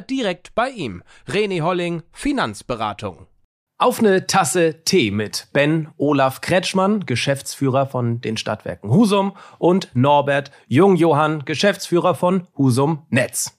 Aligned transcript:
direkt 0.00 0.54
bei 0.54 0.70
ihm. 0.70 1.02
René 1.28 1.60
Holling 1.60 2.02
Finanzberatung. 2.12 3.26
Auf 3.78 3.98
eine 3.98 4.28
Tasse 4.28 4.84
Tee 4.84 5.10
mit 5.10 5.48
Ben 5.52 5.88
Olaf 5.96 6.40
Kretschmann, 6.40 7.04
Geschäftsführer 7.04 7.86
von 7.86 8.20
den 8.20 8.36
Stadtwerken 8.36 8.90
Husum 8.90 9.32
und 9.58 9.90
Norbert 9.94 10.52
Jungjohann, 10.68 11.44
Geschäftsführer 11.44 12.14
von 12.14 12.46
Husum 12.56 13.04
Netz. 13.10 13.58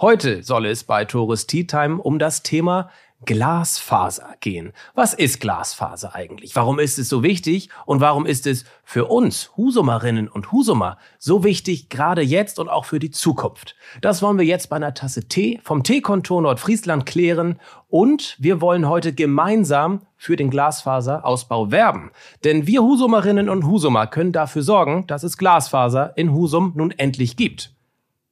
Heute 0.00 0.42
soll 0.42 0.66
es 0.66 0.84
bei 0.84 1.04
Tourist 1.04 1.50
Tea 1.50 1.66
Time 1.66 2.00
um 2.00 2.18
das 2.18 2.42
Thema 2.42 2.88
Glasfaser 3.24 4.36
gehen. 4.40 4.72
Was 4.94 5.12
ist 5.12 5.40
Glasfaser 5.40 6.14
eigentlich? 6.14 6.54
Warum 6.54 6.78
ist 6.78 6.98
es 6.98 7.08
so 7.08 7.24
wichtig? 7.24 7.68
Und 7.84 8.00
warum 8.00 8.26
ist 8.26 8.46
es 8.46 8.64
für 8.84 9.06
uns 9.06 9.50
Husumerinnen 9.56 10.28
und 10.28 10.52
Husumer 10.52 10.98
so 11.18 11.42
wichtig, 11.42 11.88
gerade 11.88 12.22
jetzt 12.22 12.60
und 12.60 12.68
auch 12.68 12.84
für 12.84 13.00
die 13.00 13.10
Zukunft? 13.10 13.74
Das 14.00 14.22
wollen 14.22 14.38
wir 14.38 14.44
jetzt 14.44 14.70
bei 14.70 14.76
einer 14.76 14.94
Tasse 14.94 15.26
Tee 15.26 15.58
vom 15.64 15.82
Teekontor 15.82 16.42
Nordfriesland 16.42 17.06
klären. 17.06 17.58
Und 17.88 18.36
wir 18.38 18.60
wollen 18.60 18.88
heute 18.88 19.12
gemeinsam 19.12 20.02
für 20.16 20.36
den 20.36 20.50
Glasfaserausbau 20.50 21.72
werben. 21.72 22.12
Denn 22.44 22.68
wir 22.68 22.82
Husumerinnen 22.82 23.48
und 23.48 23.66
Husumer 23.66 24.06
können 24.06 24.32
dafür 24.32 24.62
sorgen, 24.62 25.06
dass 25.08 25.24
es 25.24 25.38
Glasfaser 25.38 26.16
in 26.16 26.32
Husum 26.32 26.72
nun 26.76 26.92
endlich 26.92 27.36
gibt. 27.36 27.74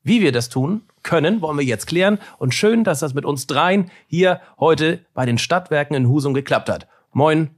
Wie 0.04 0.20
wir 0.20 0.30
das 0.30 0.48
tun 0.48 0.82
können, 1.06 1.40
wollen 1.40 1.56
wir 1.56 1.64
jetzt 1.64 1.86
klären. 1.86 2.18
Und 2.36 2.52
schön, 2.52 2.84
dass 2.84 3.00
das 3.00 3.14
mit 3.14 3.24
uns 3.24 3.46
dreien 3.46 3.90
hier 4.06 4.42
heute 4.58 5.00
bei 5.14 5.24
den 5.24 5.38
Stadtwerken 5.38 5.96
in 5.96 6.08
Husum 6.08 6.34
geklappt 6.34 6.68
hat. 6.68 6.86
Moin, 7.12 7.50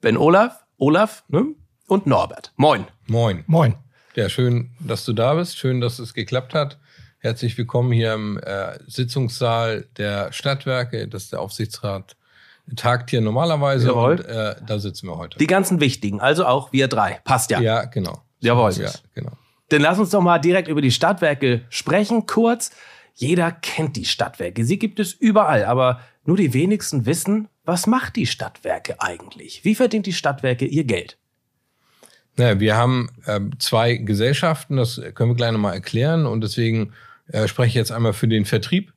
Ben 0.00 0.16
Olaf, 0.16 0.64
Olaf 0.78 1.24
ne? 1.28 1.46
und 1.88 2.06
Norbert. 2.06 2.52
Moin. 2.56 2.86
Moin. 3.08 3.42
Moin. 3.48 3.74
Ja, 4.14 4.28
schön, 4.28 4.70
dass 4.78 5.04
du 5.04 5.12
da 5.12 5.34
bist. 5.34 5.58
Schön, 5.58 5.80
dass 5.80 5.98
es 5.98 6.14
geklappt 6.14 6.54
hat. 6.54 6.78
Herzlich 7.18 7.56
willkommen 7.58 7.92
hier 7.92 8.14
im 8.14 8.38
äh, 8.38 8.78
Sitzungssaal 8.86 9.86
der 9.96 10.32
Stadtwerke. 10.32 11.08
Das 11.08 11.24
ist 11.24 11.32
der 11.32 11.40
Aufsichtsrat 11.40 12.16
tagt 12.76 13.10
hier 13.10 13.20
normalerweise 13.20 13.88
Jawohl. 13.88 14.12
und 14.12 14.24
äh, 14.24 14.54
da 14.66 14.78
sitzen 14.78 15.08
wir 15.08 15.16
heute. 15.16 15.38
Die 15.38 15.46
ganzen 15.46 15.80
wichtigen, 15.80 16.20
also 16.20 16.46
auch 16.46 16.72
wir 16.72 16.88
drei. 16.88 17.20
Passt 17.24 17.50
ja. 17.50 17.60
ja, 17.60 17.84
genau. 17.84 18.22
Jawohl. 18.40 18.72
Ja, 18.72 18.90
genau. 19.14 19.32
Dann 19.72 19.80
lass 19.80 19.98
uns 19.98 20.10
doch 20.10 20.20
mal 20.20 20.38
direkt 20.38 20.68
über 20.68 20.82
die 20.82 20.90
Stadtwerke 20.90 21.62
sprechen, 21.70 22.26
kurz. 22.26 22.72
Jeder 23.14 23.50
kennt 23.50 23.96
die 23.96 24.04
Stadtwerke. 24.04 24.64
Sie 24.64 24.78
gibt 24.78 25.00
es 25.00 25.12
überall, 25.12 25.64
aber 25.64 26.00
nur 26.24 26.36
die 26.36 26.52
wenigsten 26.52 27.06
wissen, 27.06 27.48
was 27.64 27.86
macht 27.86 28.16
die 28.16 28.26
Stadtwerke 28.26 29.00
eigentlich? 29.00 29.64
Wie 29.64 29.74
verdient 29.74 30.06
die 30.06 30.12
Stadtwerke 30.12 30.66
ihr 30.66 30.84
Geld? 30.84 31.16
Naja, 32.36 32.60
wir 32.60 32.76
haben 32.76 33.10
ähm, 33.26 33.58
zwei 33.58 33.96
Gesellschaften, 33.96 34.76
das 34.76 35.00
können 35.14 35.30
wir 35.30 35.36
gleich 35.36 35.52
nochmal 35.52 35.74
erklären 35.74 36.26
und 36.26 36.42
deswegen 36.42 36.92
äh, 37.28 37.48
spreche 37.48 37.68
ich 37.68 37.74
jetzt 37.74 37.92
einmal 37.92 38.12
für 38.12 38.28
den 38.28 38.44
Vertrieb. 38.44 38.92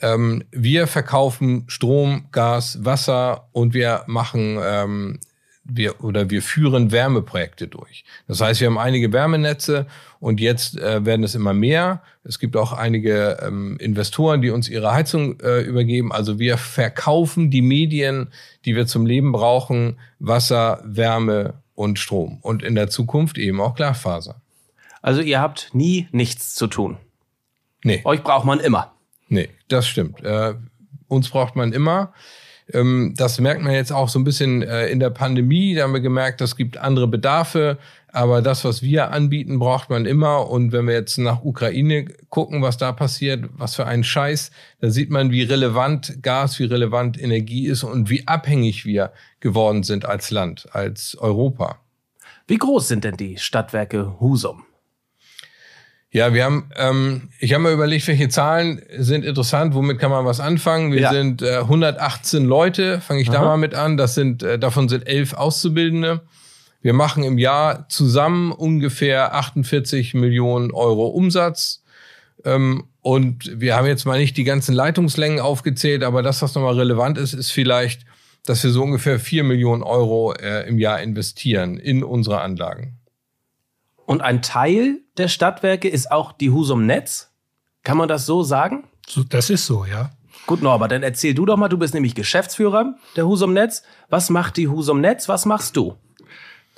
Ähm, 0.00 0.44
wir 0.52 0.86
verkaufen 0.86 1.64
Strom, 1.66 2.26
Gas, 2.30 2.84
Wasser 2.84 3.48
und 3.52 3.74
wir 3.74 4.04
machen 4.06 4.58
ähm, 4.62 5.18
wir 5.68 6.02
oder 6.02 6.30
wir 6.30 6.42
führen 6.42 6.90
Wärmeprojekte 6.90 7.68
durch. 7.68 8.04
Das 8.26 8.40
heißt, 8.40 8.60
wir 8.60 8.68
haben 8.68 8.78
einige 8.78 9.12
Wärmenetze 9.12 9.86
und 10.18 10.40
jetzt 10.40 10.78
äh, 10.78 11.04
werden 11.04 11.22
es 11.22 11.34
immer 11.34 11.52
mehr. 11.52 12.02
Es 12.24 12.38
gibt 12.38 12.56
auch 12.56 12.72
einige 12.72 13.38
ähm, 13.42 13.76
Investoren, 13.78 14.40
die 14.40 14.50
uns 14.50 14.68
ihre 14.68 14.92
Heizung 14.92 15.38
äh, 15.40 15.60
übergeben. 15.60 16.10
Also 16.10 16.38
wir 16.38 16.56
verkaufen 16.56 17.50
die 17.50 17.62
Medien, 17.62 18.32
die 18.64 18.74
wir 18.74 18.86
zum 18.86 19.06
Leben 19.06 19.30
brauchen, 19.30 19.98
Wasser, 20.18 20.82
Wärme 20.84 21.62
und 21.74 21.98
Strom. 21.98 22.38
Und 22.40 22.62
in 22.62 22.74
der 22.74 22.88
Zukunft 22.88 23.38
eben 23.38 23.60
auch 23.60 23.74
Glasfaser. 23.74 24.40
Also 25.02 25.20
ihr 25.20 25.40
habt 25.40 25.70
nie 25.72 26.08
nichts 26.10 26.54
zu 26.54 26.66
tun. 26.66 26.96
Nee. 27.84 28.00
Euch 28.04 28.22
braucht 28.22 28.44
man 28.44 28.58
immer. 28.58 28.94
Nee, 29.28 29.50
das 29.68 29.86
stimmt. 29.86 30.24
Äh, 30.24 30.54
uns 31.06 31.28
braucht 31.28 31.54
man 31.54 31.72
immer. 31.72 32.12
Ähm, 32.72 33.14
das 33.16 33.40
merkt 33.40 33.62
man 33.62 33.72
jetzt 33.72 33.92
auch 33.92 34.08
so 34.08 34.18
ein 34.18 34.24
bisschen 34.24 34.62
äh, 34.62 34.88
in 34.88 35.00
der 35.00 35.10
Pandemie. 35.10 35.74
Da 35.74 35.84
haben 35.84 35.94
wir 35.94 36.00
gemerkt, 36.00 36.40
es 36.40 36.56
gibt 36.56 36.76
andere 36.76 37.08
Bedarfe. 37.08 37.78
Aber 38.10 38.40
das, 38.40 38.64
was 38.64 38.82
wir 38.82 39.10
anbieten, 39.12 39.58
braucht 39.58 39.90
man 39.90 40.06
immer. 40.06 40.48
Und 40.48 40.72
wenn 40.72 40.86
wir 40.86 40.94
jetzt 40.94 41.18
nach 41.18 41.44
Ukraine 41.44 42.06
gucken, 42.30 42.62
was 42.62 42.78
da 42.78 42.92
passiert, 42.92 43.44
was 43.52 43.74
für 43.74 43.86
ein 43.86 44.02
Scheiß, 44.02 44.50
da 44.80 44.90
sieht 44.90 45.10
man, 45.10 45.30
wie 45.30 45.42
relevant 45.42 46.22
Gas, 46.22 46.58
wie 46.58 46.64
relevant 46.64 47.20
Energie 47.20 47.66
ist 47.66 47.84
und 47.84 48.08
wie 48.08 48.26
abhängig 48.26 48.86
wir 48.86 49.12
geworden 49.40 49.82
sind 49.82 50.06
als 50.06 50.30
Land, 50.30 50.68
als 50.72 51.16
Europa. 51.18 51.80
Wie 52.46 52.56
groß 52.56 52.88
sind 52.88 53.04
denn 53.04 53.16
die 53.16 53.36
Stadtwerke 53.36 54.18
Husum? 54.20 54.64
Ja, 56.10 56.32
wir 56.32 56.44
haben, 56.44 56.70
ähm, 56.76 57.28
ich 57.38 57.52
habe 57.52 57.62
mal 57.64 57.72
überlegt, 57.72 58.06
welche 58.08 58.30
Zahlen 58.30 58.80
sind 58.96 59.24
interessant, 59.26 59.74
womit 59.74 59.98
kann 59.98 60.10
man 60.10 60.24
was 60.24 60.40
anfangen. 60.40 60.90
Wir 60.92 61.02
Ja. 61.02 61.12
sind 61.12 61.42
äh, 61.42 61.58
118 61.58 62.44
Leute, 62.46 63.00
fange 63.02 63.20
ich 63.20 63.28
da 63.28 63.38
Aha. 63.40 63.44
mal 63.44 63.56
mit 63.58 63.74
an. 63.74 63.98
Das 63.98 64.14
sind, 64.14 64.42
äh, 64.42 64.58
davon 64.58 64.88
sind 64.88 65.06
elf 65.06 65.34
Auszubildende. 65.34 66.22
Wir 66.80 66.94
machen 66.94 67.24
im 67.24 67.36
Jahr 67.36 67.88
zusammen 67.90 68.52
ungefähr 68.52 69.34
48 69.34 70.14
Millionen 70.14 70.70
Euro 70.70 71.08
Umsatz. 71.08 71.82
Ähm, 72.44 72.84
und 73.02 73.60
wir 73.60 73.76
haben 73.76 73.86
jetzt 73.86 74.06
mal 74.06 74.18
nicht 74.18 74.36
die 74.36 74.44
ganzen 74.44 74.74
Leitungslängen 74.74 75.40
aufgezählt, 75.40 76.02
aber 76.04 76.22
das, 76.22 76.40
was 76.40 76.54
nochmal 76.54 76.74
relevant 76.78 77.18
ist, 77.18 77.34
ist 77.34 77.50
vielleicht, 77.50 78.06
dass 78.46 78.62
wir 78.64 78.70
so 78.70 78.82
ungefähr 78.82 79.18
4 79.20 79.44
Millionen 79.44 79.82
Euro 79.82 80.32
äh, 80.34 80.66
im 80.68 80.78
Jahr 80.78 81.02
investieren 81.02 81.76
in 81.78 82.02
unsere 82.02 82.40
Anlagen. 82.40 82.97
Und 84.08 84.22
ein 84.22 84.40
Teil 84.40 85.02
der 85.18 85.28
Stadtwerke 85.28 85.86
ist 85.86 86.10
auch 86.10 86.32
die 86.32 86.50
Husum 86.50 86.86
Netz. 86.86 87.30
Kann 87.84 87.98
man 87.98 88.08
das 88.08 88.24
so 88.24 88.42
sagen? 88.42 88.84
So, 89.06 89.22
das 89.22 89.50
ist 89.50 89.66
so, 89.66 89.84
ja. 89.84 90.12
Gut, 90.46 90.62
Norbert, 90.62 90.92
dann 90.92 91.02
erzähl 91.02 91.34
du 91.34 91.44
doch 91.44 91.58
mal, 91.58 91.68
du 91.68 91.76
bist 91.76 91.92
nämlich 91.92 92.14
Geschäftsführer 92.14 92.94
der 93.16 93.26
Husum 93.26 93.52
Netz. 93.52 93.82
Was 94.08 94.30
macht 94.30 94.56
die 94.56 94.66
Husum 94.66 95.02
Netz? 95.02 95.28
Was 95.28 95.44
machst 95.44 95.76
du? 95.76 95.94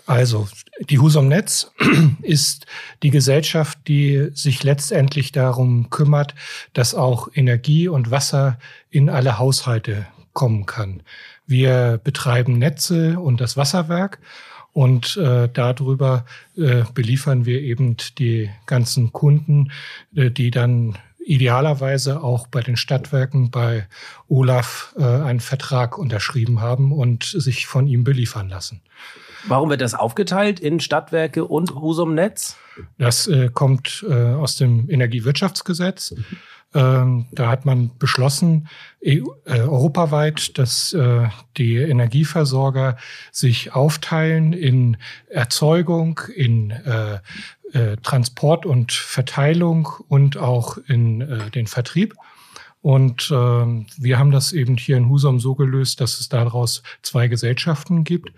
Also, 0.07 0.49
die 0.81 0.99
Husum 0.99 1.29
Netz 1.29 1.71
ist 2.23 2.67
die 3.05 3.11
Gesellschaft, 3.11 3.79
die 3.87 4.31
sich 4.35 4.65
letztendlich 4.65 5.31
darum 5.31 5.89
kümmert, 5.89 6.35
dass 6.73 6.97
auch 6.97 7.29
Energie 7.33 7.87
und 7.87 8.11
Wasser 8.11 8.59
in 8.91 9.09
alle 9.09 9.39
Haushalte 9.39 10.05
kommen 10.33 10.67
kann. 10.67 11.05
Wir 11.47 12.01
betreiben 12.03 12.59
Netze 12.59 13.21
und 13.21 13.41
das 13.41 13.57
Wasserwerk 13.57 14.19
und 14.73 15.17
äh, 15.17 15.49
darüber 15.53 16.25
äh, 16.57 16.85
beliefern 16.95 17.45
wir 17.47 17.61
eben 17.61 17.97
die 18.19 18.51
ganzen 18.67 19.13
Kunden, 19.13 19.73
äh, 20.15 20.31
die 20.31 20.51
dann 20.51 20.97
idealerweise 21.19 22.23
auch 22.23 22.47
bei 22.47 22.61
den 22.61 22.77
Stadtwerken 22.77 23.51
bei 23.51 23.87
Olaf 24.29 24.95
äh, 24.99 25.05
einen 25.05 25.41
Vertrag 25.41 25.99
unterschrieben 25.99 26.61
haben 26.61 26.93
und 26.93 27.25
sich 27.25 27.67
von 27.67 27.87
ihm 27.87 28.05
beliefern 28.05 28.49
lassen. 28.49 28.81
Warum 29.47 29.71
wird 29.71 29.81
das 29.81 29.95
aufgeteilt 29.95 30.61
in 30.61 30.81
Stadtwerke 30.81 31.45
und 31.45 31.75
Husum 31.75 32.15
Netz? 32.15 32.57
Das 32.99 33.27
äh, 33.27 33.49
kommt 33.53 34.05
äh, 34.09 34.13
aus 34.13 34.57
dem 34.57 34.91
Energiewirtschaftsgesetz. 34.91 36.15
Ähm, 36.73 37.27
da 37.33 37.49
hat 37.49 37.65
man 37.65 37.91
beschlossen, 37.99 38.69
EU, 39.05 39.25
äh, 39.45 39.61
europaweit, 39.61 40.57
dass 40.57 40.93
äh, 40.93 41.29
die 41.57 41.77
Energieversorger 41.77 42.97
sich 43.33 43.73
aufteilen 43.73 44.53
in 44.53 44.97
Erzeugung, 45.29 46.21
in 46.35 46.71
äh, 46.71 47.19
äh, 47.73 47.97
Transport 48.03 48.67
und 48.67 48.93
Verteilung 48.93 49.89
und 50.09 50.37
auch 50.37 50.79
in 50.87 51.21
äh, 51.23 51.51
den 51.51 51.67
Vertrieb. 51.67 52.15
Und 52.83 53.31
ähm, 53.33 53.87
wir 53.99 54.19
haben 54.19 54.31
das 54.31 54.53
eben 54.53 54.77
hier 54.77 54.97
in 54.97 55.09
Husum 55.09 55.39
so 55.41 55.55
gelöst, 55.55 56.01
dass 56.01 56.21
es 56.21 56.29
daraus 56.29 56.83
zwei 57.03 57.29
Gesellschaften 57.29 58.05
gibt. 58.05 58.33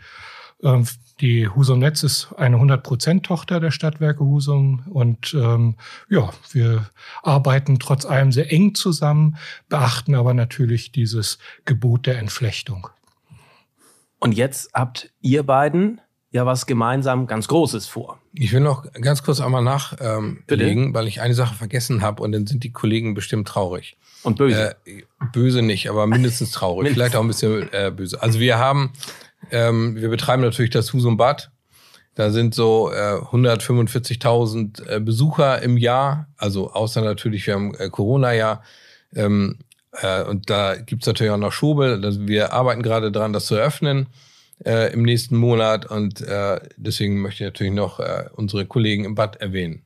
Die 1.20 1.48
Husum 1.48 1.78
Netz 1.78 2.02
ist 2.02 2.32
eine 2.36 2.56
100%-Tochter 2.56 3.60
der 3.60 3.70
Stadtwerke 3.70 4.24
Husum 4.24 4.82
und 4.90 5.34
ähm, 5.34 5.76
ja, 6.08 6.30
wir 6.50 6.90
arbeiten 7.22 7.78
trotz 7.78 8.04
allem 8.04 8.32
sehr 8.32 8.50
eng 8.52 8.74
zusammen, 8.74 9.36
beachten 9.68 10.14
aber 10.14 10.34
natürlich 10.34 10.92
dieses 10.92 11.38
Gebot 11.64 12.06
der 12.06 12.18
Entflechtung. 12.18 12.88
Und 14.18 14.32
jetzt 14.32 14.70
habt 14.72 15.10
ihr 15.20 15.42
beiden 15.42 16.00
ja 16.32 16.46
was 16.46 16.66
gemeinsam 16.66 17.26
ganz 17.26 17.46
Großes 17.46 17.86
vor. 17.86 18.18
Ich 18.32 18.52
will 18.52 18.60
noch 18.60 18.90
ganz 18.92 19.22
kurz 19.22 19.40
einmal 19.40 19.62
nachlegen, 19.62 20.84
ähm, 20.86 20.94
weil 20.94 21.06
ich 21.06 21.20
eine 21.20 21.34
Sache 21.34 21.54
vergessen 21.54 22.02
habe 22.02 22.22
und 22.22 22.32
dann 22.32 22.46
sind 22.46 22.64
die 22.64 22.72
Kollegen 22.72 23.14
bestimmt 23.14 23.46
traurig. 23.46 23.96
Und 24.22 24.38
böse. 24.38 24.76
Äh, 24.86 25.02
böse 25.32 25.62
nicht, 25.62 25.90
aber 25.90 26.06
mindestens 26.06 26.52
traurig. 26.52 26.84
mindestens. 26.84 26.94
Vielleicht 26.94 27.16
auch 27.16 27.22
ein 27.22 27.28
bisschen 27.28 27.72
äh, 27.72 27.92
böse. 27.94 28.22
Also 28.22 28.40
wir 28.40 28.58
haben, 28.58 28.92
ähm, 29.52 29.96
wir 29.96 30.08
betreiben 30.08 30.43
natürlich 30.43 30.70
das 30.70 30.93
Husum 30.93 31.16
Bad. 31.16 31.50
Da 32.14 32.31
sind 32.31 32.54
so 32.54 32.90
äh, 32.90 33.20
145.000 33.31 34.87
äh, 34.87 35.00
Besucher 35.00 35.62
im 35.62 35.76
Jahr. 35.76 36.28
Also 36.37 36.72
außer 36.72 37.00
natürlich, 37.00 37.46
wir 37.46 37.54
haben 37.54 37.75
äh, 37.75 37.88
Corona-Jahr. 37.88 38.62
Ähm, 39.14 39.58
äh, 39.93 40.22
und 40.25 40.50
da 40.50 40.76
gibt's 40.76 41.06
natürlich 41.06 41.32
auch 41.32 41.38
noch 41.38 41.52
Schobel. 41.52 42.04
Also 42.04 42.26
wir 42.26 42.52
arbeiten 42.52 42.82
gerade 42.82 43.12
dran, 43.12 43.32
das 43.32 43.46
zu 43.46 43.54
eröffnen 43.54 44.08
äh, 44.64 44.93
im 44.93 45.02
nächsten 45.02 45.37
Monat. 45.37 45.87
Und 45.87 46.20
äh, 46.20 46.60
deswegen 46.76 47.20
möchte 47.20 47.44
ich 47.44 47.48
natürlich 47.48 47.72
noch 47.72 48.00
unsere 48.34 48.66
Kollegen 48.66 49.05
im 49.05 49.14
Bad 49.14 49.37
erwähnen. 49.37 49.82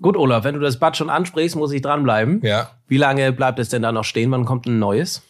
Gut, 0.00 0.16
Olaf, 0.16 0.44
wenn 0.44 0.54
du 0.54 0.60
das 0.60 0.78
Bad 0.78 0.96
schon 0.96 1.10
ansprichst, 1.10 1.56
muss 1.56 1.72
ich 1.72 1.82
dranbleiben. 1.82 2.40
Ja. 2.42 2.70
Wie 2.86 2.98
lange 2.98 3.32
bleibt 3.32 3.58
es 3.58 3.68
denn 3.68 3.82
da 3.82 3.90
noch 3.90 4.04
stehen? 4.04 4.30
Wann 4.30 4.44
kommt 4.44 4.66
ein 4.66 4.78
neues? 4.78 5.22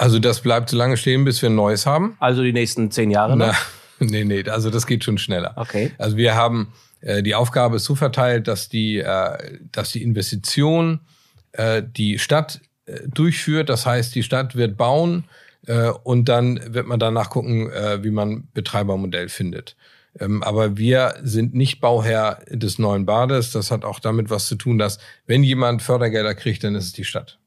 Also 0.00 0.18
das 0.18 0.40
bleibt 0.40 0.70
so 0.70 0.78
lange 0.78 0.96
stehen, 0.96 1.24
bis 1.24 1.42
wir 1.42 1.50
ein 1.50 1.54
neues 1.54 1.84
haben. 1.84 2.16
Also 2.20 2.42
die 2.42 2.54
nächsten 2.54 2.90
zehn 2.90 3.10
Jahre 3.10 3.36
noch? 3.36 3.48
Na, 3.48 3.54
nee, 4.06 4.24
nee, 4.24 4.48
also 4.48 4.70
das 4.70 4.86
geht 4.86 5.04
schon 5.04 5.18
schneller. 5.18 5.52
Okay. 5.56 5.92
Also 5.98 6.16
wir 6.16 6.34
haben 6.34 6.72
äh, 7.02 7.22
die 7.22 7.34
Aufgabe 7.34 7.76
ist 7.76 7.84
so 7.84 7.94
verteilt, 7.94 8.48
dass 8.48 8.70
die, 8.70 8.96
äh, 8.96 9.58
dass 9.70 9.92
die 9.92 10.02
Investition 10.02 11.00
äh, 11.52 11.82
die 11.86 12.18
Stadt 12.18 12.62
äh, 12.86 13.00
durchführt. 13.08 13.68
Das 13.68 13.84
heißt, 13.84 14.14
die 14.14 14.22
Stadt 14.22 14.56
wird 14.56 14.78
bauen 14.78 15.24
äh, 15.66 15.90
und 15.90 16.30
dann 16.30 16.72
wird 16.72 16.86
man 16.86 16.98
danach 16.98 17.28
gucken, 17.28 17.70
äh, 17.70 18.02
wie 18.02 18.10
man 18.10 18.48
Betreibermodell 18.54 19.28
findet. 19.28 19.76
Ähm, 20.18 20.42
aber 20.42 20.78
wir 20.78 21.16
sind 21.22 21.54
nicht 21.54 21.82
Bauherr 21.82 22.40
des 22.48 22.78
neuen 22.78 23.04
Bades. 23.04 23.52
Das 23.52 23.70
hat 23.70 23.84
auch 23.84 24.00
damit 24.00 24.30
was 24.30 24.46
zu 24.46 24.56
tun, 24.56 24.78
dass 24.78 24.98
wenn 25.26 25.42
jemand 25.42 25.82
Fördergelder 25.82 26.34
kriegt, 26.34 26.64
dann 26.64 26.74
ist 26.74 26.86
es 26.86 26.92
die 26.94 27.04
Stadt. 27.04 27.39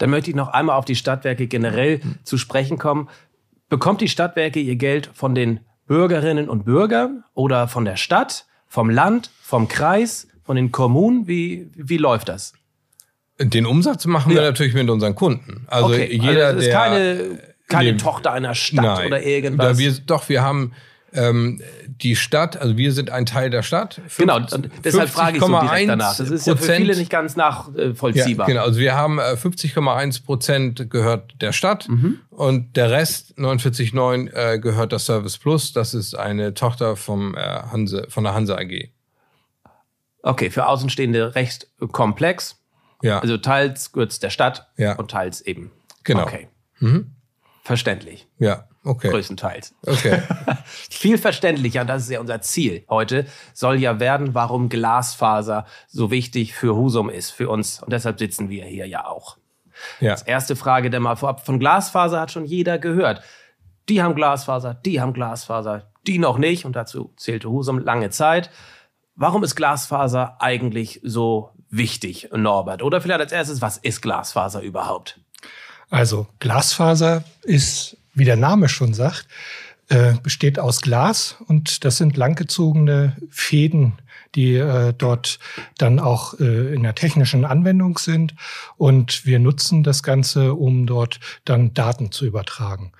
Dann 0.00 0.08
möchte 0.08 0.30
ich 0.30 0.36
noch 0.36 0.48
einmal 0.48 0.76
auf 0.76 0.86
die 0.86 0.96
Stadtwerke 0.96 1.46
generell 1.46 2.00
zu 2.24 2.38
sprechen 2.38 2.78
kommen. 2.78 3.08
Bekommt 3.68 4.00
die 4.00 4.08
Stadtwerke 4.08 4.58
ihr 4.58 4.76
Geld 4.76 5.10
von 5.12 5.34
den 5.34 5.60
Bürgerinnen 5.86 6.48
und 6.48 6.64
Bürgern 6.64 7.22
oder 7.34 7.68
von 7.68 7.84
der 7.84 7.96
Stadt, 7.96 8.46
vom 8.66 8.88
Land, 8.88 9.30
vom 9.42 9.68
Kreis, 9.68 10.26
von 10.42 10.56
den 10.56 10.72
Kommunen? 10.72 11.28
Wie, 11.28 11.70
wie 11.74 11.98
läuft 11.98 12.30
das? 12.30 12.54
Den 13.38 13.66
Umsatz 13.66 14.06
machen 14.06 14.32
wir 14.32 14.40
natürlich 14.40 14.72
mit 14.72 14.88
unseren 14.88 15.14
Kunden. 15.14 15.66
Also 15.66 15.88
okay. 15.88 16.08
jeder, 16.10 16.46
also 16.46 16.56
das 16.56 16.64
ist 16.64 16.66
der 16.66 16.74
keine, 16.74 17.38
keine 17.68 17.92
nee, 17.92 17.98
Tochter 17.98 18.32
einer 18.32 18.54
Stadt 18.54 18.84
nein. 18.84 19.06
oder 19.06 19.22
irgendwas. 19.22 19.76
Wir, 19.76 19.92
doch, 20.06 20.30
wir 20.30 20.42
haben 20.42 20.72
ähm, 21.12 21.60
die 21.86 22.16
Stadt, 22.16 22.56
also 22.56 22.76
wir 22.76 22.92
sind 22.92 23.10
ein 23.10 23.26
Teil 23.26 23.50
der 23.50 23.62
Stadt. 23.62 23.94
50, 23.94 24.18
genau, 24.18 24.36
und 24.36 24.70
deshalb 24.84 25.10
frage 25.10 25.38
ich 25.38 25.42
so 25.42 25.60
direkt 25.60 25.88
danach. 25.88 26.16
Das 26.16 26.30
ist 26.30 26.46
ja 26.46 26.56
für 26.56 26.74
viele 26.74 26.96
nicht 26.96 27.10
ganz 27.10 27.36
nachvollziehbar. 27.36 28.48
Ja, 28.48 28.54
genau, 28.54 28.64
also 28.64 28.78
wir 28.78 28.94
haben 28.94 29.20
50,1 29.20 30.18
äh, 30.18 30.22
Prozent 30.24 30.90
gehört 30.90 31.34
der 31.40 31.52
Stadt 31.52 31.88
mhm. 31.88 32.20
und 32.30 32.76
der 32.76 32.90
Rest, 32.90 33.38
49,9, 33.38 34.32
äh, 34.32 34.58
gehört 34.58 34.92
der 34.92 34.98
Service 34.98 35.38
Plus. 35.38 35.72
Das 35.72 35.94
ist 35.94 36.14
eine 36.14 36.54
Tochter 36.54 36.96
vom, 36.96 37.34
äh, 37.34 37.40
Hanse, 37.40 38.06
von 38.08 38.24
der 38.24 38.34
Hanse 38.34 38.56
AG. 38.56 38.90
Okay, 40.22 40.50
für 40.50 40.66
Außenstehende 40.66 41.34
recht 41.34 41.66
komplex. 41.92 42.56
Ja. 43.02 43.20
Also 43.20 43.38
teils 43.38 43.92
gehört 43.92 44.12
es 44.12 44.20
der 44.20 44.30
Stadt 44.30 44.68
ja. 44.76 44.94
und 44.96 45.10
teils 45.10 45.40
eben. 45.40 45.70
Genau. 46.04 46.22
Okay. 46.22 46.48
Mhm. 46.78 47.12
Verständlich. 47.62 48.26
Ja, 48.38 48.66
okay. 48.84 49.10
Größtenteils. 49.10 49.74
Okay. 49.86 50.22
Viel 50.64 51.18
verständlicher, 51.18 51.82
und 51.82 51.86
das 51.86 52.02
ist 52.02 52.10
ja 52.10 52.20
unser 52.20 52.40
Ziel 52.40 52.84
heute, 52.88 53.26
soll 53.52 53.78
ja 53.78 54.00
werden, 54.00 54.34
warum 54.34 54.68
Glasfaser 54.68 55.66
so 55.88 56.10
wichtig 56.10 56.54
für 56.54 56.76
Husum 56.76 57.10
ist, 57.10 57.30
für 57.30 57.48
uns. 57.48 57.82
Und 57.82 57.92
deshalb 57.92 58.18
sitzen 58.18 58.48
wir 58.48 58.64
hier 58.64 58.86
ja 58.86 59.06
auch. 59.06 59.36
Ja. 60.00 60.12
Als 60.12 60.22
erste 60.22 60.56
Frage 60.56 60.90
der 60.90 61.00
mal 61.00 61.16
vorab. 61.16 61.44
Von 61.44 61.58
Glasfaser 61.58 62.20
hat 62.20 62.30
schon 62.30 62.44
jeder 62.44 62.78
gehört. 62.78 63.22
Die 63.88 64.02
haben 64.02 64.14
Glasfaser, 64.14 64.74
die 64.74 65.00
haben 65.00 65.12
Glasfaser, 65.12 65.90
die 66.06 66.18
noch 66.18 66.38
nicht. 66.38 66.64
Und 66.64 66.76
dazu 66.76 67.12
zählte 67.16 67.50
Husum 67.50 67.78
lange 67.78 68.10
Zeit. 68.10 68.50
Warum 69.16 69.42
ist 69.42 69.56
Glasfaser 69.56 70.36
eigentlich 70.40 71.00
so 71.02 71.50
wichtig, 71.68 72.30
Norbert? 72.32 72.82
Oder 72.82 73.00
vielleicht 73.00 73.20
als 73.20 73.32
erstes, 73.32 73.60
was 73.60 73.78
ist 73.78 74.00
Glasfaser 74.00 74.62
überhaupt? 74.62 75.20
Also 75.90 76.26
Glasfaser 76.38 77.24
ist, 77.42 77.96
wie 78.14 78.24
der 78.24 78.36
Name 78.36 78.68
schon 78.68 78.94
sagt, 78.94 79.26
äh, 79.88 80.14
besteht 80.22 80.58
aus 80.58 80.80
Glas 80.80 81.36
und 81.48 81.84
das 81.84 81.96
sind 81.96 82.16
langgezogene 82.16 83.16
Fäden, 83.28 83.94
die 84.34 84.54
äh, 84.54 84.94
dort 84.96 85.38
dann 85.78 85.98
auch 85.98 86.38
äh, 86.38 86.74
in 86.74 86.84
der 86.84 86.94
technischen 86.94 87.44
Anwendung 87.44 87.98
sind. 87.98 88.34
Und 88.76 89.26
wir 89.26 89.40
nutzen 89.40 89.82
das 89.82 90.02
Ganze, 90.02 90.54
um 90.54 90.86
dort 90.86 91.18
dann 91.44 91.74
Daten 91.74 92.12
zu 92.12 92.24
übertragen. 92.24 92.92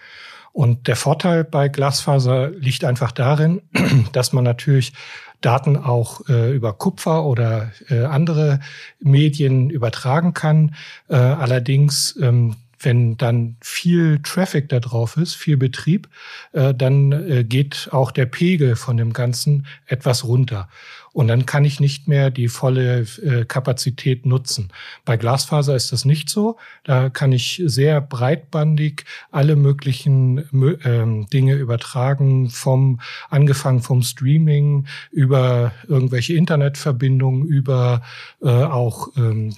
Und 0.52 0.88
der 0.88 0.96
Vorteil 0.96 1.44
bei 1.44 1.68
Glasfaser 1.68 2.50
liegt 2.50 2.84
einfach 2.84 3.12
darin, 3.12 3.62
dass 4.12 4.32
man 4.32 4.42
natürlich 4.42 4.92
Daten 5.40 5.76
auch 5.76 6.28
äh, 6.28 6.54
über 6.54 6.72
Kupfer 6.72 7.24
oder 7.24 7.70
äh, 7.88 8.04
andere 8.04 8.60
Medien 8.98 9.70
übertragen 9.70 10.34
kann. 10.34 10.74
Äh, 11.08 11.14
allerdings 11.14 12.18
ähm, 12.20 12.56
wenn 12.80 13.16
dann 13.16 13.56
viel 13.60 14.20
Traffic 14.22 14.68
da 14.68 14.80
drauf 14.80 15.16
ist, 15.16 15.34
viel 15.34 15.56
Betrieb, 15.56 16.08
äh, 16.52 16.74
dann 16.74 17.12
äh, 17.12 17.44
geht 17.44 17.88
auch 17.92 18.10
der 18.10 18.26
Pegel 18.26 18.76
von 18.76 18.96
dem 18.96 19.12
Ganzen 19.12 19.66
etwas 19.86 20.24
runter. 20.24 20.68
Und 21.12 21.26
dann 21.26 21.44
kann 21.44 21.64
ich 21.64 21.80
nicht 21.80 22.06
mehr 22.06 22.30
die 22.30 22.48
volle 22.48 23.00
äh, 23.00 23.44
Kapazität 23.44 24.26
nutzen. 24.26 24.68
Bei 25.04 25.16
Glasfaser 25.16 25.74
ist 25.74 25.90
das 25.90 26.04
nicht 26.04 26.30
so. 26.30 26.56
Da 26.84 27.10
kann 27.10 27.32
ich 27.32 27.60
sehr 27.64 28.00
breitbandig 28.00 29.04
alle 29.32 29.56
möglichen 29.56 30.44
ähm, 30.84 31.26
Dinge 31.28 31.54
übertragen, 31.54 32.48
vom 32.48 33.00
angefangen 33.28 33.82
vom 33.82 34.02
Streaming 34.02 34.86
über 35.10 35.72
irgendwelche 35.88 36.34
Internetverbindungen, 36.34 37.44
über 37.44 38.02
äh, 38.40 38.48
auch 38.48 39.08
ähm, 39.16 39.52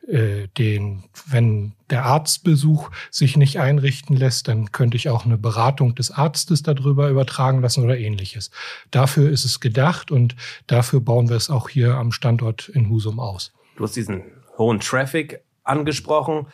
den, 0.07 1.03
wenn 1.27 1.73
der 1.89 2.05
Arztbesuch 2.05 2.89
sich 3.11 3.37
nicht 3.37 3.59
einrichten 3.59 4.15
lässt, 4.15 4.47
dann 4.47 4.71
könnte 4.71 4.97
ich 4.97 5.09
auch 5.09 5.25
eine 5.25 5.37
Beratung 5.37 5.93
des 5.93 6.11
Arztes 6.11 6.63
darüber 6.63 7.09
übertragen 7.09 7.61
lassen 7.61 7.83
oder 7.83 7.97
ähnliches. 7.97 8.49
Dafür 8.89 9.29
ist 9.29 9.45
es 9.45 9.59
gedacht 9.59 10.09
und 10.09 10.35
dafür 10.67 11.01
bauen 11.01 11.29
wir 11.29 11.35
es 11.35 11.49
auch 11.49 11.69
hier 11.69 11.95
am 11.95 12.11
Standort 12.11 12.67
in 12.69 12.89
Husum 12.89 13.19
aus. 13.19 13.53
Du 13.75 13.83
hast 13.83 13.95
diesen 13.95 14.23
hohen 14.57 14.79
Traffic 14.79 15.43
angesprochen. 15.63 16.47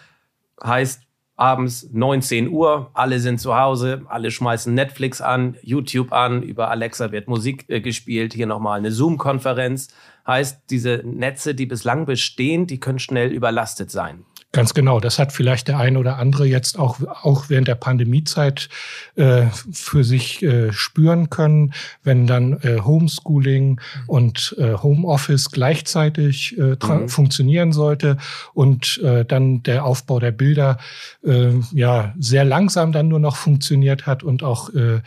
Heißt, 0.64 1.04
abends 1.38 1.88
19 1.94 2.50
Uhr, 2.50 2.90
alle 2.94 3.20
sind 3.20 3.40
zu 3.40 3.56
Hause, 3.56 4.02
alle 4.10 4.32
schmeißen 4.32 4.74
Netflix 4.74 5.22
an, 5.22 5.56
YouTube 5.62 6.12
an, 6.12 6.42
über 6.42 6.70
Alexa 6.70 7.12
wird 7.12 7.28
Musik 7.28 7.66
äh, 7.70 7.80
gespielt, 7.80 8.34
hier 8.34 8.48
nochmal 8.48 8.80
eine 8.80 8.92
Zoom-Konferenz. 8.92 9.90
Heißt, 10.26 10.64
diese 10.72 11.04
Netze, 11.06 11.56
die 11.56 11.68
bislang 11.68 12.06
bestehen, 12.06 12.68
die 12.68 12.80
können 12.80 13.00
schnell 13.00 13.32
überlastet 13.32 13.92
sein. 13.92 14.26
Ganz 14.58 14.74
genau. 14.74 15.00
Das 15.00 15.20
hat 15.20 15.34
vielleicht 15.34 15.68
der 15.68 15.78
eine 15.78 16.00
oder 16.00 16.18
andere 16.18 16.48
jetzt 16.48 16.80
auch, 16.80 17.00
auch 17.22 17.46
während 17.48 17.68
der 17.68 17.76
Pandemiezeit 17.76 18.70
äh, 19.16 19.44
für 19.72 20.04
sich 20.04 20.42
äh, 20.42 20.74
spüren 20.74 21.30
können, 21.30 21.76
wenn 22.04 22.26
dann 22.26 22.54
äh, 22.64 22.80
Homeschooling 22.80 23.80
und 24.08 24.56
äh, 24.58 24.74
Homeoffice 24.74 25.52
gleichzeitig 25.52 26.58
äh, 26.58 26.76
mhm. 26.84 27.08
funktionieren 27.08 27.72
sollte 27.72 28.18
und 28.56 29.00
äh, 29.04 29.26
dann 29.26 29.62
der 29.62 29.86
Aufbau 29.86 30.20
der 30.20 30.32
Bilder 30.32 30.80
äh, 31.24 31.52
ja 31.72 32.16
sehr 32.18 32.44
langsam 32.44 32.92
dann 32.92 33.10
nur 33.10 33.20
noch 33.20 33.36
funktioniert 33.36 34.08
hat 34.08 34.24
und 34.24 34.42
auch 34.42 34.74
äh, 34.74 35.02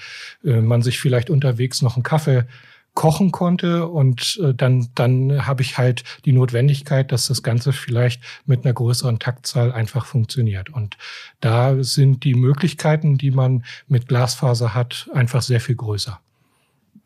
äh, 0.45 0.61
man 0.61 0.83
sich 0.83 1.01
vielleicht 1.01 1.29
unterwegs 1.29 1.83
noch 1.83 1.97
einen 1.97 2.05
Kaffee 2.05 2.45
kochen 2.95 3.31
konnte 3.31 3.89
und 3.89 4.41
äh, 4.43 4.55
dann 4.55 4.89
dann 4.95 5.47
habe 5.47 5.63
ich 5.63 5.79
halt 5.79 6.03
die 6.25 6.33
Notwendigkeit, 6.33 7.13
dass 7.13 7.27
das 7.27 7.43
Ganze 7.43 7.73
vielleicht 7.73 8.23
mit 8.47 8.65
einer 8.65 8.75
größeren 8.75 9.19
Taktzahl 9.19 9.73
einfach 9.73 10.07
funktioniert 10.07 10.71
und 10.71 10.99
da 11.41 11.83
sind 11.83 12.25
die 12.25 12.35
Möglichkeiten, 12.35 13.17
die 13.17 13.31
man 13.31 13.65
mit 13.87 14.09
Glasfaser 14.09 14.75
hat, 14.75 15.09
einfach 15.15 15.43
sehr 15.43 15.61
viel 15.61 15.77
größer. 15.77 16.21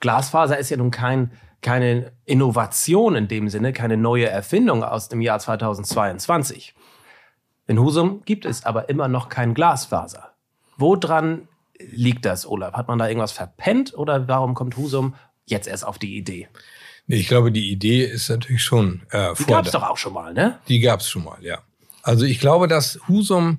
Glasfaser 0.01 0.59
ist 0.59 0.71
ja 0.71 0.77
nun 0.77 0.91
kein 0.91 1.31
keine 1.65 2.13
Innovation 2.27 3.17
in 3.17 3.27
dem 3.27 3.49
Sinne, 3.49 3.73
keine 3.73 3.97
neue 3.97 4.29
Erfindung 4.29 4.85
aus 4.85 5.09
dem 5.09 5.23
Jahr 5.23 5.39
2022. 5.39 6.75
In 7.67 7.81
Husum 7.81 8.21
gibt 8.27 8.45
es 8.45 8.67
aber 8.67 8.91
immer 8.91 9.09
noch 9.09 9.31
kein 9.31 9.55
Glasfaser. 9.55 10.33
Woran 10.77 11.49
liegt 11.79 12.27
das, 12.27 12.47
Olaf? 12.47 12.75
Hat 12.75 12.89
man 12.89 12.99
da 12.99 13.09
irgendwas 13.09 13.33
verpennt 13.33 13.97
oder 13.97 14.29
warum 14.29 14.55
kommt 14.55 14.77
Husum 14.77 15.15
jetzt 15.47 15.67
erst 15.67 15.87
auf 15.87 15.99
die 15.99 16.17
Idee? 16.17 16.49
Ich 17.07 17.29
glaube, 17.29 17.53
die 17.53 17.71
Idee 17.71 18.05
ist 18.05 18.31
natürlich 18.31 18.63
schon 18.63 19.03
äh, 19.11 19.35
Die 19.39 19.45
gab 19.45 19.67
es 19.67 19.73
doch 19.73 19.83
auch 19.83 19.99
schon 19.99 20.15
mal, 20.15 20.33
ne? 20.33 20.59
Die 20.69 20.81
gab 20.81 21.01
es 21.01 21.09
schon 21.09 21.25
mal, 21.25 21.39
ja. 21.43 21.63
Also 22.03 22.25
ich 22.25 22.39
glaube, 22.39 22.69
dass 22.69 22.99
Husum 23.09 23.59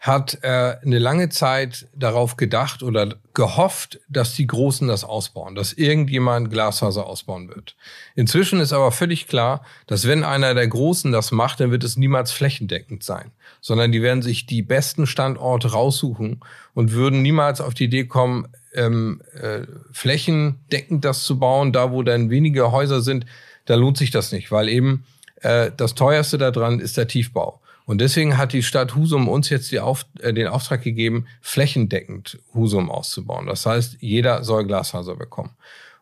hat 0.00 0.38
äh, 0.42 0.76
eine 0.82 0.98
lange 0.98 1.28
Zeit 1.28 1.88
darauf 1.94 2.36
gedacht 2.36 2.82
oder 2.84 3.16
gehofft, 3.34 3.98
dass 4.08 4.34
die 4.34 4.46
Großen 4.46 4.86
das 4.86 5.02
ausbauen, 5.02 5.56
dass 5.56 5.72
irgendjemand 5.72 6.50
Glasfaser 6.50 7.06
ausbauen 7.06 7.48
wird. 7.48 7.74
Inzwischen 8.14 8.60
ist 8.60 8.72
aber 8.72 8.92
völlig 8.92 9.26
klar, 9.26 9.64
dass 9.88 10.06
wenn 10.06 10.22
einer 10.22 10.54
der 10.54 10.68
Großen 10.68 11.10
das 11.10 11.32
macht, 11.32 11.58
dann 11.58 11.72
wird 11.72 11.82
es 11.82 11.96
niemals 11.96 12.30
flächendeckend 12.30 13.02
sein, 13.02 13.32
sondern 13.60 13.90
die 13.90 14.02
werden 14.02 14.22
sich 14.22 14.46
die 14.46 14.62
besten 14.62 15.06
Standorte 15.06 15.72
raussuchen 15.72 16.40
und 16.74 16.92
würden 16.92 17.20
niemals 17.20 17.60
auf 17.60 17.74
die 17.74 17.84
Idee 17.84 18.04
kommen, 18.04 18.48
ähm, 18.74 19.20
äh, 19.34 19.62
flächendeckend 19.90 21.04
das 21.04 21.24
zu 21.24 21.40
bauen, 21.40 21.72
da 21.72 21.90
wo 21.90 22.04
dann 22.04 22.30
wenige 22.30 22.70
Häuser 22.70 23.00
sind, 23.00 23.26
da 23.64 23.74
lohnt 23.74 23.98
sich 23.98 24.12
das 24.12 24.30
nicht, 24.30 24.52
weil 24.52 24.68
eben 24.68 25.04
äh, 25.40 25.72
das 25.76 25.94
teuerste 25.94 26.38
daran 26.38 26.78
ist 26.78 26.96
der 26.96 27.08
Tiefbau. 27.08 27.60
Und 27.88 28.02
deswegen 28.02 28.36
hat 28.36 28.52
die 28.52 28.62
Stadt 28.62 28.94
Husum 28.94 29.28
uns 29.28 29.48
jetzt 29.48 29.72
die 29.72 29.80
Auf, 29.80 30.04
äh, 30.20 30.34
den 30.34 30.46
Auftrag 30.46 30.82
gegeben, 30.82 31.26
flächendeckend 31.40 32.38
Husum 32.52 32.90
auszubauen. 32.90 33.46
Das 33.46 33.64
heißt, 33.64 33.96
jeder 34.00 34.44
soll 34.44 34.66
Glasfaser 34.66 35.16
bekommen. 35.16 35.56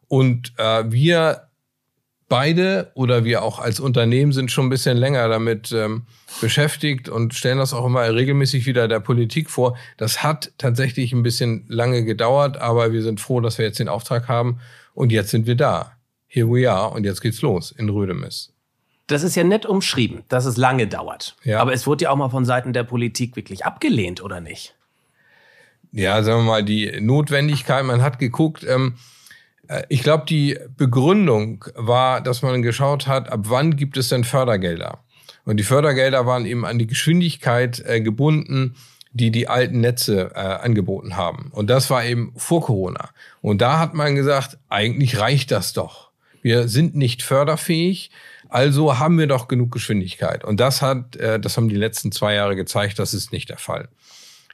Und 0.09 0.53
äh, 0.57 0.91
wir 0.91 1.43
beide 2.29 2.91
oder 2.95 3.25
wir 3.25 3.45
auch 3.45 3.61
als 3.61 3.79
Unternehmen 3.79 4.33
sind 4.33 4.51
schon 4.51 4.67
ein 4.67 4.71
bisschen 4.71 4.97
länger 4.97 5.29
damit 5.29 5.71
ähm, 5.71 6.07
beschäftigt 6.41 7.09
und 7.09 7.35
stellen 7.35 7.59
das 7.59 7.73
auch 7.73 7.87
immer 7.87 8.13
regelmäßig 8.13 8.67
wieder 8.67 8.89
der 8.89 8.99
Politik 8.99 9.49
vor. 9.49 9.79
Das 9.97 10.25
hat 10.25 10.55
tatsächlich 10.59 11.13
ein 11.13 11.23
bisschen 11.23 11.67
lange 11.69 12.03
gedauert, 12.03 12.57
aber 12.57 12.91
wir 12.91 13.05
sind 13.05 13.21
froh, 13.21 13.39
dass 13.39 13.59
wir 13.59 13.65
jetzt 13.65 13.79
den 13.79 13.89
Auftrag 13.89 14.27
haben 14.27 14.59
und 14.93 15.13
jetzt 15.13 15.31
sind 15.31 15.47
wir 15.47 15.55
da. 15.55 15.93
Here 16.27 16.49
we 16.49 16.69
are 16.69 16.91
und 16.91 17.05
jetzt 17.05 17.21
geht's 17.21 17.43
los 17.43 17.71
in 17.71 17.89
Rödemis. 17.89 18.56
Das 19.07 19.23
ist 19.23 19.37
ja 19.37 19.45
nett 19.45 19.67
umschrieben, 19.67 20.25
dass 20.29 20.47
es 20.47 20.57
lange 20.57 20.87
dauert. 20.87 21.37
Ja. 21.45 21.61
Aber 21.61 21.73
es 21.73 21.87
wurde 21.87 22.05
ja 22.05 22.11
auch 22.11 22.17
mal 22.17 22.29
von 22.29 22.45
Seiten 22.45 22.73
der 22.73 22.83
Politik 22.83 23.37
wirklich 23.37 23.65
abgelehnt, 23.65 24.23
oder 24.23 24.41
nicht? 24.41 24.75
Ja, 25.93 26.23
sagen 26.23 26.41
wir 26.41 26.51
mal, 26.51 26.65
die 26.65 27.01
Notwendigkeit, 27.01 27.85
man 27.85 28.03
hat 28.03 28.19
geguckt, 28.19 28.65
ähm, 28.69 28.97
äh, 29.69 29.85
ich 29.89 30.03
glaube, 30.03 30.25
die 30.29 30.59
Begründung 30.77 31.65
war, 31.75 32.21
dass 32.21 32.43
man 32.43 32.63
geschaut 32.63 33.07
hat, 33.07 33.31
ab 33.31 33.41
wann 33.45 33.77
gibt 33.77 33.97
es 33.97 34.09
denn 34.09 34.25
Fördergelder? 34.25 34.99
Und 35.45 35.59
die 35.59 35.65
Fördergelder 35.65 36.27
waren 36.27 36.45
eben 36.45 36.67
an 36.67 36.79
die 36.79 36.87
Geschwindigkeit 36.87 37.81
äh, 37.87 38.01
gebunden, 38.01 38.75
die 39.13 39.31
die 39.31 39.49
alten 39.49 39.81
Netze 39.81 40.33
äh, 40.35 40.39
angeboten 40.41 41.17
haben. 41.17 41.51
Und 41.53 41.71
das 41.71 41.89
war 41.89 42.05
eben 42.05 42.33
vor 42.37 42.63
Corona. 42.63 43.11
Und 43.41 43.63
da 43.63 43.79
hat 43.79 43.95
man 43.95 44.15
gesagt, 44.15 44.59
eigentlich 44.69 45.19
reicht 45.19 45.51
das 45.51 45.73
doch. 45.73 46.11
Wir 46.43 46.69
sind 46.69 46.95
nicht 46.95 47.23
förderfähig. 47.23 48.11
Also 48.49 48.99
haben 48.99 49.19
wir 49.19 49.27
doch 49.27 49.49
genug 49.49 49.73
Geschwindigkeit. 49.73 50.45
Und 50.45 50.61
das 50.61 50.83
hat, 50.83 51.17
äh, 51.17 51.41
das 51.41 51.57
haben 51.57 51.69
die 51.69 51.77
letzten 51.77 52.13
zwei 52.13 52.35
Jahre 52.35 52.57
gezeigt, 52.57 52.99
das 52.99 53.15
ist 53.15 53.33
nicht 53.33 53.49
der 53.49 53.59
Fall. 53.59 53.89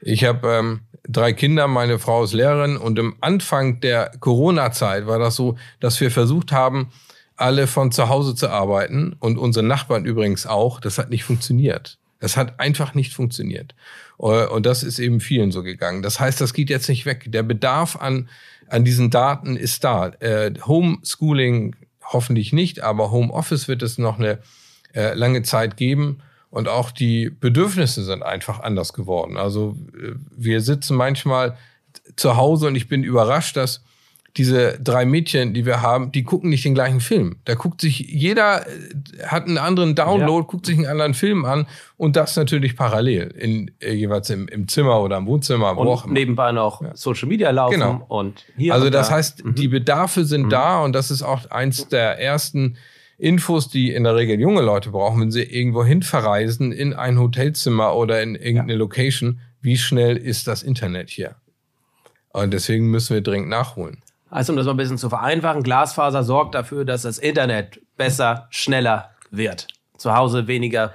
Ich 0.00 0.24
habe 0.24 0.48
ähm, 0.48 0.80
drei 1.08 1.32
Kinder, 1.32 1.68
meine 1.68 1.98
Frau 1.98 2.24
ist 2.24 2.32
Lehrerin 2.32 2.76
und 2.76 2.98
im 2.98 3.16
Anfang 3.20 3.80
der 3.80 4.10
Corona-Zeit 4.18 5.06
war 5.06 5.18
das 5.18 5.36
so, 5.36 5.56
dass 5.78 6.00
wir 6.00 6.10
versucht 6.10 6.50
haben, 6.52 6.90
alle 7.36 7.66
von 7.66 7.92
zu 7.92 8.08
Hause 8.08 8.34
zu 8.34 8.50
arbeiten 8.50 9.14
und 9.18 9.38
unsere 9.38 9.64
Nachbarn 9.64 10.04
übrigens 10.04 10.46
auch. 10.46 10.80
Das 10.80 10.98
hat 10.98 11.10
nicht 11.10 11.24
funktioniert. 11.24 11.98
Das 12.20 12.36
hat 12.36 12.60
einfach 12.60 12.94
nicht 12.94 13.12
funktioniert. 13.12 13.74
Äh, 14.18 14.46
und 14.46 14.66
das 14.66 14.82
ist 14.82 14.98
eben 14.98 15.20
vielen 15.20 15.52
so 15.52 15.62
gegangen. 15.62 16.02
Das 16.02 16.20
heißt, 16.20 16.40
das 16.40 16.54
geht 16.54 16.70
jetzt 16.70 16.88
nicht 16.88 17.06
weg. 17.06 17.26
Der 17.28 17.42
Bedarf 17.42 17.96
an, 17.96 18.28
an 18.68 18.84
diesen 18.84 19.10
Daten 19.10 19.56
ist 19.56 19.84
da. 19.84 20.08
Äh, 20.20 20.52
Homeschooling 20.64 21.76
hoffentlich 22.12 22.52
nicht, 22.52 22.80
aber 22.80 23.10
Homeoffice 23.10 23.68
wird 23.68 23.82
es 23.82 23.98
noch 23.98 24.18
eine 24.18 24.38
äh, 24.94 25.14
lange 25.14 25.42
Zeit 25.42 25.76
geben. 25.76 26.18
Und 26.50 26.68
auch 26.68 26.90
die 26.90 27.30
Bedürfnisse 27.30 28.04
sind 28.04 28.22
einfach 28.22 28.60
anders 28.60 28.92
geworden. 28.92 29.38
Also 29.38 29.76
äh, 29.94 30.12
wir 30.36 30.60
sitzen 30.60 30.96
manchmal 30.96 31.56
zu 32.16 32.36
Hause 32.36 32.66
und 32.66 32.76
ich 32.76 32.88
bin 32.88 33.04
überrascht, 33.04 33.56
dass 33.56 33.82
diese 34.38 34.78
drei 34.80 35.04
Mädchen, 35.04 35.52
die 35.52 35.66
wir 35.66 35.82
haben, 35.82 36.10
die 36.10 36.22
gucken 36.22 36.48
nicht 36.48 36.64
den 36.64 36.74
gleichen 36.74 37.00
Film. 37.00 37.36
Da 37.44 37.54
guckt 37.54 37.82
sich 37.82 37.98
jeder, 37.98 38.66
äh, 38.66 39.26
hat 39.26 39.46
einen 39.46 39.58
anderen 39.58 39.94
Download, 39.94 40.44
ja. 40.44 40.50
guckt 40.50 40.66
sich 40.66 40.78
einen 40.78 40.86
anderen 40.86 41.12
Film 41.14 41.44
an 41.44 41.66
und 41.98 42.16
das 42.16 42.34
natürlich 42.36 42.74
parallel, 42.74 43.34
in, 43.38 43.70
äh, 43.80 43.92
jeweils 43.92 44.30
im, 44.30 44.48
im 44.48 44.68
Zimmer 44.68 45.02
oder 45.02 45.18
im 45.18 45.26
Wohnzimmer, 45.26 45.76
und 45.76 45.86
wo 45.86 45.92
auch 45.92 46.04
immer. 46.06 46.14
nebenbei 46.14 46.52
noch 46.52 46.80
ja. 46.80 46.96
Social 46.96 47.28
Media 47.28 47.50
laufen 47.50 47.74
genau. 47.74 48.04
und 48.08 48.46
hier. 48.56 48.72
Also 48.72 48.86
und 48.86 48.94
das 48.94 49.08
da. 49.08 49.16
heißt, 49.16 49.44
mhm. 49.44 49.54
die 49.54 49.68
Bedarfe 49.68 50.24
sind 50.24 50.46
mhm. 50.46 50.50
da 50.50 50.82
und 50.82 50.94
das 50.94 51.10
ist 51.10 51.22
auch 51.22 51.50
eins 51.50 51.88
der 51.88 52.18
ersten 52.18 52.78
Infos, 53.18 53.68
die 53.68 53.92
in 53.92 54.04
der 54.04 54.16
Regel 54.16 54.40
junge 54.40 54.62
Leute 54.62 54.90
brauchen, 54.90 55.20
wenn 55.20 55.30
sie 55.30 55.42
irgendwo 55.42 55.84
hin 55.84 56.02
verreisen, 56.02 56.72
in 56.72 56.94
ein 56.94 57.18
Hotelzimmer 57.20 57.94
oder 57.94 58.22
in 58.22 58.34
irgendeine 58.34 58.72
ja. 58.72 58.78
Location. 58.78 59.40
Wie 59.60 59.76
schnell 59.76 60.16
ist 60.16 60.48
das 60.48 60.62
Internet 60.62 61.10
hier? 61.10 61.36
Und 62.32 62.52
deswegen 62.52 62.90
müssen 62.90 63.14
wir 63.14 63.20
dringend 63.20 63.50
nachholen. 63.50 64.02
Also 64.32 64.54
um 64.54 64.56
das 64.56 64.64
mal 64.64 64.72
ein 64.72 64.78
bisschen 64.78 64.96
zu 64.96 65.10
vereinfachen, 65.10 65.62
Glasfaser 65.62 66.24
sorgt 66.24 66.54
dafür, 66.54 66.86
dass 66.86 67.02
das 67.02 67.18
Internet 67.18 67.80
besser, 67.98 68.46
schneller 68.48 69.10
wird. 69.30 69.66
Zu 69.98 70.16
Hause 70.16 70.46
weniger 70.46 70.94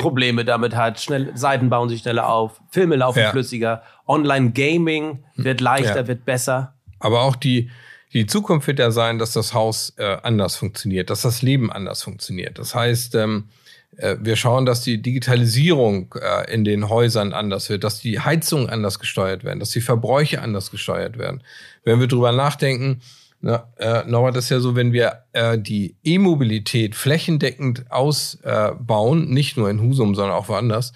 Probleme 0.00 0.44
damit 0.44 0.74
hat. 0.74 0.98
Schnell, 0.98 1.30
Seiten 1.36 1.70
bauen 1.70 1.88
sich 1.88 2.00
schneller 2.00 2.28
auf, 2.28 2.60
Filme 2.70 2.96
laufen 2.96 3.20
ja. 3.20 3.30
flüssiger, 3.30 3.84
Online-Gaming 4.08 5.22
wird 5.36 5.60
leichter, 5.60 6.00
ja. 6.00 6.08
wird 6.08 6.24
besser. 6.24 6.74
Aber 6.98 7.22
auch 7.22 7.36
die, 7.36 7.70
die 8.12 8.26
Zukunft 8.26 8.66
wird 8.66 8.80
ja 8.80 8.90
sein, 8.90 9.20
dass 9.20 9.32
das 9.32 9.54
Haus 9.54 9.94
äh, 9.96 10.16
anders 10.24 10.56
funktioniert, 10.56 11.10
dass 11.10 11.22
das 11.22 11.42
Leben 11.42 11.70
anders 11.70 12.02
funktioniert. 12.02 12.58
Das 12.58 12.74
heißt, 12.74 13.14
ähm, 13.14 13.50
äh, 13.50 13.57
wir 13.90 14.36
schauen, 14.36 14.64
dass 14.64 14.82
die 14.82 15.02
Digitalisierung 15.02 16.14
äh, 16.20 16.52
in 16.52 16.64
den 16.64 16.88
Häusern 16.88 17.32
anders 17.32 17.68
wird, 17.68 17.82
dass 17.84 18.00
die 18.00 18.20
Heizungen 18.20 18.68
anders 18.68 18.98
gesteuert 19.00 19.42
werden, 19.44 19.58
dass 19.58 19.70
die 19.70 19.80
Verbräuche 19.80 20.40
anders 20.40 20.70
gesteuert 20.70 21.18
werden. 21.18 21.42
Wenn 21.84 21.98
wir 21.98 22.06
drüber 22.06 22.32
nachdenken, 22.32 23.00
na, 23.40 23.68
äh, 23.78 24.04
Norbert, 24.04 24.36
das 24.36 24.44
ist 24.44 24.50
ja 24.50 24.60
so, 24.60 24.74
wenn 24.76 24.92
wir 24.92 25.24
äh, 25.32 25.58
die 25.58 25.96
E-Mobilität 26.04 26.94
flächendeckend 26.94 27.90
ausbauen, 27.90 29.30
nicht 29.30 29.56
nur 29.56 29.70
in 29.70 29.80
Husum, 29.80 30.14
sondern 30.14 30.36
auch 30.36 30.48
woanders, 30.48 30.92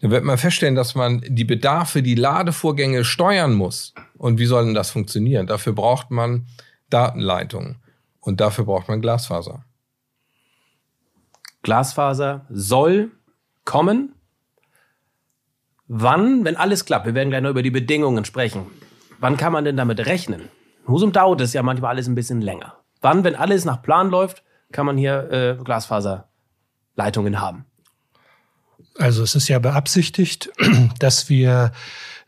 dann 0.00 0.10
wird 0.10 0.24
man 0.24 0.38
feststellen, 0.38 0.74
dass 0.74 0.94
man 0.94 1.22
die 1.26 1.44
Bedarfe, 1.44 2.02
die 2.02 2.16
Ladevorgänge 2.16 3.04
steuern 3.04 3.54
muss. 3.54 3.94
Und 4.18 4.38
wie 4.38 4.46
soll 4.46 4.64
denn 4.66 4.74
das 4.74 4.90
funktionieren? 4.90 5.46
Dafür 5.46 5.72
braucht 5.72 6.10
man 6.10 6.46
Datenleitungen 6.90 7.76
und 8.20 8.40
dafür 8.40 8.64
braucht 8.64 8.88
man 8.88 9.00
Glasfaser. 9.00 9.64
Glasfaser 11.64 12.46
soll 12.48 13.10
kommen. 13.64 14.14
Wann, 15.88 16.44
wenn 16.44 16.56
alles 16.56 16.84
klappt, 16.84 17.06
wir 17.06 17.14
werden 17.14 17.30
gleich 17.30 17.42
noch 17.42 17.50
über 17.50 17.62
die 17.62 17.70
Bedingungen 17.70 18.24
sprechen, 18.24 18.66
wann 19.18 19.36
kann 19.36 19.52
man 19.52 19.64
denn 19.64 19.76
damit 19.76 20.06
rechnen? 20.06 20.48
Husum 20.86 21.12
dauert 21.12 21.40
es 21.40 21.52
ja 21.52 21.62
manchmal 21.62 21.90
alles 21.90 22.06
ein 22.06 22.14
bisschen 22.14 22.40
länger. 22.40 22.76
Wann, 23.00 23.24
wenn 23.24 23.34
alles 23.34 23.64
nach 23.64 23.82
Plan 23.82 24.10
läuft, 24.10 24.44
kann 24.70 24.86
man 24.86 24.96
hier 24.96 25.30
äh, 25.30 25.62
Glasfaserleitungen 25.62 27.40
haben? 27.40 27.66
Also 28.98 29.22
es 29.22 29.34
ist 29.34 29.48
ja 29.48 29.58
beabsichtigt, 29.58 30.50
dass 30.98 31.28
wir 31.28 31.72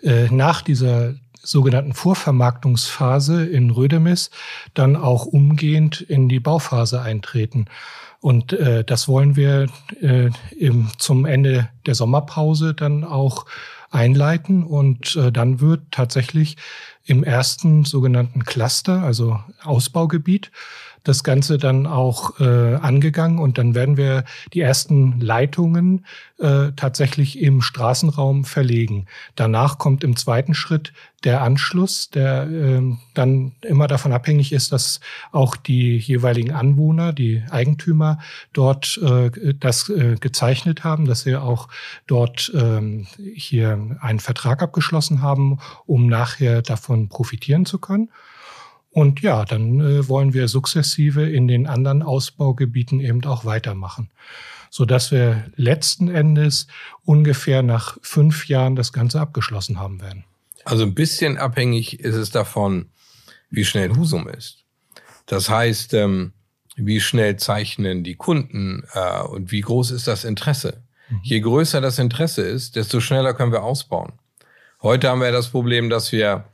äh, 0.03 0.29
nach 0.31 0.63
dieser 0.63 1.15
sogenannten 1.47 1.95
Vorvermarktungsphase 1.95 3.47
in 3.47 3.71
Rödemis 3.71 4.31
dann 4.75 4.97
auch 4.97 5.27
umgehend 5.27 6.01
in 6.01 6.29
die 6.29 6.41
Bauphase 6.41 7.01
eintreten. 7.01 7.67
Und 8.21 8.53
äh, 8.53 8.85
das 8.85 9.09
wollen 9.09 9.37
wir 9.37 9.69
äh, 10.01 10.31
im, 10.59 10.89
zum 10.99 11.27
Ende 11.27 11.69
der 11.87 11.95
Sommerpause 11.95 12.75
dann 12.75 13.05
auch 13.05 13.47
einleiten. 13.91 14.65
Und 14.65 15.17
äh, 15.17 15.31
dann 15.31 15.61
wird 15.61 15.93
tatsächlich 15.93 16.57
im 17.05 17.23
ersten 17.23 17.85
sogenannten 17.85 18.45
Cluster, 18.45 19.03
also 19.03 19.39
Ausbaugebiet, 19.63 20.51
das 21.07 21.23
Ganze 21.23 21.59
dann 21.59 21.87
auch 21.87 22.41
äh, 22.41 22.75
angegangen 22.75 23.39
und 23.39 23.59
dann 23.59 23.75
werden 23.75 23.97
wir 23.97 24.25
die 24.53 24.61
ersten 24.61 25.21
Leitungen 25.21 26.05
äh, 26.39 26.73
tatsächlich 26.75 27.41
im 27.41 27.63
Straßenraum 27.63 28.45
verlegen. 28.45 29.07
Danach 29.37 29.79
kommt 29.79 30.03
im 30.03 30.17
zweiten 30.17 30.55
Schritt 30.55 30.93
der 31.25 31.43
Anschluss, 31.43 32.11
der 32.11 32.49
äh, 32.49 32.83
dann 33.15 33.53
immer 33.63 33.87
davon 33.87 34.13
abhängig 34.13 34.53
ist, 34.53 34.73
dass 34.73 35.01
auch 35.33 35.57
die 35.57 35.97
jeweiligen 35.97 36.53
Anwohner, 36.53 37.13
die 37.13 37.43
Eigentümer 37.51 38.19
dort 38.53 39.01
äh, 39.03 39.55
das 39.55 39.89
äh, 39.89 40.17
gezeichnet 40.21 40.85
haben, 40.85 41.07
dass 41.07 41.23
sie 41.23 41.37
auch 41.37 41.69
dort 42.07 42.53
äh, 42.55 43.05
hier 43.35 43.97
einen 44.01 44.21
Vertrag 44.21 44.63
abgeschlossen 44.63 45.23
haben, 45.23 45.59
um 45.87 46.07
nachher 46.07 46.63
davon 46.63 47.09
profitieren 47.09 47.65
zu 47.65 47.79
können. 47.79 48.11
Und 48.97 49.21
ja, 49.21 49.45
dann 49.45 49.81
äh, 49.81 50.09
wollen 50.09 50.33
wir 50.33 50.49
sukzessive 50.49 51.29
in 51.29 51.49
den 51.49 51.67
anderen 51.67 52.03
Ausbaugebieten 52.03 52.99
eben 53.01 53.23
auch 53.27 53.45
weitermachen, 53.45 54.09
so 54.71 54.87
dass 54.87 55.13
wir 55.13 55.51
letzten 55.55 56.09
Endes 56.09 56.67
ungefähr 57.05 57.63
nach 57.63 57.99
fünf 58.01 58.49
Jahren 58.49 58.75
das 58.75 58.95
Ganze 58.95 59.21
abgeschlossen 59.21 59.79
haben 59.79 60.01
werden. 60.01 60.25
Also 60.65 60.85
ein 60.85 60.95
bisschen 60.95 61.37
abhängig 61.37 62.01
ist 62.01 62.15
es 62.15 62.31
davon, 62.31 62.87
wie 63.51 63.67
schnell 63.67 63.95
Husum 63.95 64.29
ist. 64.29 64.65
Das 65.27 65.51
heißt, 65.51 65.93
ähm, 65.93 66.33
wie 66.75 67.03
schnell 67.03 67.37
zeichnen 67.37 68.03
die 68.03 68.15
Kunden 68.15 68.85
äh, 68.95 69.21
und 69.25 69.53
wie 69.53 69.61
groß 69.61 69.91
ist 69.91 70.07
das 70.07 70.25
Interesse? 70.25 70.85
Mhm. 71.11 71.21
Je 71.23 71.41
größer 71.41 71.83
das 71.83 71.99
Interesse 71.99 72.41
ist, 72.41 72.77
desto 72.77 73.01
schneller 73.01 73.35
können 73.35 73.53
wir 73.53 73.63
ausbauen. 73.63 74.15
Heute 74.81 75.11
haben 75.11 75.21
wir 75.21 75.33
das 75.33 75.49
Problem, 75.49 75.91
dass 75.91 76.13
wir 76.13 76.47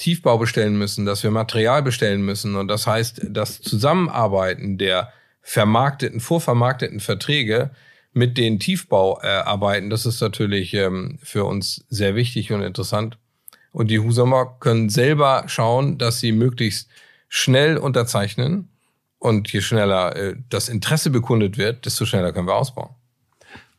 Tiefbau 0.00 0.38
bestellen 0.38 0.78
müssen, 0.78 1.04
dass 1.04 1.22
wir 1.22 1.30
Material 1.30 1.82
bestellen 1.82 2.22
müssen. 2.22 2.56
Und 2.56 2.68
das 2.68 2.86
heißt, 2.86 3.20
das 3.28 3.60
Zusammenarbeiten 3.60 4.78
der 4.78 5.12
vermarkteten, 5.42 6.20
vorvermarkteten 6.20 7.00
Verträge 7.00 7.70
mit 8.12 8.38
den 8.38 8.58
Tiefbauarbeiten, 8.58 9.90
das 9.90 10.06
ist 10.06 10.20
natürlich 10.22 10.72
ähm, 10.72 11.18
für 11.22 11.44
uns 11.44 11.84
sehr 11.90 12.14
wichtig 12.14 12.50
und 12.50 12.62
interessant. 12.62 13.18
Und 13.72 13.90
die 13.90 14.00
Husamer 14.00 14.56
können 14.58 14.88
selber 14.88 15.44
schauen, 15.46 15.98
dass 15.98 16.18
sie 16.18 16.32
möglichst 16.32 16.88
schnell 17.28 17.76
unterzeichnen. 17.76 18.70
Und 19.18 19.52
je 19.52 19.60
schneller 19.60 20.16
äh, 20.16 20.34
das 20.48 20.70
Interesse 20.70 21.10
bekundet 21.10 21.58
wird, 21.58 21.84
desto 21.84 22.06
schneller 22.06 22.32
können 22.32 22.48
wir 22.48 22.56
ausbauen. 22.56 22.94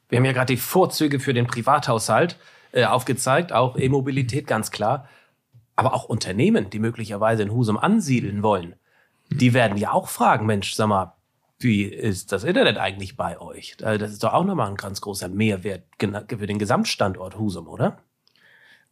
Wir 0.08 0.20
haben 0.20 0.26
ja 0.26 0.34
gerade 0.34 0.54
die 0.54 0.62
Vorzüge 0.62 1.20
für 1.20 1.34
den 1.34 1.48
Privathaushalt 1.48 2.38
äh, 2.74 2.86
aufgezeigt, 2.86 3.52
auch 3.52 3.76
E-Mobilität 3.76 4.46
ganz 4.46 4.70
klar. 4.70 5.10
Aber 5.82 5.96
auch 5.96 6.04
Unternehmen, 6.04 6.70
die 6.70 6.78
möglicherweise 6.78 7.42
in 7.42 7.52
Husum 7.52 7.78
ansiedeln 7.78 8.44
wollen, 8.44 8.76
die 9.32 9.54
werden 9.54 9.78
ja 9.78 9.94
auch 9.94 10.10
fragen, 10.10 10.46
Mensch, 10.46 10.76
sag 10.76 10.88
mal, 10.88 11.16
wie 11.58 11.84
ist 11.84 12.32
das 12.32 12.44
Internet 12.44 12.78
eigentlich 12.78 13.18
bei 13.18 13.40
euch? 13.40 13.78
Das 13.78 14.12
ist 14.12 14.24
doch 14.24 14.34
auch 14.34 14.44
nochmal 14.44 14.70
ein 14.70 14.76
ganz 14.76 15.02
großer 15.02 15.28
Mehrwert 15.28 15.84
für 16.00 16.48
den 16.48 16.60
Gesamtstandort 16.60 17.40
Husum, 17.40 17.68
oder? 17.68 17.98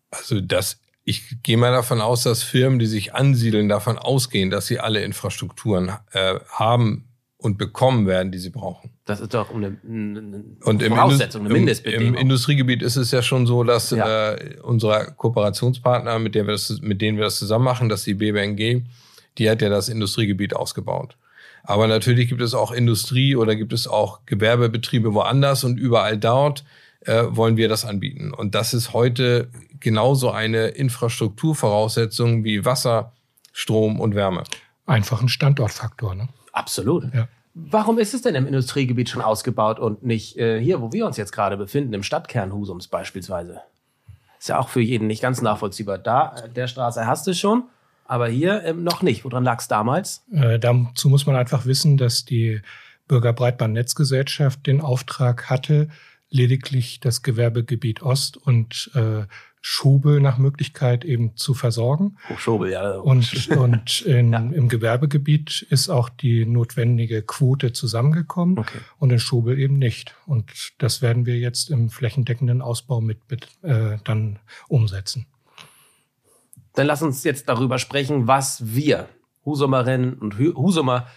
Also 0.10 0.41
das 0.41 0.79
ich 1.03 1.41
gehe 1.41 1.58
mal 1.58 1.72
davon 1.72 2.01
aus, 2.01 2.24
dass 2.24 2.43
Firmen, 2.43 2.77
die 2.77 2.86
sich 2.86 3.15
ansiedeln, 3.15 3.67
davon 3.69 3.98
ausgehen, 3.98 4.50
dass 4.50 4.67
sie 4.67 4.79
alle 4.79 5.03
Infrastrukturen 5.03 5.93
äh, 6.12 6.39
haben 6.50 7.09
und 7.41 7.58
bekommen 7.58 8.05
werden, 8.05 8.34
die 8.34 8.38
sie 8.38 8.50
brauchen. 8.50 8.91
Das 9.05 9.22
ist 9.22 9.34
doch 9.34 9.53
eine, 9.53 9.77
eine 9.88 10.43
und 10.65 10.84
Voraussetzung, 10.84 11.46
eine 11.46 11.53
Mindestbedingung. 11.53 12.08
Im, 12.08 12.13
Im 12.15 12.19
Industriegebiet 12.19 12.81
ist 12.81 12.98
es 12.98 13.12
ja 13.12 13.22
schon 13.22 13.48
so, 13.48 13.63
dass 13.63 13.91
ja. 13.91 14.34
äh, 14.34 14.58
unsere 14.62 15.13
Kooperationspartner, 15.15 16.19
mit, 16.19 16.36
der 16.36 16.48
wir 16.48 16.51
das, 16.51 16.81
mit 16.81 17.01
denen 17.01 17.17
wir 17.17 17.24
das 17.24 17.39
zusammen 17.39 17.63
machen, 17.63 17.88
dass 17.88 18.03
die 18.03 18.13
BBNG, 18.13 18.84
die 19.38 19.50
hat 19.50 19.62
ja 19.62 19.69
das 19.69 19.88
Industriegebiet 19.88 20.53
ausgebaut. 20.53 21.15
Aber 21.63 21.88
natürlich 21.88 22.27
gibt 22.27 22.41
es 22.41 22.53
auch 22.53 22.74
Industrie 22.74 23.38
oder 23.38 23.55
gibt 23.55 23.72
es 23.72 23.88
auch 23.88 24.25
Gewerbebetriebe 24.25 25.13
woanders 25.13 25.63
und 25.63 25.77
überall 25.77 26.17
dort 26.17 26.65
äh, 27.05 27.24
wollen 27.29 27.55
wir 27.55 27.69
das 27.69 27.86
anbieten. 27.86 28.34
Und 28.34 28.53
das 28.53 28.74
ist 28.74 28.91
heute 28.91 29.50
genauso 29.79 30.31
eine 30.31 30.67
Infrastrukturvoraussetzung 30.67 32.43
wie 32.43 32.65
Wasser, 32.65 33.13
Strom 33.53 34.01
und 34.01 34.13
Wärme. 34.13 34.43
Einfach 34.86 35.22
ein 35.22 35.29
Standortfaktor, 35.29 36.15
ne? 36.15 36.27
Absolut. 36.51 37.13
Ja. 37.13 37.27
Warum 37.53 37.98
ist 38.00 38.13
es 38.13 38.22
denn 38.22 38.36
im 38.36 38.46
Industriegebiet 38.46 39.10
schon 39.10 39.22
ausgebaut 39.22 39.79
und 39.79 40.03
nicht 40.03 40.38
äh, 40.38 40.62
hier, 40.62 40.82
wo 40.82 40.91
wir 40.94 41.06
uns 41.06 41.18
jetzt 41.18 41.32
gerade 41.32 41.58
befinden, 41.58 41.94
im 41.94 42.03
Stadtkern 42.03 42.53
Husums 42.53 42.88
beispielsweise? 42.88 43.62
Ist 44.39 44.50
ja 44.50 44.60
auch 44.60 44.70
für 44.70 44.82
jeden 44.82 45.08
nicht 45.08 45.22
ganz 45.22 45.41
nachvollziehbar. 45.41 45.98
Da, 45.98 46.36
äh, 46.36 46.50
der 46.50 46.68
Straße 46.68 47.06
hast 47.06 47.27
du 47.27 47.34
schon, 47.34 47.63
aber 48.06 48.27
hier 48.27 48.63
ähm, 48.63 48.84
noch 48.84 49.01
nicht. 49.01 49.25
Woran 49.25 49.44
lag 49.44 49.60
es 49.60 49.68
damals? 49.68 50.24
Äh, 50.32 50.60
dazu 50.60 51.10
muss 51.10 51.25
man 51.25 51.36
einfach 51.36 51.65
wissen, 51.65 51.98
dass 51.98 52.24
die 52.24 52.62
Bürgerbreitband-Netzgesellschaft 53.08 54.65
den 54.65 54.82
Auftrag 54.82 55.50
hatte, 55.50 55.89
lediglich 56.29 57.00
das 57.00 57.24
Gewerbegebiet 57.24 58.01
Ost 58.03 58.38
und 58.38 58.91
äh, 58.94 59.24
Schobel 59.62 60.22
nach 60.22 60.38
Möglichkeit 60.38 61.04
eben 61.04 61.36
zu 61.36 61.54
versorgen. 61.54 62.18
Oh, 62.32 62.38
Schobel, 62.38 62.72
ja. 62.72 62.98
Und, 62.98 63.50
und 63.58 64.01
in, 64.01 64.32
ja. 64.32 64.39
im 64.39 64.70
Gewerbegebiet 64.70 65.66
ist 65.70 65.89
auch 65.89 66.10
die 66.10 66.46
notwendige 66.46 67.22
Quote 67.22 67.74
zusammengekommen 67.74 68.58
okay. 68.58 68.80
und 68.98 69.12
in 69.12 69.20
Schobel 69.20 69.60
eben 69.60 69.78
nicht. 69.78 70.16
Und 70.25 70.74
das 70.78 71.01
werden 71.01 71.25
wir 71.25 71.38
jetzt 71.38 71.70
im 71.70 71.89
flächendeckenden 71.89 72.62
Ausbau 72.62 73.01
mit, 73.01 73.20
mit 73.30 73.48
äh, 73.63 73.98
dann 74.04 74.39
umsetzen. 74.68 75.25
Dann 76.74 76.88
lass 76.88 77.01
uns 77.01 77.24
jetzt 77.24 77.50
darüber 77.50 77.80
sprechen, 77.80 78.28
was 78.28 78.75
wir 78.75 79.10
Husumerinnen 79.46 80.14
und 80.14 80.38
Husumer 80.38 81.07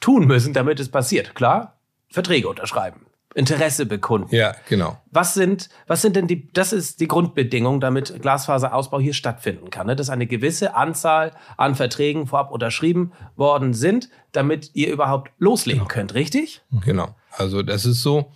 tun 0.00 0.26
müssen, 0.26 0.52
damit 0.52 0.80
es 0.80 0.88
passiert. 0.88 1.34
Klar, 1.34 1.78
Verträge 2.08 2.48
unterschreiben. 2.48 3.07
Interesse 3.38 3.86
bekunden. 3.86 4.34
Ja, 4.34 4.56
genau. 4.68 5.00
Was 5.12 5.34
sind, 5.34 5.68
was 5.86 6.02
sind 6.02 6.16
denn 6.16 6.26
die, 6.26 6.48
das 6.52 6.72
ist 6.72 6.98
die 7.00 7.06
Grundbedingung, 7.06 7.80
damit 7.80 8.20
Glasfaserausbau 8.20 8.98
hier 8.98 9.14
stattfinden 9.14 9.70
kann, 9.70 9.86
ne? 9.86 9.94
dass 9.94 10.10
eine 10.10 10.26
gewisse 10.26 10.74
Anzahl 10.74 11.30
an 11.56 11.76
Verträgen 11.76 12.26
vorab 12.26 12.50
unterschrieben 12.50 13.12
worden 13.36 13.74
sind, 13.74 14.08
damit 14.32 14.70
ihr 14.74 14.90
überhaupt 14.90 15.30
loslegen 15.38 15.82
genau. 15.82 15.88
könnt, 15.88 16.14
richtig? 16.14 16.62
Genau. 16.84 17.14
Also 17.30 17.62
das 17.62 17.86
ist 17.86 18.02
so, 18.02 18.32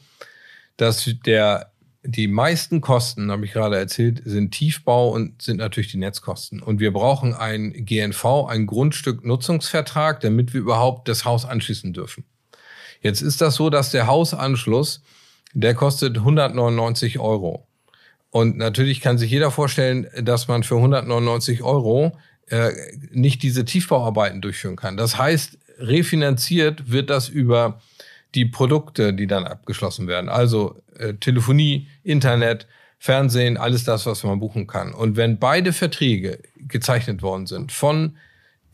dass 0.77 1.11
der, 1.27 1.73
die 2.05 2.29
meisten 2.29 2.81
Kosten, 2.81 3.33
habe 3.33 3.45
ich 3.45 3.53
gerade 3.53 3.77
erzählt, 3.77 4.23
sind 4.25 4.53
Tiefbau 4.53 5.11
und 5.11 5.43
sind 5.43 5.57
natürlich 5.57 5.91
die 5.91 5.99
Netzkosten. 5.99 6.63
Und 6.63 6.79
wir 6.79 6.93
brauchen 6.93 7.35
ein 7.35 7.73
GNV, 7.73 8.47
ein 8.49 8.67
Grundstück-Nutzungsvertrag, 8.67 10.21
damit 10.21 10.55
wir 10.55 10.61
überhaupt 10.61 11.09
das 11.09 11.25
Haus 11.25 11.45
anschließen 11.45 11.93
dürfen. 11.93 12.25
Jetzt 13.03 13.21
ist 13.21 13.41
das 13.41 13.57
so, 13.57 13.69
dass 13.69 13.91
der 13.91 14.07
Hausanschluss, 14.07 15.03
der 15.53 15.75
kostet 15.75 16.19
199 16.19 17.19
Euro. 17.19 17.67
Und 18.31 18.57
natürlich 18.57 19.01
kann 19.01 19.19
sich 19.19 19.31
jeder 19.31 19.51
vorstellen, 19.51 20.07
dass 20.23 20.49
man 20.49 20.63
für 20.63 20.77
199 20.77 21.63
Euro 21.63 22.17
äh, 22.49 22.71
nicht 23.11 23.43
diese 23.43 23.65
Tiefbauarbeiten 23.65 24.41
durchführen 24.41 24.77
kann. 24.77 24.97
Das 24.97 25.19
heißt, 25.19 25.59
refinanziert 25.79 26.91
wird 26.91 27.11
das 27.11 27.29
über 27.29 27.81
die 28.35 28.47
Produkte, 28.47 29.13
die 29.13 29.27
dann 29.27 29.47
abgeschlossen 29.47 30.07
werden. 30.07 30.31
Also 30.31 30.81
äh, 30.97 31.15
Telefonie, 31.15 31.89
Internet, 32.03 32.67
Fernsehen, 32.99 33.57
alles 33.57 33.85
das, 33.85 34.07
was 34.07 34.23
man 34.23 34.39
buchen 34.39 34.67
kann. 34.67 34.95
Und 34.95 35.17
wenn 35.17 35.39
beide 35.39 35.73
Verträge 35.73 36.39
gezeichnet 36.57 37.21
worden 37.21 37.47
sind 37.47 37.73
von 37.73 38.17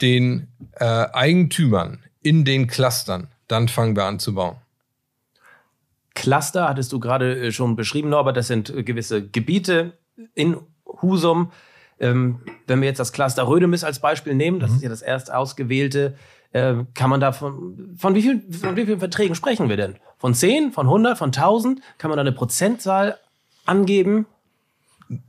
den 0.01 0.49
äh, 0.75 0.85
Eigentümern 0.85 2.05
in 2.23 2.45
den 2.45 2.67
Clustern, 2.67 3.29
dann 3.49 3.69
fangen 3.69 3.97
wir 3.97 4.05
an 4.05 4.19
zu 4.19 4.35
bauen. 4.35 4.57
Cluster 6.15 6.69
hattest 6.69 6.93
du 6.93 7.01
gerade 7.01 7.47
äh, 7.47 7.53
schon 7.53 7.77
beschrieben, 7.77 8.09
Norbert. 8.09 8.37
Das 8.37 8.49
sind 8.49 8.71
äh, 8.71 8.83
gewisse 8.83 9.27
Gebiete 9.27 9.93
in 10.35 10.57
Husum. 11.01 11.53
Ähm, 12.01 12.41
wenn 12.67 12.81
wir 12.81 12.89
jetzt 12.89 12.99
das 12.99 13.13
Cluster 13.13 13.47
Rödemis 13.47 13.85
als 13.85 14.01
Beispiel 14.01 14.35
nehmen, 14.35 14.61
das 14.61 14.71
mhm. 14.71 14.77
ist 14.77 14.83
ja 14.83 14.89
das 14.89 15.03
erst 15.03 15.33
ausgewählte, 15.33 16.17
äh, 16.53 16.75
kann 16.95 17.11
man 17.11 17.21
da 17.21 17.33
von, 17.33 17.95
von, 17.97 18.15
wie 18.15 18.23
viel, 18.23 18.43
von 18.53 18.77
wie 18.77 18.87
vielen 18.87 18.99
Verträgen 18.99 19.35
sprechen 19.35 19.69
wir 19.69 19.77
denn? 19.77 19.97
Von 20.19 20.35
10, 20.35 20.73
von 20.73 20.87
100, 20.87 21.19
von 21.19 21.29
1000? 21.29 21.81
Kann 21.99 22.11
man 22.11 22.17
da 22.17 22.23
eine 22.23 22.33
Prozentzahl 22.33 23.19
angeben? 23.67 24.27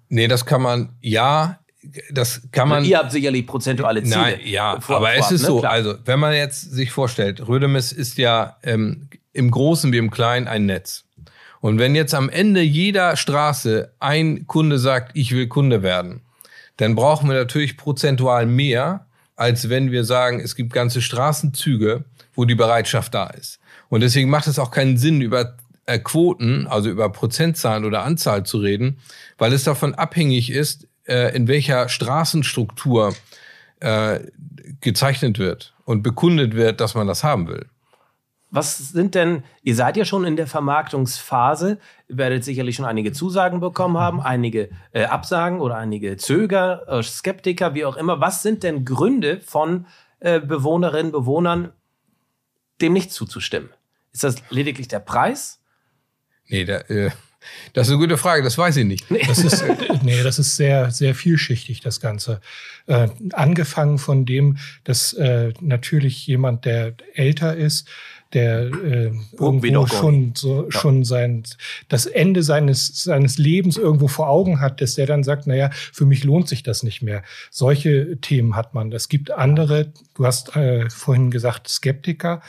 Nee, 0.08 0.28
das 0.28 0.46
kann 0.46 0.62
man, 0.62 0.94
ja, 1.02 1.60
das 2.12 2.42
kann 2.52 2.70
man. 2.70 2.84
ihr 2.86 2.98
habt 2.98 3.12
sicherlich 3.12 3.46
prozentuale 3.48 4.04
Ziele. 4.04 4.16
Nein, 4.16 4.40
ja, 4.44 4.80
vor, 4.80 4.98
aber 4.98 5.16
es 5.16 5.32
ist 5.32 5.42
ne? 5.42 5.48
so. 5.48 5.60
Klar. 5.60 5.72
Also, 5.72 5.96
wenn 6.06 6.20
man 6.20 6.34
jetzt 6.34 6.72
sich 6.72 6.92
vorstellt, 6.92 7.48
Rödemis 7.48 7.92
ist 7.92 8.18
ja 8.18 8.58
ähm, 8.64 9.10
im 9.34 9.52
Großen 9.52 9.92
wie 9.92 9.98
im 9.98 10.12
Kleinen 10.12 10.48
ein 10.48 10.66
Netz. 10.66 11.06
Und 11.62 11.78
wenn 11.78 11.96
jetzt 11.96 12.14
am 12.14 12.30
Ende 12.30 12.62
jeder 12.62 13.18
Straße 13.18 13.94
ein 14.00 14.48
Kunde 14.48 14.80
sagt, 14.80 15.12
ich 15.16 15.34
will 15.34 15.48
Kunde 15.48 15.84
werden, 15.84 16.22
dann 16.78 16.96
brauchen 16.96 17.30
wir 17.30 17.36
natürlich 17.36 17.76
prozentual 17.76 18.46
mehr, 18.46 19.06
als 19.36 19.70
wenn 19.70 19.92
wir 19.92 20.06
sagen, 20.06 20.40
es 20.40 20.56
gibt 20.56 20.72
ganze 20.74 21.02
Straßenzüge, 21.02 22.06
wo 22.34 22.46
die 22.46 22.56
Bereitschaft 22.56 23.14
da 23.14 23.28
ist. 23.28 23.60
Und 23.90 24.02
deswegen 24.02 24.30
macht 24.30 24.48
es 24.48 24.60
auch 24.60 24.72
keinen 24.72 24.98
Sinn, 24.98 25.22
über 25.22 25.58
äh, 25.86 26.00
Quoten, 26.00 26.68
also 26.68 26.90
über 26.90 27.12
Prozentzahlen 27.12 27.84
oder 27.84 28.04
Anzahl 28.04 28.46
zu 28.46 28.60
reden, 28.60 29.00
weil 29.38 29.52
es 29.54 29.64
davon 29.64 29.96
abhängig 29.96 30.52
ist, 30.52 30.88
äh, 31.10 31.36
in 31.36 31.48
welcher 31.48 31.90
Straßenstruktur 31.90 33.16
äh, 33.80 34.20
gezeichnet 34.82 35.40
wird 35.40 35.74
und 35.86 36.04
bekundet 36.04 36.56
wird, 36.56 36.80
dass 36.80 36.96
man 36.96 37.08
das 37.08 37.24
haben 37.24 37.48
will. 37.48 37.66
Was 38.52 38.78
sind 38.78 39.14
denn, 39.14 39.44
ihr 39.62 39.76
seid 39.76 39.96
ja 39.96 40.06
schon 40.06 40.26
in 40.26 40.36
der 40.36 40.48
Vermarktungsphase, 40.48 41.78
werdet 42.08 42.44
sicherlich 42.44 42.76
schon 42.76 42.86
einige 42.86 43.12
Zusagen 43.12 43.60
bekommen 43.60 43.98
haben, 43.98 44.22
einige 44.22 44.70
äh, 44.92 45.04
Absagen 45.06 45.60
oder 45.60 45.78
einige 45.78 46.18
Zöger, 46.18 46.88
äh, 46.88 47.04
Skeptiker, 47.04 47.76
wie 47.76 47.86
auch 47.86 47.96
immer. 47.96 48.22
Was 48.22 48.42
sind 48.42 48.64
denn 48.64 48.86
Gründe 48.86 49.40
von 49.42 49.86
äh, 50.20 50.40
Bewohnerinnen, 50.40 51.12
Bewohnern, 51.12 51.74
dem 52.82 52.94
nicht 52.94 53.12
zuzustimmen? 53.12 53.70
Ist 54.14 54.24
das 54.24 54.38
lediglich 54.50 54.88
der 54.88 55.00
Preis? 55.00 55.62
Nee, 56.48 56.66
der, 56.66 56.90
äh, 56.90 57.12
das 57.74 57.88
ist 57.88 57.94
eine 57.94 58.02
gute 58.02 58.18
Frage, 58.18 58.44
das 58.44 58.58
weiß 58.58 58.78
ich 58.78 58.86
nicht. 58.86 59.06
Das 59.28 59.40
ist, 59.40 59.64
nee, 60.04 60.22
das 60.24 60.40
ist 60.40 60.56
sehr, 60.56 60.92
sehr 60.92 61.16
vielschichtig, 61.16 61.82
das 61.82 62.00
Ganze. 62.00 62.42
Äh, 62.88 63.10
angefangen 63.34 63.98
von 63.98 64.26
dem, 64.26 64.58
dass 64.84 65.14
äh, 65.14 65.54
natürlich 65.62 66.26
jemand, 66.28 66.66
der 66.66 66.94
älter 67.14 67.56
ist, 67.56 67.88
der 68.34 68.66
äh, 68.66 69.12
irgendwo 69.40 69.88
schon 69.88 70.34
so 70.36 70.66
ja. 70.66 70.80
schon 70.80 71.04
sein 71.04 71.44
das 71.88 72.06
Ende 72.06 72.44
seines 72.44 73.04
seines 73.04 73.38
Lebens 73.40 73.78
irgendwo 73.78 74.08
vor 74.08 74.30
Augen 74.30 74.60
hat, 74.62 74.82
dass 74.82 74.96
der 74.96 75.08
dann 75.08 75.24
sagt, 75.24 75.48
naja, 75.48 75.72
für 75.72 76.06
mich 76.06 76.24
lohnt 76.24 76.48
sich 76.48 76.62
das 76.62 76.84
nicht 76.84 77.02
mehr. 77.02 77.24
Solche 77.50 78.18
Themen 78.22 78.56
hat 78.56 78.76
man. 78.76 78.92
Es 78.92 79.10
gibt 79.10 79.32
andere. 79.32 79.92
Du 80.14 80.26
hast 80.26 80.56
äh, 80.56 80.90
vorhin 80.90 81.32
gesagt 81.32 81.68
Skeptiker. 81.68 82.42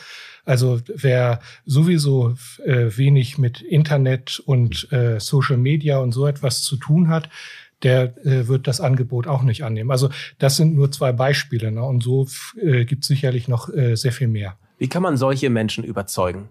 Also 0.45 0.81
wer 0.87 1.41
sowieso 1.67 2.35
äh, 2.65 2.97
wenig 2.97 3.39
mit 3.39 3.61
Internet 3.61 4.41
und 4.45 4.91
äh, 4.93 5.21
Social 5.21 5.57
Media 5.57 5.99
und 5.99 6.13
so 6.13 6.27
etwas 6.27 6.63
zu 6.63 6.77
tun 6.77 7.09
hat, 7.09 7.29
der 7.83 8.17
äh, 8.27 8.47
wird 8.47 8.67
das 8.67 8.81
Angebot 8.81 9.27
auch 9.27 9.43
nicht 9.43 9.65
annehmen. 9.65 9.91
Also 9.91 10.11
das 10.39 10.57
sind 10.57 10.75
nur 10.75 10.93
zwei 10.93 11.13
Beispiele. 11.13 11.71
Ne? 11.71 11.83
Und 11.83 12.03
so 12.03 12.27
äh, 12.61 12.85
gibt 12.85 13.05
es 13.05 13.09
sicherlich 13.09 13.49
noch 13.49 13.73
äh, 13.73 13.97
sehr 13.97 14.13
viel 14.13 14.29
mehr. 14.29 14.57
Wie 14.79 14.89
kann 14.89 15.03
man 15.03 15.17
solche 15.17 15.51
Menschen 15.51 15.85
überzeugen? 15.85 16.49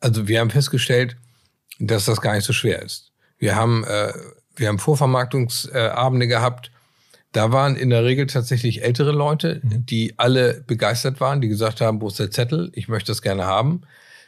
Also 0.00 0.28
wir 0.28 0.40
haben 0.40 0.50
festgestellt, 0.50 1.16
dass 1.78 2.04
das 2.04 2.20
gar 2.20 2.34
nicht 2.34 2.44
so 2.44 2.52
schwer 2.52 2.82
ist. 2.82 3.12
Wir 3.38 3.56
haben, 3.56 3.84
äh, 3.84 4.12
wir 4.56 4.68
haben 4.68 4.78
Vorvermarktungsabende 4.78 6.26
gehabt. 6.26 6.70
Da 7.32 7.52
waren 7.52 7.76
in 7.76 7.90
der 7.90 8.04
Regel 8.04 8.26
tatsächlich 8.26 8.82
ältere 8.82 9.12
Leute, 9.12 9.60
mhm. 9.62 9.84
die 9.86 10.14
alle 10.16 10.62
begeistert 10.66 11.20
waren, 11.20 11.40
die 11.40 11.48
gesagt 11.48 11.80
haben, 11.80 12.00
wo 12.00 12.08
ist 12.08 12.18
der 12.18 12.30
Zettel? 12.30 12.70
Ich 12.74 12.88
möchte 12.88 13.10
das 13.10 13.22
gerne 13.22 13.44
haben. 13.44 13.82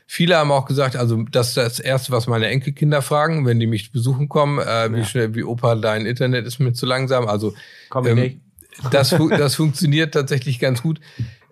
Viele 0.06 0.36
haben 0.36 0.50
auch 0.50 0.66
gesagt, 0.66 0.96
also 0.96 1.22
das 1.30 1.48
ist 1.48 1.56
das 1.56 1.78
Erste, 1.78 2.10
was 2.10 2.26
meine 2.26 2.48
Enkelkinder 2.48 3.00
fragen, 3.00 3.46
wenn 3.46 3.60
die 3.60 3.68
mich 3.68 3.92
besuchen 3.92 4.28
kommen, 4.28 4.58
äh, 4.58 4.92
wie 4.92 4.98
ja. 4.98 5.04
schnell, 5.04 5.34
wie 5.36 5.44
Opa, 5.44 5.76
dein 5.76 6.04
Internet 6.04 6.46
ist 6.46 6.58
mir 6.58 6.72
zu 6.72 6.84
langsam. 6.84 7.28
Also 7.28 7.54
ähm, 7.94 8.40
das, 8.90 9.14
das 9.30 9.54
funktioniert 9.54 10.12
tatsächlich 10.12 10.58
ganz 10.58 10.82
gut. 10.82 11.00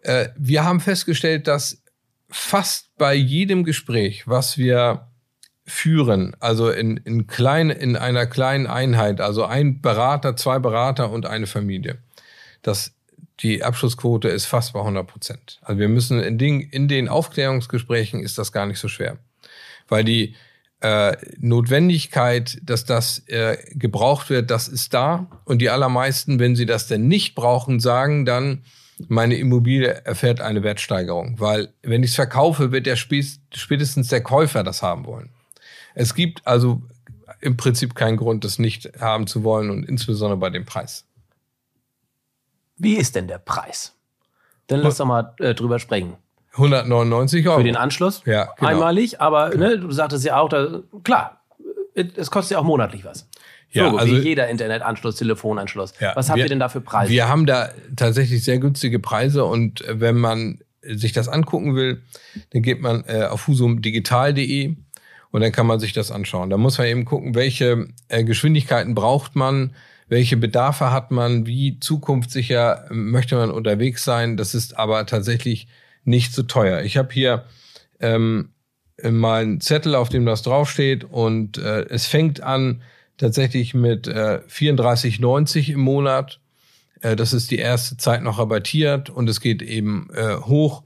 Äh, 0.03 0.31
wir 0.37 0.65
haben 0.65 0.81
festgestellt, 0.81 1.47
dass 1.47 1.83
fast 2.29 2.97
bei 2.99 3.15
jedem 3.15 3.65
Gespräch, 3.65 4.27
was 4.27 4.59
wir 4.59 5.09
führen, 5.69 6.35
also 6.41 6.71
in, 6.71 6.97
in, 6.99 7.27
klein, 7.27 7.71
in 7.71 7.97
einer 7.97 8.27
kleinen 8.27 8.67
Einheit, 8.67 9.21
also 9.21 9.45
ein 9.45 9.81
Berater, 9.81 10.35
zwei 10.35 10.59
Berater 10.59 11.11
und 11.11 11.27
eine 11.27 11.47
Familie, 11.47 11.99
dass 12.63 12.93
die 13.41 13.63
Abschlussquote 13.63 14.29
ist 14.29 14.47
fast 14.47 14.73
bei 14.73 14.81
100 14.81 15.07
Prozent. 15.07 15.61
Also 15.63 15.79
wir 15.79 15.89
müssen 15.89 16.21
in 16.21 16.39
den, 16.39 16.61
in 16.61 16.89
den 16.89 17.09
Aufklärungsgesprächen 17.09 18.21
ist 18.21 18.39
das 18.39 18.51
gar 18.51 18.67
nicht 18.67 18.81
so 18.81 18.89
schwer, 18.89 19.19
weil 19.89 20.05
die 20.05 20.35
äh, 20.81 21.17
Notwendigkeit, 21.39 22.59
dass 22.63 22.85
das 22.85 23.23
äh, 23.27 23.59
gebraucht 23.73 24.31
wird, 24.31 24.51
das 24.51 24.69
ist 24.69 24.95
da. 24.95 25.27
Und 25.45 25.61
die 25.61 25.71
allermeisten, 25.71 26.39
wenn 26.39 26.57
sie 26.57 26.67
das 26.67 26.87
denn 26.87 27.09
nicht 27.09 27.35
brauchen, 27.35 27.79
sagen 27.79 28.25
dann, 28.25 28.63
meine 29.07 29.37
Immobilie 29.37 29.89
erfährt 30.05 30.41
eine 30.41 30.63
Wertsteigerung, 30.63 31.39
weil 31.39 31.73
wenn 31.83 32.03
ich 32.03 32.11
es 32.11 32.17
verkaufe, 32.17 32.73
wird 32.73 32.87
der 32.87 32.97
spätestens 32.97 34.09
der 34.09 34.23
Käufer 34.23 34.65
das 34.65 34.83
haben 34.83 35.07
wollen. 35.07 35.31
Es 35.99 36.15
gibt 36.15 36.47
also 36.47 36.81
im 37.41 37.57
Prinzip 37.57 37.95
keinen 37.97 38.17
Grund, 38.17 38.45
das 38.45 38.59
nicht 38.59 39.01
haben 39.01 39.27
zu 39.27 39.43
wollen 39.43 39.71
und 39.71 39.85
insbesondere 39.85 40.39
bei 40.39 40.49
dem 40.49 40.65
Preis. 40.65 41.05
Wie 42.77 42.95
ist 42.95 43.17
denn 43.17 43.27
der 43.27 43.39
Preis? 43.39 43.95
Dann 44.69 44.81
lass 44.81 44.99
doch 44.99 45.07
mal 45.07 45.35
äh, 45.41 45.55
drüber 45.55 45.81
sprechen. 45.81 46.15
199 46.53 47.49
Euro. 47.49 47.59
Für 47.59 47.65
den 47.65 47.77
Anschluss? 47.77 48.23
Ja, 48.27 48.53
genau. 48.57 48.71
Einmalig, 48.71 49.21
aber 49.21 49.55
ne, 49.57 49.79
du 49.79 49.91
sagtest 49.91 50.25
ja 50.25 50.39
auch, 50.39 50.49
da, 50.49 50.83
klar, 51.03 51.43
es 51.95 52.31
kostet 52.31 52.53
ja 52.53 52.59
auch 52.59 52.65
monatlich 52.65 53.05
was. 53.05 53.29
Ja, 53.71 53.91
so, 53.91 53.99
also, 53.99 54.15
wie 54.15 54.21
jeder 54.21 54.49
Internetanschluss, 54.49 55.17
Telefonanschluss. 55.17 55.95
Ja, 56.01 56.15
was 56.15 56.29
habt 56.29 56.39
wir, 56.39 56.45
ihr 56.45 56.49
denn 56.49 56.61
da 56.61 56.69
für 56.69 56.81
Preise? 56.81 57.11
Wir 57.11 57.29
haben 57.29 57.45
da 57.45 57.71
tatsächlich 57.97 58.45
sehr 58.45 58.59
günstige 58.59 59.01
Preise 59.01 59.45
und 59.45 59.81
äh, 59.83 60.01
wenn 60.01 60.17
man 60.17 60.61
sich 60.83 61.13
das 61.13 61.29
angucken 61.29 61.75
will, 61.75 62.03
dann 62.51 62.63
geht 62.63 62.81
man 62.81 63.05
äh, 63.07 63.25
auf 63.25 63.47
husumdigital.de 63.49 64.77
und 65.31 65.41
dann 65.41 65.53
kann 65.53 65.67
man 65.67 65.81
sich 65.81 65.93
das 65.93 66.11
anschauen. 66.11 66.51
Da 66.51 66.57
muss 66.57 66.79
man 66.79 66.87
eben 66.87 67.05
gucken, 67.05 67.35
welche 67.35 67.89
äh, 68.09 68.25
Geschwindigkeiten 68.25 68.95
braucht 68.95 69.37
man, 69.37 69.75
welche 70.09 70.37
Bedarfe 70.37 70.91
hat 70.91 71.11
man, 71.11 71.47
wie 71.47 71.79
zukunftssicher 71.81 72.87
möchte 72.91 73.37
man 73.37 73.51
unterwegs 73.51 74.05
sein. 74.05 74.37
Das 74.37 74.55
ist 74.55 74.79
aber 74.79 75.05
tatsächlich 75.07 75.69
nicht 76.05 76.33
so 76.33 76.43
teuer. 76.43 76.81
Ich 76.83 76.97
habe 76.97 77.13
hier 77.13 77.45
ähm, 78.01 78.51
mal 79.03 79.59
Zettel, 79.59 79.95
auf 79.95 80.09
dem 80.09 80.25
das 80.25 80.43
draufsteht 80.43 81.05
und 81.05 81.59
äh, 81.59 81.83
es 81.89 82.07
fängt 82.07 82.43
an 82.43 82.83
tatsächlich 83.19 83.75
mit 83.75 84.09
äh, 84.09 84.41
34,90 84.49 85.73
im 85.73 85.81
Monat. 85.81 86.41
Äh, 87.03 87.17
das 87.17 87.33
ist 87.33 87.51
die 87.51 87.59
erste 87.59 87.97
Zeit 87.97 88.23
noch 88.23 88.39
rabattiert 88.39 89.11
und 89.11 89.29
es 89.29 89.41
geht 89.41 89.63
eben 89.63 90.09
äh, 90.15 90.37
hoch 90.37 90.83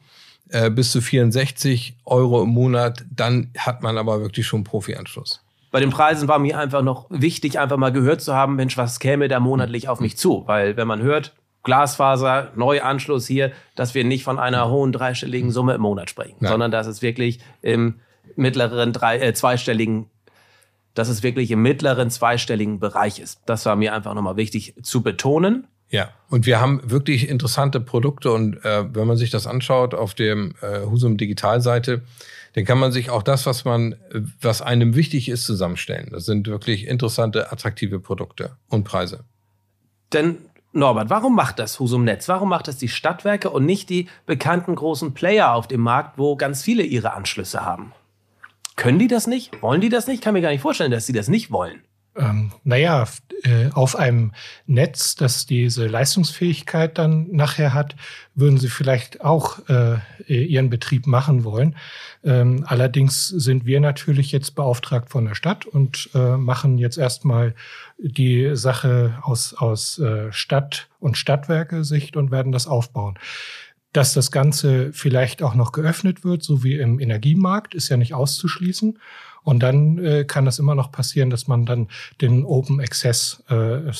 äh, 0.52 0.70
bis 0.70 0.92
zu 0.92 1.00
64 1.00 1.96
Euro 2.04 2.42
im 2.42 2.50
Monat. 2.50 3.04
Dann 3.10 3.50
hat 3.58 3.82
man 3.82 3.98
aber 3.98 4.20
wirklich 4.20 4.46
schon 4.46 4.64
Profi-Anschluss 4.64 5.42
bei 5.72 5.80
den 5.80 5.90
Preisen 5.90 6.28
war 6.28 6.38
mir 6.38 6.58
einfach 6.58 6.82
noch 6.82 7.06
wichtig, 7.08 7.58
einfach 7.58 7.78
mal 7.78 7.92
gehört 7.92 8.20
zu 8.20 8.34
haben, 8.34 8.56
Mensch, 8.56 8.76
was 8.76 9.00
käme 9.00 9.26
da 9.26 9.40
monatlich 9.40 9.88
auf 9.88 10.00
mich 10.00 10.18
zu? 10.18 10.44
Weil 10.46 10.76
wenn 10.76 10.86
man 10.86 11.00
hört, 11.00 11.34
Glasfaser, 11.62 12.52
Neuanschluss 12.56 13.26
hier, 13.26 13.52
dass 13.74 13.94
wir 13.94 14.04
nicht 14.04 14.22
von 14.22 14.38
einer 14.38 14.68
hohen 14.68 14.92
dreistelligen 14.92 15.50
Summe 15.50 15.74
im 15.74 15.80
Monat 15.80 16.10
sprechen, 16.10 16.36
Nein. 16.40 16.50
sondern 16.50 16.70
dass 16.70 16.86
es 16.86 17.00
wirklich 17.00 17.40
im 17.62 18.00
mittleren 18.36 18.92
drei, 18.92 19.18
äh, 19.18 19.32
zweistelligen, 19.32 20.10
dass 20.94 21.08
es 21.08 21.22
wirklich 21.22 21.50
im 21.50 21.62
mittleren 21.62 22.10
zweistelligen 22.10 22.78
Bereich 22.78 23.18
ist. 23.18 23.40
Das 23.46 23.64
war 23.64 23.74
mir 23.76 23.94
einfach 23.94 24.12
nochmal 24.14 24.36
wichtig 24.36 24.74
zu 24.82 25.02
betonen. 25.02 25.66
Ja, 25.92 26.08
und 26.30 26.46
wir 26.46 26.58
haben 26.58 26.80
wirklich 26.90 27.28
interessante 27.28 27.78
Produkte 27.78 28.32
und 28.32 28.64
äh, 28.64 28.94
wenn 28.94 29.06
man 29.06 29.18
sich 29.18 29.28
das 29.28 29.46
anschaut 29.46 29.92
auf 29.92 30.14
dem 30.14 30.54
äh, 30.62 30.86
Husum 30.86 31.18
Digitalseite, 31.18 32.00
dann 32.54 32.64
kann 32.64 32.78
man 32.78 32.92
sich 32.92 33.10
auch 33.10 33.22
das, 33.22 33.44
was 33.44 33.66
man, 33.66 33.96
was 34.40 34.62
einem 34.62 34.94
wichtig 34.94 35.28
ist, 35.28 35.44
zusammenstellen. 35.44 36.08
Das 36.10 36.24
sind 36.24 36.46
wirklich 36.46 36.86
interessante, 36.86 37.52
attraktive 37.52 38.00
Produkte 38.00 38.56
und 38.68 38.84
Preise. 38.84 39.24
Denn 40.14 40.38
Norbert, 40.72 41.10
warum 41.10 41.36
macht 41.36 41.58
das 41.58 41.78
Husum 41.78 42.04
Netz? 42.04 42.26
Warum 42.26 42.48
macht 42.48 42.68
das 42.68 42.78
die 42.78 42.88
Stadtwerke 42.88 43.50
und 43.50 43.66
nicht 43.66 43.90
die 43.90 44.08
bekannten 44.24 44.74
großen 44.74 45.12
Player 45.12 45.52
auf 45.52 45.68
dem 45.68 45.82
Markt, 45.82 46.16
wo 46.16 46.36
ganz 46.36 46.62
viele 46.62 46.84
ihre 46.84 47.12
Anschlüsse 47.12 47.66
haben? 47.66 47.92
Können 48.76 48.98
die 48.98 49.08
das 49.08 49.26
nicht? 49.26 49.60
Wollen 49.60 49.82
die 49.82 49.90
das 49.90 50.06
nicht? 50.06 50.16
Ich 50.16 50.20
kann 50.22 50.32
mir 50.32 50.40
gar 50.40 50.52
nicht 50.52 50.62
vorstellen, 50.62 50.90
dass 50.90 51.04
sie 51.04 51.12
das 51.12 51.28
nicht 51.28 51.50
wollen 51.50 51.82
ähm, 52.16 52.52
naja, 52.64 53.06
äh, 53.44 53.70
auf 53.72 53.96
einem 53.96 54.32
Netz, 54.66 55.16
das 55.16 55.46
diese 55.46 55.86
Leistungsfähigkeit 55.86 56.98
dann 56.98 57.30
nachher 57.32 57.74
hat, 57.74 57.96
würden 58.34 58.58
sie 58.58 58.68
vielleicht 58.68 59.22
auch 59.22 59.58
äh, 59.68 59.98
ihren 60.26 60.70
Betrieb 60.70 61.06
machen 61.06 61.42
wollen. 61.44 61.76
Ähm, 62.22 62.64
allerdings 62.66 63.28
sind 63.28 63.66
wir 63.66 63.80
natürlich 63.80 64.30
jetzt 64.30 64.54
beauftragt 64.54 65.10
von 65.10 65.24
der 65.24 65.34
Stadt 65.34 65.66
und 65.66 66.10
äh, 66.14 66.36
machen 66.36 66.78
jetzt 66.78 66.98
erstmal 66.98 67.54
die 67.98 68.54
Sache 68.54 69.18
aus, 69.22 69.54
aus 69.54 69.98
äh, 69.98 70.32
Stadt- 70.32 70.88
und 71.00 71.18
Stadtwerke-Sicht 71.18 72.16
und 72.16 72.30
werden 72.30 72.52
das 72.52 72.66
aufbauen. 72.66 73.18
Dass 73.92 74.14
das 74.14 74.30
Ganze 74.30 74.92
vielleicht 74.92 75.42
auch 75.42 75.54
noch 75.54 75.72
geöffnet 75.72 76.24
wird, 76.24 76.42
so 76.42 76.62
wie 76.62 76.78
im 76.78 77.00
Energiemarkt, 77.00 77.74
ist 77.74 77.88
ja 77.88 77.96
nicht 77.96 78.14
auszuschließen. 78.14 78.98
Und 79.44 79.62
dann 79.62 79.98
äh, 79.98 80.24
kann 80.24 80.44
das 80.44 80.58
immer 80.58 80.74
noch 80.74 80.92
passieren, 80.92 81.30
dass 81.30 81.48
man 81.48 81.66
dann 81.66 81.88
den 82.20 82.44
Open 82.44 82.80
Access, 82.80 83.42
äh, 83.48 83.92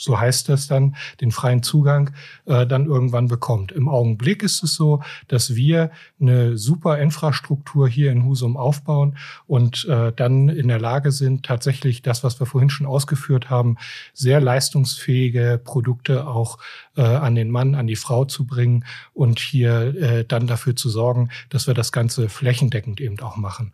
so 0.00 0.18
heißt 0.18 0.48
das 0.48 0.66
dann, 0.66 0.96
den 1.20 1.30
freien 1.30 1.62
Zugang 1.62 2.10
äh, 2.46 2.66
dann 2.66 2.86
irgendwann 2.86 3.28
bekommt. 3.28 3.70
Im 3.70 3.88
Augenblick 3.88 4.42
ist 4.42 4.62
es 4.62 4.74
so, 4.74 5.02
dass 5.28 5.54
wir 5.54 5.90
eine 6.18 6.56
super 6.56 6.98
Infrastruktur 6.98 7.86
hier 7.86 8.10
in 8.10 8.24
Husum 8.24 8.56
aufbauen 8.56 9.16
und 9.46 9.84
äh, 9.84 10.12
dann 10.12 10.48
in 10.48 10.68
der 10.68 10.80
Lage 10.80 11.12
sind, 11.12 11.44
tatsächlich 11.44 12.00
das, 12.00 12.24
was 12.24 12.40
wir 12.40 12.46
vorhin 12.46 12.70
schon 12.70 12.86
ausgeführt 12.86 13.50
haben, 13.50 13.76
sehr 14.14 14.40
leistungsfähige 14.40 15.60
Produkte 15.62 16.26
auch 16.26 16.58
äh, 16.96 17.02
an 17.02 17.34
den 17.34 17.50
Mann, 17.50 17.74
an 17.74 17.86
die 17.86 17.96
Frau 17.96 18.24
zu 18.24 18.46
bringen 18.46 18.84
und 19.12 19.38
hier 19.38 19.94
äh, 19.96 20.24
dann 20.24 20.46
dafür 20.46 20.76
zu 20.76 20.88
sorgen, 20.88 21.28
dass 21.50 21.66
wir 21.66 21.74
das 21.74 21.92
Ganze 21.92 22.30
flächendeckend 22.30 23.00
eben 23.00 23.20
auch 23.20 23.36
machen. 23.36 23.72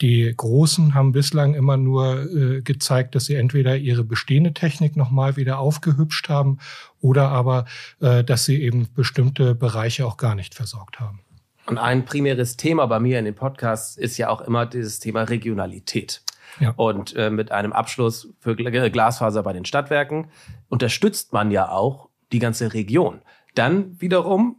Die 0.00 0.32
Großen 0.34 0.94
haben 0.94 1.12
bislang 1.12 1.52
immer 1.52 1.76
nur 1.76 2.22
äh, 2.22 2.62
gezeigt, 2.62 3.14
dass 3.14 3.26
sie 3.26 3.34
entweder 3.34 3.76
ihre 3.76 4.02
bestehende 4.02 4.54
Technik 4.54 4.96
nochmal 4.96 5.36
wieder 5.36 5.58
aufgehübscht 5.60 6.28
haben 6.28 6.58
oder 7.00 7.28
aber, 7.28 7.66
äh, 8.00 8.24
dass 8.24 8.44
sie 8.44 8.62
eben 8.62 8.88
bestimmte 8.94 9.54
Bereiche 9.54 10.06
auch 10.06 10.16
gar 10.16 10.34
nicht 10.34 10.54
versorgt 10.54 11.00
haben. 11.00 11.20
Und 11.66 11.78
ein 11.78 12.04
primäres 12.04 12.56
Thema 12.56 12.86
bei 12.86 12.98
mir 12.98 13.18
in 13.18 13.24
den 13.24 13.34
Podcasts 13.34 13.96
ist 13.96 14.18
ja 14.18 14.28
auch 14.28 14.40
immer 14.40 14.66
dieses 14.66 14.98
Thema 14.98 15.22
Regionalität. 15.22 16.22
Ja. 16.58 16.72
Und 16.76 17.14
äh, 17.14 17.30
mit 17.30 17.52
einem 17.52 17.72
Abschluss 17.72 18.34
für 18.40 18.56
Glasfaser 18.56 19.42
bei 19.42 19.52
den 19.52 19.64
Stadtwerken 19.64 20.30
unterstützt 20.68 21.32
man 21.32 21.52
ja 21.52 21.70
auch 21.70 22.08
die 22.32 22.40
ganze 22.40 22.74
Region. 22.74 23.22
Dann 23.54 24.00
wiederum, 24.00 24.56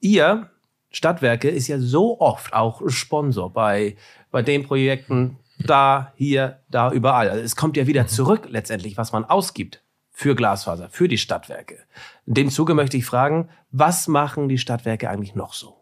ihr 0.00 0.50
Stadtwerke 0.90 1.50
ist 1.50 1.68
ja 1.68 1.78
so 1.78 2.20
oft 2.20 2.54
auch 2.54 2.80
Sponsor 2.88 3.52
bei 3.52 3.96
bei 4.34 4.42
den 4.42 4.64
Projekten 4.64 5.38
da, 5.60 6.12
hier, 6.16 6.58
da, 6.68 6.90
überall. 6.90 7.30
Also 7.30 7.44
es 7.44 7.54
kommt 7.54 7.76
ja 7.76 7.86
wieder 7.86 8.08
zurück 8.08 8.48
letztendlich, 8.50 8.96
was 8.96 9.12
man 9.12 9.24
ausgibt 9.24 9.83
für 10.16 10.34
Glasfaser, 10.36 10.88
für 10.90 11.08
die 11.08 11.18
Stadtwerke. 11.18 11.78
In 12.24 12.34
dem 12.34 12.50
Zuge 12.50 12.72
möchte 12.74 12.96
ich 12.96 13.04
fragen, 13.04 13.48
was 13.72 14.06
machen 14.08 14.48
die 14.48 14.58
Stadtwerke 14.58 15.10
eigentlich 15.10 15.34
noch 15.34 15.52
so? 15.52 15.76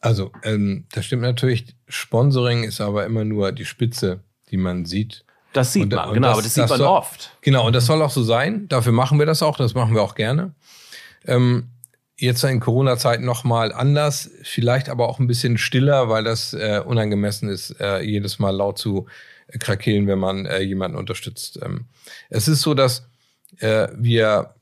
Also, 0.00 0.32
ähm, 0.42 0.84
das 0.92 1.06
stimmt 1.06 1.22
natürlich. 1.22 1.76
Sponsoring 1.86 2.64
ist 2.64 2.80
aber 2.80 3.06
immer 3.06 3.24
nur 3.24 3.52
die 3.52 3.64
Spitze, 3.64 4.20
die 4.50 4.56
man 4.56 4.84
sieht. 4.84 5.24
Das 5.52 5.72
sieht 5.72 5.84
Und- 5.84 5.94
man, 5.94 6.08
und 6.08 6.14
genau, 6.14 6.26
das- 6.28 6.34
aber 6.34 6.42
das 6.42 6.54
sieht 6.54 6.62
das 6.64 6.70
man 6.70 6.78
soll- 6.80 6.88
oft. 6.88 7.38
Genau, 7.42 7.66
und 7.66 7.72
das 7.74 7.86
soll 7.86 8.02
auch 8.02 8.10
so 8.10 8.22
sein. 8.24 8.66
Dafür 8.68 8.92
machen 8.92 9.18
wir 9.20 9.26
das 9.26 9.42
auch. 9.42 9.56
Das 9.56 9.74
machen 9.74 9.94
wir 9.94 10.02
auch 10.02 10.16
gerne. 10.16 10.54
Ähm, 11.24 11.68
jetzt 12.16 12.42
in 12.42 12.58
Corona-Zeiten 12.58 13.24
nochmal 13.24 13.72
anders, 13.72 14.28
vielleicht 14.42 14.88
aber 14.88 15.08
auch 15.08 15.20
ein 15.20 15.28
bisschen 15.28 15.56
stiller, 15.58 16.08
weil 16.08 16.24
das 16.24 16.52
äh, 16.54 16.82
unangemessen 16.84 17.48
ist, 17.48 17.78
äh, 17.80 18.00
jedes 18.00 18.40
Mal 18.40 18.50
laut 18.50 18.78
zu 18.78 19.06
äh, 19.46 19.58
krakeelen, 19.58 20.08
wenn 20.08 20.18
man 20.18 20.46
äh, 20.46 20.62
jemanden 20.62 20.96
unterstützt. 20.96 21.60
Ähm, 21.62 21.84
es 22.28 22.48
ist 22.48 22.62
so, 22.62 22.74
dass 22.74 23.06
wir 23.60 24.54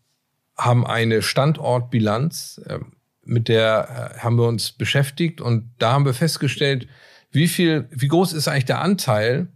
haben 0.61 0.87
eine 0.87 1.23
Standortbilanz, 1.23 2.61
äh, 2.67 2.79
mit 3.25 3.49
der 3.49 4.15
äh, 4.17 4.19
haben 4.21 4.37
wir 4.37 4.47
uns 4.47 4.73
beschäftigt 4.73 5.41
und 5.41 5.71
da 5.79 5.93
haben 5.93 6.05
wir 6.05 6.15
festgestellt, 6.15 6.87
wie 7.31 7.49
viel, 7.49 7.89
wie 7.91 8.09
groß 8.09 8.33
ist 8.33 8.49
eigentlich 8.49 8.65
der 8.65 8.81
Anteil 8.81 9.49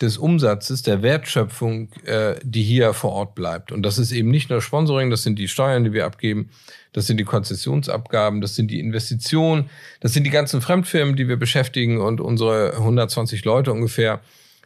des 0.00 0.16
Umsatzes, 0.16 0.82
der 0.82 1.02
Wertschöpfung, 1.02 1.90
äh, 2.04 2.36
die 2.44 2.62
hier 2.62 2.94
vor 2.94 3.10
Ort 3.10 3.34
bleibt. 3.34 3.72
Und 3.72 3.82
das 3.82 3.98
ist 3.98 4.12
eben 4.12 4.30
nicht 4.30 4.48
nur 4.48 4.62
Sponsoring, 4.62 5.10
das 5.10 5.24
sind 5.24 5.36
die 5.38 5.48
Steuern, 5.48 5.82
die 5.82 5.92
wir 5.92 6.06
abgeben, 6.06 6.50
das 6.92 7.08
sind 7.08 7.16
die 7.16 7.24
Konzessionsabgaben, 7.24 8.40
das 8.40 8.54
sind 8.54 8.70
die 8.70 8.78
Investitionen, 8.78 9.68
das 10.00 10.12
sind 10.12 10.24
die 10.24 10.30
ganzen 10.30 10.60
Fremdfirmen, 10.60 11.16
die 11.16 11.26
wir 11.26 11.36
beschäftigen 11.36 12.00
und 12.00 12.20
unsere 12.20 12.74
120 12.74 13.44
Leute 13.44 13.72
ungefähr, 13.72 14.20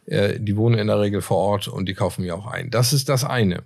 äh, 0.05 0.39
die 0.39 0.55
wohnen 0.55 0.77
in 0.77 0.87
der 0.87 0.99
Regel 0.99 1.21
vor 1.21 1.37
Ort 1.37 1.67
und 1.67 1.87
die 1.87 1.95
kaufen 1.95 2.23
wir 2.23 2.35
auch 2.35 2.45
ein. 2.45 2.69
Das 2.69 2.93
ist 2.93 3.09
das 3.09 3.23
eine. 3.23 3.63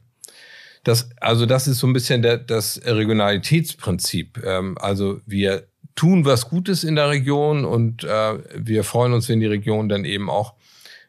Das, 0.88 1.10
also 1.20 1.46
das 1.46 1.68
ist 1.68 1.80
so 1.80 1.88
ein 1.88 1.92
bisschen 1.92 2.22
der, 2.22 2.38
das 2.38 2.80
Regionalitätsprinzip. 2.86 4.42
Ähm, 4.46 4.78
also 4.80 5.20
wir 5.26 5.68
tun 5.96 6.24
was 6.24 6.48
Gutes 6.48 6.86
in 6.86 6.96
der 6.96 7.10
Region 7.10 7.66
und 7.66 8.06
äh, 8.06 8.38
wir 8.56 8.86
freuen 8.86 9.12
uns, 9.12 9.28
wenn 9.28 9.42
die 9.42 9.48
Region 9.48 9.90
dann 9.90 10.06
eben 10.06 10.30
auch 10.30 10.54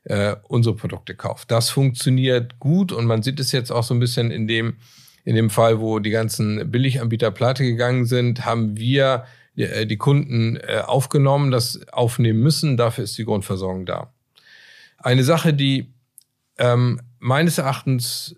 äh, 0.02 0.34
unsere 0.48 0.74
Produkte 0.74 1.14
kauft. 1.14 1.52
Das 1.52 1.70
funktioniert 1.70 2.58
gut 2.58 2.90
und 2.90 3.06
man 3.06 3.22
sieht 3.22 3.38
es 3.38 3.52
jetzt 3.52 3.70
auch 3.70 3.84
so 3.84 3.94
ein 3.94 4.00
bisschen 4.00 4.32
in 4.32 4.48
dem, 4.48 4.78
in 5.24 5.36
dem 5.36 5.48
Fall, 5.48 5.78
wo 5.78 6.00
die 6.00 6.10
ganzen 6.10 6.72
Billiganbieter 6.72 7.30
pleite 7.30 7.62
gegangen 7.62 8.04
sind, 8.04 8.44
haben 8.44 8.76
wir 8.76 9.26
äh, 9.54 9.86
die 9.86 9.96
Kunden 9.96 10.56
äh, 10.56 10.82
aufgenommen, 10.84 11.52
das 11.52 11.86
aufnehmen 11.92 12.40
müssen. 12.40 12.76
Dafür 12.76 13.04
ist 13.04 13.16
die 13.16 13.24
Grundversorgung 13.24 13.86
da. 13.86 14.12
Eine 14.96 15.22
Sache, 15.22 15.54
die 15.54 15.92
ähm, 16.58 17.00
meines 17.20 17.58
Erachtens 17.58 18.34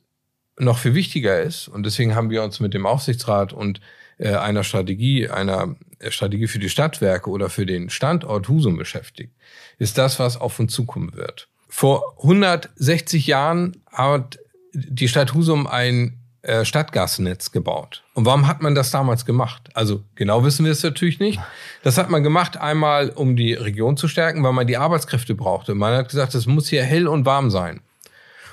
noch 0.61 0.79
viel 0.79 0.95
wichtiger 0.95 1.41
ist, 1.41 1.69
und 1.69 1.85
deswegen 1.85 2.15
haben 2.15 2.31
wir 2.31 2.43
uns 2.43 2.61
mit 2.61 2.75
dem 2.75 2.87
Aufsichtsrat 2.87 3.53
und 3.53 3.81
äh, 4.19 4.35
einer 4.35 4.65
Strategie, 4.65 5.29
einer 5.29 5.77
Strategie 6.09 6.47
für 6.47 6.59
die 6.59 6.69
Stadtwerke 6.69 7.31
oder 7.31 7.49
für 7.49 7.67
den 7.67 7.91
Standort 7.91 8.49
Husum 8.49 8.77
beschäftigt, 8.77 9.33
ist 9.79 9.99
das, 9.99 10.19
was 10.19 10.41
auf 10.41 10.59
uns 10.59 10.73
zukommen 10.73 11.15
wird. 11.15 11.49
Vor 11.69 12.17
160 12.19 13.27
Jahren 13.27 13.83
hat 13.91 14.39
die 14.75 15.09
Stadt 15.09 15.35
Husum 15.35 15.67
ein 15.67 16.21
äh, 16.43 16.65
Stadtgasnetz 16.65 17.53
gebaut. 17.53 18.03
Und 18.15 18.25
warum 18.25 18.47
hat 18.47 18.63
man 18.63 18.75
das 18.75 18.91
damals 18.91 19.27
gemacht? 19.27 19.69
Also 19.75 20.03
genau 20.15 20.43
wissen 20.43 20.65
wir 20.65 20.73
es 20.73 20.83
natürlich 20.83 21.21
nicht. 21.21 21.39
Das 21.83 21.99
hat 21.99 22.09
man 22.09 22.23
gemacht 22.23 22.57
einmal, 22.57 23.11
um 23.11 23.37
die 23.37 23.53
Region 23.53 23.97
zu 23.97 24.09
stärken, 24.09 24.43
weil 24.43 24.53
man 24.53 24.67
die 24.67 24.79
Arbeitskräfte 24.79 25.35
brauchte. 25.35 25.75
Man 25.75 25.95
hat 25.95 26.09
gesagt, 26.09 26.35
es 26.35 26.47
muss 26.47 26.69
hier 26.69 26.83
hell 26.83 27.09
und 27.09 27.27
warm 27.27 27.51
sein. 27.51 27.83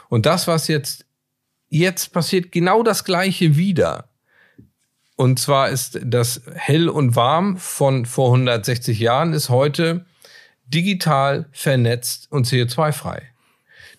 Und 0.09 0.25
das, 0.25 0.47
was 0.47 0.67
jetzt 0.67 1.05
jetzt 1.69 2.13
passiert, 2.13 2.51
genau 2.51 2.83
das 2.83 3.03
Gleiche 3.03 3.57
wieder. 3.57 4.09
Und 5.15 5.39
zwar 5.39 5.69
ist 5.69 5.99
das 6.03 6.41
hell 6.53 6.89
und 6.89 7.15
warm 7.15 7.57
von 7.57 8.05
vor 8.05 8.27
160 8.27 8.99
Jahren 8.99 9.33
ist 9.33 9.49
heute 9.49 10.05
digital 10.67 11.47
vernetzt 11.51 12.31
und 12.31 12.45
CO2-frei. 12.45 13.23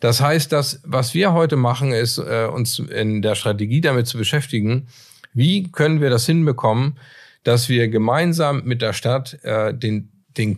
Das 0.01 0.21
heißt, 0.21 0.53
dass 0.53 0.81
was 0.85 1.15
wir 1.15 1.33
heute 1.33 1.57
machen, 1.57 1.93
ist 1.93 2.19
äh, 2.19 2.47
uns 2.47 2.79
in 2.79 3.21
der 3.21 3.35
Strategie 3.35 3.81
damit 3.81 4.07
zu 4.07 4.17
beschäftigen, 4.17 4.89
wie 5.35 5.71
können 5.73 6.01
wir 6.01 6.11
das 6.11 6.27
hinbekommen, 6.27 6.99
dass 7.43 7.69
wir 7.69 7.89
gemeinsam 7.89 8.63
mit 8.65 8.81
der 8.81 8.93
Stadt 8.93 9.43
äh, 9.43 9.75
den, 9.75 10.13
den 10.37 10.57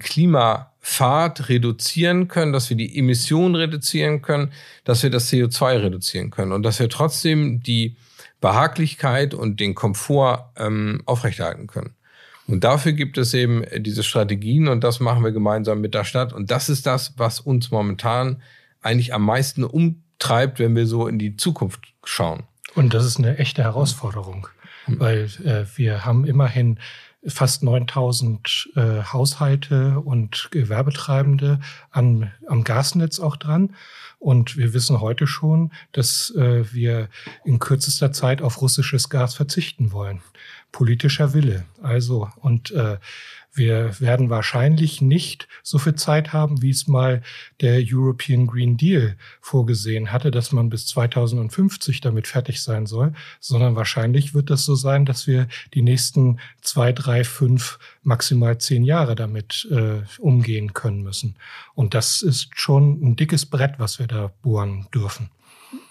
Klimapfad 0.81 1.49
reduzieren 1.49 2.29
können, 2.29 2.53
dass 2.53 2.71
wir 2.71 2.77
die 2.77 2.99
Emissionen 2.99 3.55
reduzieren 3.55 4.23
können, 4.23 4.53
dass 4.85 5.03
wir 5.03 5.11
das 5.11 5.31
CO2 5.31 5.83
reduzieren 5.83 6.31
können 6.31 6.53
und 6.53 6.63
dass 6.63 6.81
wir 6.81 6.89
trotzdem 6.89 7.63
die 7.63 7.97
Behaglichkeit 8.41 9.35
und 9.35 9.61
den 9.61 9.75
Komfort 9.75 10.51
ähm, 10.57 11.03
aufrechterhalten 11.05 11.67
können. 11.67 11.95
Und 12.47 12.65
dafür 12.65 12.93
gibt 12.93 13.19
es 13.19 13.33
eben 13.35 13.65
diese 13.83 14.03
Strategien 14.03 14.69
und 14.69 14.83
das 14.83 14.99
machen 14.99 15.23
wir 15.23 15.31
gemeinsam 15.31 15.81
mit 15.81 15.95
der 15.95 16.05
Stadt. 16.05 16.33
Und 16.33 16.51
das 16.51 16.69
ist 16.69 16.87
das, 16.87 17.15
was 17.17 17.39
uns 17.39 17.71
momentan 17.71 18.43
eigentlich 18.83 19.15
am 19.15 19.25
meisten 19.25 19.63
umtreibt, 19.63 20.59
wenn 20.59 20.75
wir 20.75 20.87
so 20.87 21.07
in 21.07 21.19
die 21.19 21.37
Zukunft 21.37 21.93
schauen. 22.03 22.43
Und 22.75 22.95
das 22.95 23.05
ist 23.05 23.19
eine 23.19 23.39
echte 23.39 23.63
Herausforderung, 23.63 24.49
weil 24.87 25.29
äh, 25.45 25.65
wir 25.77 26.05
haben 26.05 26.25
immerhin 26.25 26.79
fast 27.27 27.63
9000 27.63 28.71
äh, 28.77 29.03
Haushalte 29.03 30.01
und 30.01 30.49
Gewerbetreibende 30.51 31.61
an, 31.91 32.33
am 32.47 32.65
Gasnetz 32.65 33.21
auch 33.21 33.37
dran. 33.37 33.75
Und 34.19 34.57
wir 34.57 34.75
wissen 34.75 35.01
heute 35.01 35.27
schon, 35.27 35.73
dass 35.93 36.31
äh, 36.37 36.73
wir 36.73 37.09
in 37.45 37.59
kürzester 37.59 38.13
Zeit 38.13 38.43
auf 38.43 38.61
russisches 38.61 39.09
Gas 39.09 39.35
verzichten 39.35 39.93
wollen. 39.93 40.21
Politischer 40.73 41.33
Wille. 41.33 41.65
Also, 41.83 42.29
und 42.37 42.71
äh, 42.71 42.99
wir 43.53 44.01
werden 44.01 44.31
wahrscheinlich 44.31 45.01
nicht 45.01 45.49
so 45.63 45.79
viel 45.79 45.97
Zeit 45.97 46.33
haben, 46.33 46.63
wie 46.63 46.71
es 46.71 46.87
mal 46.87 47.23
der 47.61 47.83
European 47.85 48.47
Green 48.47 48.77
Deal 48.77 49.17
vorgesehen 49.41 50.13
hatte, 50.13 50.31
dass 50.31 50.53
man 50.53 50.71
bis 50.71 50.87
2050 50.87 52.01
damit 52.01 52.29
fertig 52.29 52.63
sein 52.63 52.87
soll, 52.87 53.13
sondern 53.41 53.75
wahrscheinlich 53.75 54.35
wird 54.35 54.51
das 54.51 54.65
so 54.65 54.77
sein, 54.77 55.05
dass 55.05 55.27
wir 55.27 55.49
die 55.75 55.83
nächsten 55.83 56.39
zwei, 56.63 56.93
drei, 56.93 57.25
fünf, 57.25 57.79
maximal 58.03 58.59
zehn 58.59 58.85
Jahre 58.85 59.17
damit 59.17 59.69
äh, 59.71 60.03
umgehen 60.19 60.73
können 60.73 61.03
müssen. 61.03 61.37
Und 61.75 61.95
das 61.95 62.23
ist 62.23 62.51
schon 62.59 63.01
ein 63.03 63.17
dickes 63.17 63.47
Brett, 63.47 63.75
was 63.79 63.99
wir 63.99 64.07
da 64.07 64.33
bohren 64.43 64.87
dürfen. 64.95 65.29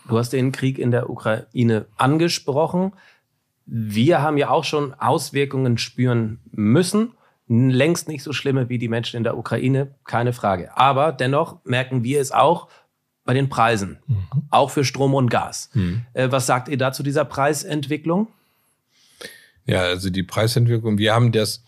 Du 0.08 0.18
hast 0.18 0.32
den 0.32 0.52
Krieg 0.52 0.80
in 0.80 0.92
der 0.92 1.10
Ukraine 1.10 1.86
angesprochen. 1.98 2.94
Wir 3.66 4.22
haben 4.22 4.38
ja 4.38 4.50
auch 4.50 4.64
schon 4.64 4.94
Auswirkungen 4.94 5.78
spüren 5.78 6.40
müssen. 6.52 7.12
Längst 7.50 8.08
nicht 8.08 8.24
so 8.24 8.32
schlimme 8.32 8.70
wie 8.70 8.78
die 8.78 8.88
Menschen 8.88 9.18
in 9.18 9.24
der 9.24 9.36
Ukraine, 9.38 9.96
keine 10.06 10.34
Frage. 10.34 10.78
Aber 10.78 11.12
dennoch 11.12 11.58
merken 11.66 12.04
wir 12.04 12.22
es 12.22 12.32
auch 12.32 12.68
bei 13.26 13.34
den 13.34 13.50
Preisen, 13.50 13.98
Mhm. 14.08 14.28
auch 14.52 14.70
für 14.70 14.86
Strom 14.86 15.14
und 15.16 15.30
Gas. 15.30 15.70
Hm. 15.74 16.04
Äh, 16.14 16.32
was 16.32 16.46
sagt 16.46 16.68
ihr 16.68 16.78
da 16.78 16.92
zu 16.92 17.02
dieser 17.04 17.26
Preisentwicklung? 17.26 18.28
Ja, 19.66 19.82
also 19.82 20.10
die 20.10 20.24
Preisentwicklung. 20.24 20.98
Wir 20.98 21.14
haben 21.14 21.32
das 21.32 21.64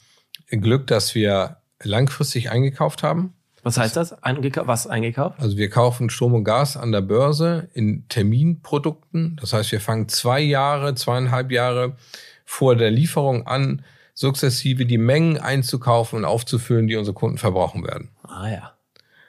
Glück, 0.50 0.88
dass 0.88 1.13
wir 1.15 1.58
langfristig 1.84 2.50
eingekauft 2.52 3.04
haben. 3.04 3.34
Was 3.63 3.78
heißt 3.78 3.96
das? 3.96 4.24
Eingeka 4.24 4.65
was 4.65 4.88
eingekauft? 4.88 5.39
Also 5.39 5.56
wir 5.58 5.70
kaufen 5.70 6.10
Strom 6.10 6.34
und 6.34 6.44
Gas 6.44 6.78
an 6.78 6.91
der 6.91 7.02
Börse 7.02 7.70
in 7.74 8.08
Terminprodukten. 8.10 9.38
Das 9.39 9.54
heißt, 9.54 9.72
wir 9.72 9.80
fangen 9.82 10.10
zwei 10.10 10.39
Jahre, 10.41 10.96
zweieinhalb 10.96 11.52
Jahre 11.52 11.96
vor 12.44 12.76
der 12.76 12.89
Lieferung 12.89 13.46
an, 13.46 13.84
sukzessive 14.13 14.86
die 14.86 14.97
Mengen 14.97 15.38
einzukaufen 15.38 16.19
und 16.19 16.26
aufzufüllen, 16.26 16.88
die 16.88 16.95
unsere 16.95 17.13
Kunden 17.13 17.38
verbrauchen 17.38 17.84
werden. 17.84 18.10
Ah 18.24 18.50
ja. 18.50 18.74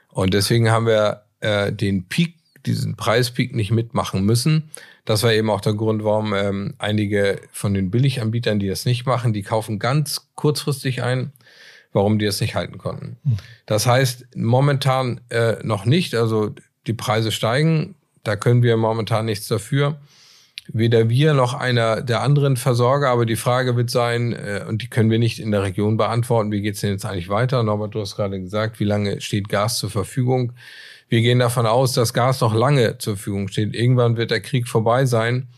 Und 0.09 0.35
deswegen 0.35 0.71
haben 0.71 0.87
wir 0.87 1.25
äh, 1.40 1.73
den 1.73 2.09
Peak, 2.09 2.35
diesen 2.66 2.97
Preispeak 2.97 3.55
nicht 3.55 3.71
mitmachen 3.71 4.25
müssen. 4.25 4.71
Das 5.05 5.23
war 5.23 5.33
eben 5.33 5.51
auch 5.51 5.61
der 5.61 5.75
Grund, 5.75 6.05
warum 6.05 6.33
ähm, 6.33 6.75
einige 6.79 7.40
von 7.51 7.75
den 7.75 7.90
Billiganbietern, 7.90 8.61
die 8.61 8.68
das 8.68 8.85
nicht 8.85 9.05
machen, 9.05 9.33
die 9.33 9.42
kaufen 9.42 9.79
ganz 9.79 10.29
kurzfristig 10.37 11.03
ein, 11.03 11.33
warum 11.92 12.18
die 12.18 12.27
das 12.27 12.40
nicht 12.40 12.55
halten 12.55 12.79
konnten. 12.79 13.16
Das 13.66 13.87
heißt, 13.87 14.37
momentan 14.37 15.21
äh, 15.31 15.57
noch 15.64 15.85
nicht, 15.87 16.14
also 16.14 16.55
die 16.87 16.95
Preise 16.95 17.33
steigen, 17.33 17.97
da 18.23 18.37
können 18.37 18.62
wir 18.62 18.77
momentan 18.77 19.27
nichts 19.27 19.49
dafür. 19.49 19.99
Weder 20.68 21.09
wir 21.09 21.35
noch 21.35 21.55
einer 21.55 22.03
der 22.03 22.22
anderen 22.22 22.57
Versorger, 22.57 23.09
aber 23.09 23.27
die 23.27 23.37
Frage 23.37 23.77
wird 23.77 23.90
sein, 23.90 24.33
äh, 24.33 24.64
und 24.66 24.83
die 24.83 24.88
können 24.88 25.11
wir 25.11 25.18
nicht 25.18 25.40
in 25.40 25.51
der 25.51 25.62
Region 25.62 25.96
beantworten, 25.96 26.53
wie 26.53 26.61
geht's 26.61 26.81
denn 26.81 26.90
jetzt 26.90 27.05
eigentlich 27.05 27.29
weiter? 27.29 27.62
Norbert, 27.62 27.94
du 27.94 28.01
hast 28.01 28.14
gerade 28.14 28.40
gesagt, 28.40 28.79
wie 28.79 28.85
lange 28.85 29.20
steht 29.20 29.48
Gas 29.48 29.79
zur 29.79 29.90
Verfügung? 29.90 30.53
Wir 31.09 31.20
gehen 31.20 31.40
davon 31.40 31.66
aus, 31.66 31.92
dass 31.92 32.14
Gas 32.14 32.40
noch 32.40 32.55
lange 32.55 32.96
zur 32.98 33.16
Verfügung 33.16 33.48
steht. 33.48 33.75
Irgendwann 33.75 34.16
wird 34.16 34.31
der 34.31 34.40
Krieg 34.40 34.68
vorbei 34.68 35.05
sein. 35.05 35.48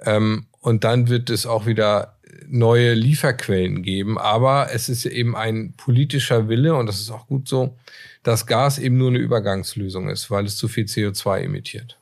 Ähm, 0.00 0.46
und 0.60 0.84
dann 0.84 1.08
wird 1.08 1.30
es 1.30 1.46
auch 1.46 1.66
wieder 1.66 2.16
neue 2.46 2.94
Lieferquellen 2.94 3.82
geben. 3.82 4.18
Aber 4.18 4.68
es 4.72 4.88
ist 4.88 5.06
eben 5.06 5.34
ein 5.36 5.74
politischer 5.76 6.48
Wille, 6.48 6.74
und 6.74 6.86
das 6.86 7.00
ist 7.00 7.10
auch 7.10 7.26
gut 7.26 7.48
so, 7.48 7.76
dass 8.22 8.46
Gas 8.46 8.78
eben 8.78 8.96
nur 8.96 9.08
eine 9.08 9.18
Übergangslösung 9.18 10.08
ist, 10.08 10.30
weil 10.30 10.44
es 10.44 10.56
zu 10.56 10.68
viel 10.68 10.84
CO2 10.84 11.40
emittiert. 11.40 11.98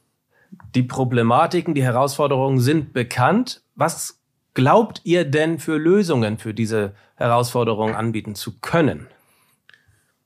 Die 0.74 0.82
Problematiken, 0.82 1.74
die 1.74 1.82
Herausforderungen 1.82 2.60
sind 2.60 2.92
bekannt. 2.92 3.62
Was 3.74 4.20
glaubt 4.54 5.00
ihr 5.04 5.24
denn 5.24 5.58
für 5.58 5.76
Lösungen 5.76 6.38
für 6.38 6.54
diese 6.54 6.94
Herausforderungen 7.16 7.94
anbieten 7.94 8.34
zu 8.34 8.58
können? 8.60 9.06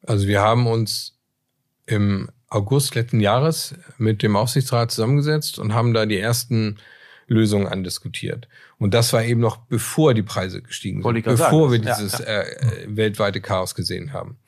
Also 0.06 0.26
wir 0.28 0.40
haben 0.40 0.66
uns 0.66 1.18
im 1.86 2.30
August 2.48 2.94
letzten 2.94 3.20
Jahres 3.20 3.74
mit 3.98 4.22
dem 4.22 4.36
Aufsichtsrat 4.36 4.90
zusammengesetzt 4.90 5.58
und 5.58 5.74
haben 5.74 5.94
da 5.94 6.06
die 6.06 6.18
ersten 6.18 6.78
Lösungen 7.26 7.66
andiskutiert. 7.66 8.48
Und 8.78 8.94
das 8.94 9.12
war 9.12 9.24
eben 9.24 9.40
noch 9.40 9.56
bevor 9.56 10.14
die 10.14 10.22
Preise 10.22 10.62
gestiegen 10.62 11.02
sind, 11.02 11.24
bevor 11.24 11.36
sagen, 11.36 11.72
wir 11.72 11.78
dieses 11.80 12.18
ja, 12.18 12.24
ja. 12.24 12.40
Äh, 12.42 12.86
weltweite 12.88 13.40
Chaos 13.40 13.74
gesehen 13.74 14.12
haben. 14.12 14.38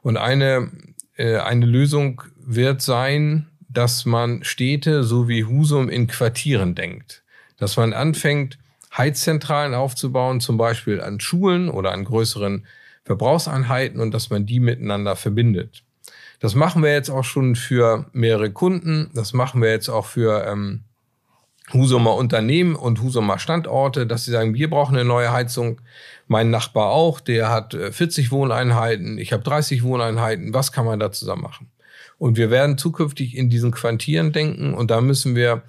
Und 0.00 0.16
eine, 0.16 0.70
äh, 1.16 1.36
eine 1.38 1.66
Lösung 1.66 2.22
wird 2.36 2.80
sein, 2.80 3.51
dass 3.72 4.04
man 4.04 4.44
Städte 4.44 5.04
so 5.04 5.28
wie 5.28 5.44
Husum 5.44 5.88
in 5.88 6.06
Quartieren 6.06 6.74
denkt. 6.74 7.22
Dass 7.58 7.76
man 7.76 7.92
anfängt, 7.92 8.58
Heizzentralen 8.96 9.74
aufzubauen, 9.74 10.40
zum 10.40 10.56
Beispiel 10.56 11.00
an 11.00 11.20
Schulen 11.20 11.70
oder 11.70 11.92
an 11.92 12.04
größeren 12.04 12.66
Verbrauchseinheiten 13.04 14.00
und 14.00 14.12
dass 14.12 14.30
man 14.30 14.46
die 14.46 14.60
miteinander 14.60 15.16
verbindet. 15.16 15.82
Das 16.40 16.54
machen 16.54 16.82
wir 16.82 16.92
jetzt 16.92 17.10
auch 17.10 17.24
schon 17.24 17.56
für 17.56 18.06
mehrere 18.12 18.50
Kunden. 18.50 19.10
Das 19.14 19.32
machen 19.32 19.62
wir 19.62 19.70
jetzt 19.70 19.88
auch 19.88 20.06
für 20.06 20.44
ähm, 20.46 20.82
Husumer 21.72 22.16
Unternehmen 22.16 22.74
und 22.74 23.00
Husumer 23.00 23.38
Standorte, 23.38 24.06
dass 24.06 24.24
sie 24.24 24.32
sagen, 24.32 24.54
wir 24.54 24.68
brauchen 24.68 24.96
eine 24.96 25.04
neue 25.04 25.32
Heizung. 25.32 25.80
Mein 26.26 26.50
Nachbar 26.50 26.90
auch, 26.90 27.20
der 27.20 27.50
hat 27.50 27.74
40 27.74 28.26
äh, 28.26 28.30
Wohneinheiten, 28.30 29.18
ich 29.18 29.32
habe 29.32 29.42
30 29.42 29.82
Wohneinheiten. 29.82 30.52
Was 30.52 30.72
kann 30.72 30.84
man 30.84 30.98
da 30.98 31.12
zusammen 31.12 31.42
machen? 31.42 31.71
Und 32.22 32.36
wir 32.36 32.52
werden 32.52 32.78
zukünftig 32.78 33.36
in 33.36 33.50
diesen 33.50 33.72
Quantieren 33.72 34.30
denken 34.30 34.74
und 34.74 34.92
da 34.92 35.00
müssen 35.00 35.34
wir 35.34 35.64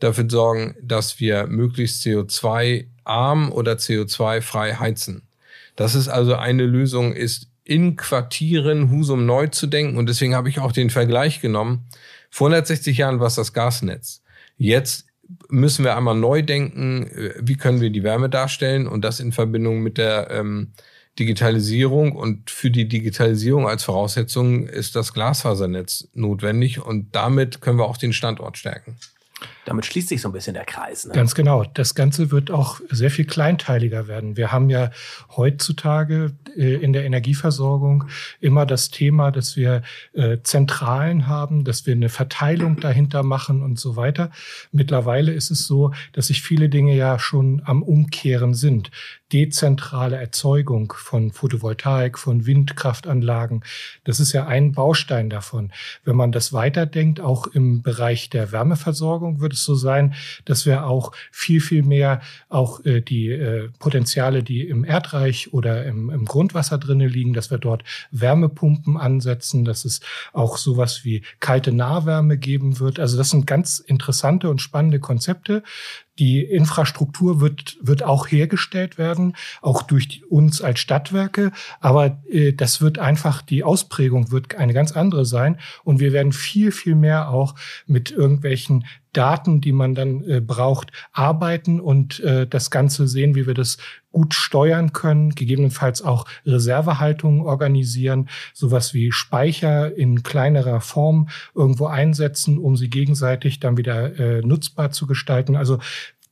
dafür 0.00 0.24
sorgen, 0.26 0.74
dass 0.80 1.20
wir 1.20 1.46
möglichst 1.48 2.02
CO2-arm 2.02 3.52
oder 3.52 3.74
CO2-frei 3.74 4.76
heizen. 4.76 5.28
Das 5.76 5.94
ist 5.94 6.08
also 6.08 6.34
eine 6.34 6.64
Lösung, 6.64 7.12
ist 7.12 7.48
in 7.62 7.96
Quartieren 7.96 8.90
Husum 8.90 9.26
neu 9.26 9.48
zu 9.48 9.66
denken. 9.66 9.98
Und 9.98 10.08
deswegen 10.08 10.34
habe 10.34 10.48
ich 10.48 10.60
auch 10.60 10.72
den 10.72 10.88
Vergleich 10.88 11.42
genommen. 11.42 11.84
Vor 12.30 12.46
160 12.46 12.96
Jahren 12.96 13.20
war 13.20 13.26
es 13.26 13.34
das 13.34 13.52
Gasnetz. 13.52 14.22
Jetzt 14.56 15.04
müssen 15.50 15.84
wir 15.84 15.94
einmal 15.94 16.16
neu 16.16 16.40
denken, 16.40 17.06
äh, 17.08 17.34
wie 17.38 17.56
können 17.56 17.82
wir 17.82 17.90
die 17.90 18.02
Wärme 18.02 18.30
darstellen 18.30 18.86
und 18.86 19.04
das 19.04 19.20
in 19.20 19.32
Verbindung 19.32 19.82
mit 19.82 19.98
der 19.98 20.30
ähm, 20.30 20.72
Digitalisierung. 21.18 22.12
Und 22.12 22.50
für 22.50 22.70
die 22.70 22.88
Digitalisierung 22.88 23.68
als 23.68 23.84
Voraussetzung 23.84 24.66
ist 24.66 24.96
das 24.96 25.12
Glasfasernetz 25.12 26.08
notwendig 26.14 26.80
und 26.80 27.14
damit 27.14 27.60
können 27.60 27.78
wir 27.78 27.86
auch 27.86 27.96
den 27.96 28.12
Standort 28.12 28.58
stärken. 28.58 28.96
Damit 29.64 29.86
schließt 29.86 30.08
sich 30.08 30.22
so 30.22 30.30
ein 30.30 30.32
bisschen 30.32 30.54
der 30.54 30.64
Kreis. 30.64 31.04
Ne? 31.04 31.12
Ganz 31.12 31.34
genau. 31.34 31.62
Das 31.62 31.94
Ganze 31.94 32.30
wird 32.30 32.50
auch 32.50 32.80
sehr 32.90 33.10
viel 33.10 33.26
kleinteiliger 33.26 34.08
werden. 34.08 34.36
Wir 34.36 34.50
haben 34.50 34.70
ja 34.70 34.90
heutzutage 35.36 36.32
äh, 36.56 36.74
in 36.76 36.92
der 36.92 37.04
Energieversorgung 37.04 38.04
immer 38.40 38.66
das 38.66 38.90
Thema, 38.90 39.30
dass 39.30 39.56
wir 39.56 39.82
äh, 40.14 40.38
Zentralen 40.42 41.26
haben, 41.26 41.64
dass 41.64 41.86
wir 41.86 41.94
eine 41.94 42.08
Verteilung 42.08 42.80
dahinter 42.80 43.22
machen 43.22 43.62
und 43.62 43.78
so 43.78 43.94
weiter. 43.94 44.30
Mittlerweile 44.72 45.32
ist 45.32 45.50
es 45.50 45.66
so, 45.66 45.92
dass 46.12 46.28
sich 46.28 46.42
viele 46.42 46.68
Dinge 46.68 46.96
ja 46.96 47.18
schon 47.18 47.62
am 47.64 47.82
Umkehren 47.82 48.54
sind 48.54 48.90
dezentrale 49.32 50.16
Erzeugung 50.16 50.92
von 50.96 51.30
Photovoltaik, 51.32 52.18
von 52.18 52.46
Windkraftanlagen. 52.46 53.62
Das 54.04 54.20
ist 54.20 54.32
ja 54.32 54.46
ein 54.46 54.72
Baustein 54.72 55.28
davon. 55.28 55.70
Wenn 56.04 56.16
man 56.16 56.32
das 56.32 56.52
weiterdenkt, 56.52 57.20
auch 57.20 57.46
im 57.46 57.82
Bereich 57.82 58.30
der 58.30 58.52
Wärmeversorgung 58.52 59.40
wird 59.40 59.52
es 59.52 59.64
so 59.64 59.74
sein, 59.74 60.14
dass 60.44 60.64
wir 60.64 60.86
auch 60.86 61.12
viel, 61.30 61.60
viel 61.60 61.82
mehr 61.82 62.20
auch 62.48 62.84
äh, 62.84 63.00
die 63.00 63.28
äh, 63.28 63.68
Potenziale, 63.78 64.42
die 64.42 64.66
im 64.66 64.84
Erdreich 64.84 65.52
oder 65.52 65.84
im, 65.84 66.10
im 66.10 66.24
Grundwasser 66.24 66.78
drinne 66.78 67.06
liegen, 67.06 67.34
dass 67.34 67.50
wir 67.50 67.58
dort 67.58 67.84
Wärmepumpen 68.10 68.96
ansetzen, 68.96 69.64
dass 69.64 69.84
es 69.84 70.00
auch 70.32 70.56
sowas 70.56 71.04
wie 71.04 71.22
kalte 71.40 71.72
Nahwärme 71.72 72.38
geben 72.38 72.80
wird. 72.80 72.98
Also 72.98 73.16
das 73.16 73.30
sind 73.30 73.46
ganz 73.46 73.78
interessante 73.78 74.48
und 74.48 74.62
spannende 74.62 75.00
Konzepte, 75.00 75.62
die 76.18 76.40
Infrastruktur 76.42 77.40
wird, 77.40 77.78
wird 77.80 78.02
auch 78.02 78.26
hergestellt 78.26 78.98
werden, 78.98 79.36
auch 79.62 79.82
durch 79.82 80.22
uns 80.28 80.60
als 80.60 80.80
Stadtwerke. 80.80 81.52
Aber 81.80 82.22
äh, 82.28 82.52
das 82.52 82.80
wird 82.80 82.98
einfach, 82.98 83.42
die 83.42 83.64
Ausprägung 83.64 84.30
wird 84.30 84.56
eine 84.56 84.74
ganz 84.74 84.92
andere 84.92 85.24
sein. 85.24 85.58
Und 85.84 86.00
wir 86.00 86.12
werden 86.12 86.32
viel, 86.32 86.72
viel 86.72 86.94
mehr 86.94 87.30
auch 87.30 87.54
mit 87.86 88.10
irgendwelchen 88.10 88.84
Daten, 89.12 89.60
die 89.60 89.72
man 89.72 89.94
dann 89.94 90.22
äh, 90.28 90.40
braucht, 90.40 90.92
arbeiten 91.12 91.80
und 91.80 92.20
äh, 92.20 92.46
das 92.46 92.70
Ganze 92.70 93.08
sehen, 93.08 93.34
wie 93.34 93.46
wir 93.46 93.54
das 93.54 93.78
gut 94.12 94.34
steuern 94.34 94.92
können, 94.92 95.30
gegebenenfalls 95.34 96.02
auch 96.02 96.26
Reservehaltungen 96.46 97.42
organisieren, 97.42 98.28
sowas 98.54 98.94
wie 98.94 99.12
Speicher 99.12 99.94
in 99.96 100.22
kleinerer 100.22 100.80
Form 100.80 101.28
irgendwo 101.54 101.86
einsetzen, 101.86 102.58
um 102.58 102.76
sie 102.76 102.90
gegenseitig 102.90 103.60
dann 103.60 103.76
wieder 103.76 104.18
äh, 104.18 104.40
nutzbar 104.42 104.90
zu 104.90 105.06
gestalten. 105.06 105.56
Also 105.56 105.78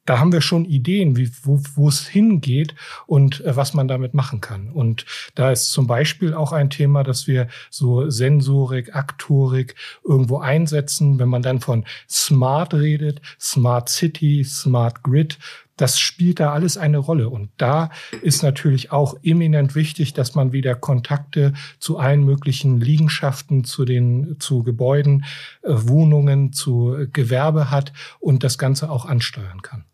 da 0.07 0.21
haben 0.21 0.33
wir 0.33 0.41
schon 0.41 0.65
Ideen, 0.65 1.17
wie, 1.17 1.31
wo, 1.43 1.89
es 1.89 2.07
hingeht 2.07 2.75
und 3.07 3.45
äh, 3.45 3.57
was 3.57 3.75
man 3.75 3.89
damit 3.89 4.15
machen 4.15 4.41
kann. 4.41 4.71
Und 4.71 5.05
da 5.35 5.51
ist 5.51 5.73
zum 5.73 5.87
Beispiel 5.87 6.33
auch 6.33 6.53
ein 6.53 6.71
Thema, 6.71 7.03
dass 7.03 7.27
wir 7.27 7.49
so 7.71 8.09
Sensorik, 8.09 8.95
Aktorik 8.95 9.75
irgendwo 10.05 10.39
einsetzen. 10.39 11.19
Wenn 11.19 11.29
man 11.29 11.43
dann 11.43 11.61
von 11.61 11.85
Smart 12.09 12.73
redet, 12.73 13.21
Smart 13.39 13.89
City, 13.89 14.45
Smart 14.45 15.03
Grid, 15.03 15.39
das 15.77 15.99
spielt 15.99 16.41
da 16.41 16.53
alles 16.53 16.77
eine 16.77 16.99
Rolle. 16.99 17.29
Und 17.29 17.51
da 17.57 17.91
ist 18.23 18.43
natürlich 18.43 18.93
auch 18.93 19.17
eminent 19.23 19.75
wichtig, 19.75 20.15
dass 20.15 20.35
man 20.35 20.53
wieder 20.53 20.75
Kontakte 20.75 21.53
zu 21.79 21.99
allen 21.99 22.25
möglichen 22.25 22.81
Liegenschaften, 22.81 23.65
zu 23.65 23.85
den, 23.85 24.37
zu 24.39 24.63
Gebäuden, 24.63 25.25
äh, 25.63 25.71
Wohnungen, 25.73 26.53
zu 26.53 27.07
Gewerbe 27.13 27.71
hat 27.71 27.93
und 28.21 28.45
das 28.45 28.59
Ganze 28.59 28.91
auch 28.91 29.07
ansteuern 29.07 29.63
kann 29.63 29.85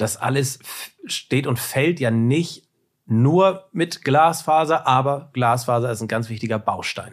das 0.00 0.16
alles 0.16 0.58
steht 1.04 1.46
und 1.46 1.58
fällt 1.58 2.00
ja 2.00 2.10
nicht 2.10 2.66
nur 3.06 3.68
mit 3.72 4.04
Glasfaser, 4.04 4.86
aber 4.86 5.30
Glasfaser 5.32 5.90
ist 5.90 6.00
ein 6.00 6.08
ganz 6.08 6.28
wichtiger 6.28 6.58
Baustein. 6.58 7.12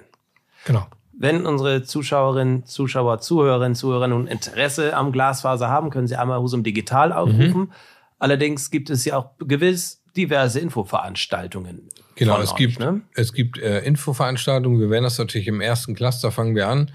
Genau. 0.65 0.87
Wenn 1.19 1.45
unsere 1.45 1.83
Zuschauerinnen, 1.83 2.65
Zuschauer, 2.65 3.19
Zuhörerinnen, 3.19 3.75
Zuhörer 3.75 4.07
nun 4.07 4.27
Interesse 4.27 4.95
am 4.95 5.11
Glasfaser 5.11 5.67
haben, 5.67 5.89
können 5.89 6.07
sie 6.07 6.15
einmal 6.15 6.39
Husum 6.39 6.63
Digital 6.63 7.11
aufrufen. 7.11 7.61
Mhm. 7.61 7.71
Allerdings 8.19 8.69
gibt 8.69 8.89
es 8.89 9.03
ja 9.05 9.17
auch 9.17 9.31
gewiss 9.39 10.03
diverse 10.15 10.59
Infoveranstaltungen. 10.59 11.89
Genau, 12.15 12.39
es, 12.39 12.51
euch, 12.51 12.55
gibt, 12.55 12.79
ne? 12.79 13.01
es 13.13 13.33
gibt 13.33 13.59
äh, 13.59 13.79
Infoveranstaltungen. 13.81 14.79
Wir 14.79 14.89
werden 14.89 15.03
das 15.03 15.17
natürlich 15.17 15.47
im 15.47 15.61
ersten 15.61 15.95
Cluster 15.95 16.31
fangen 16.31 16.55
wir 16.55 16.67
an. 16.67 16.91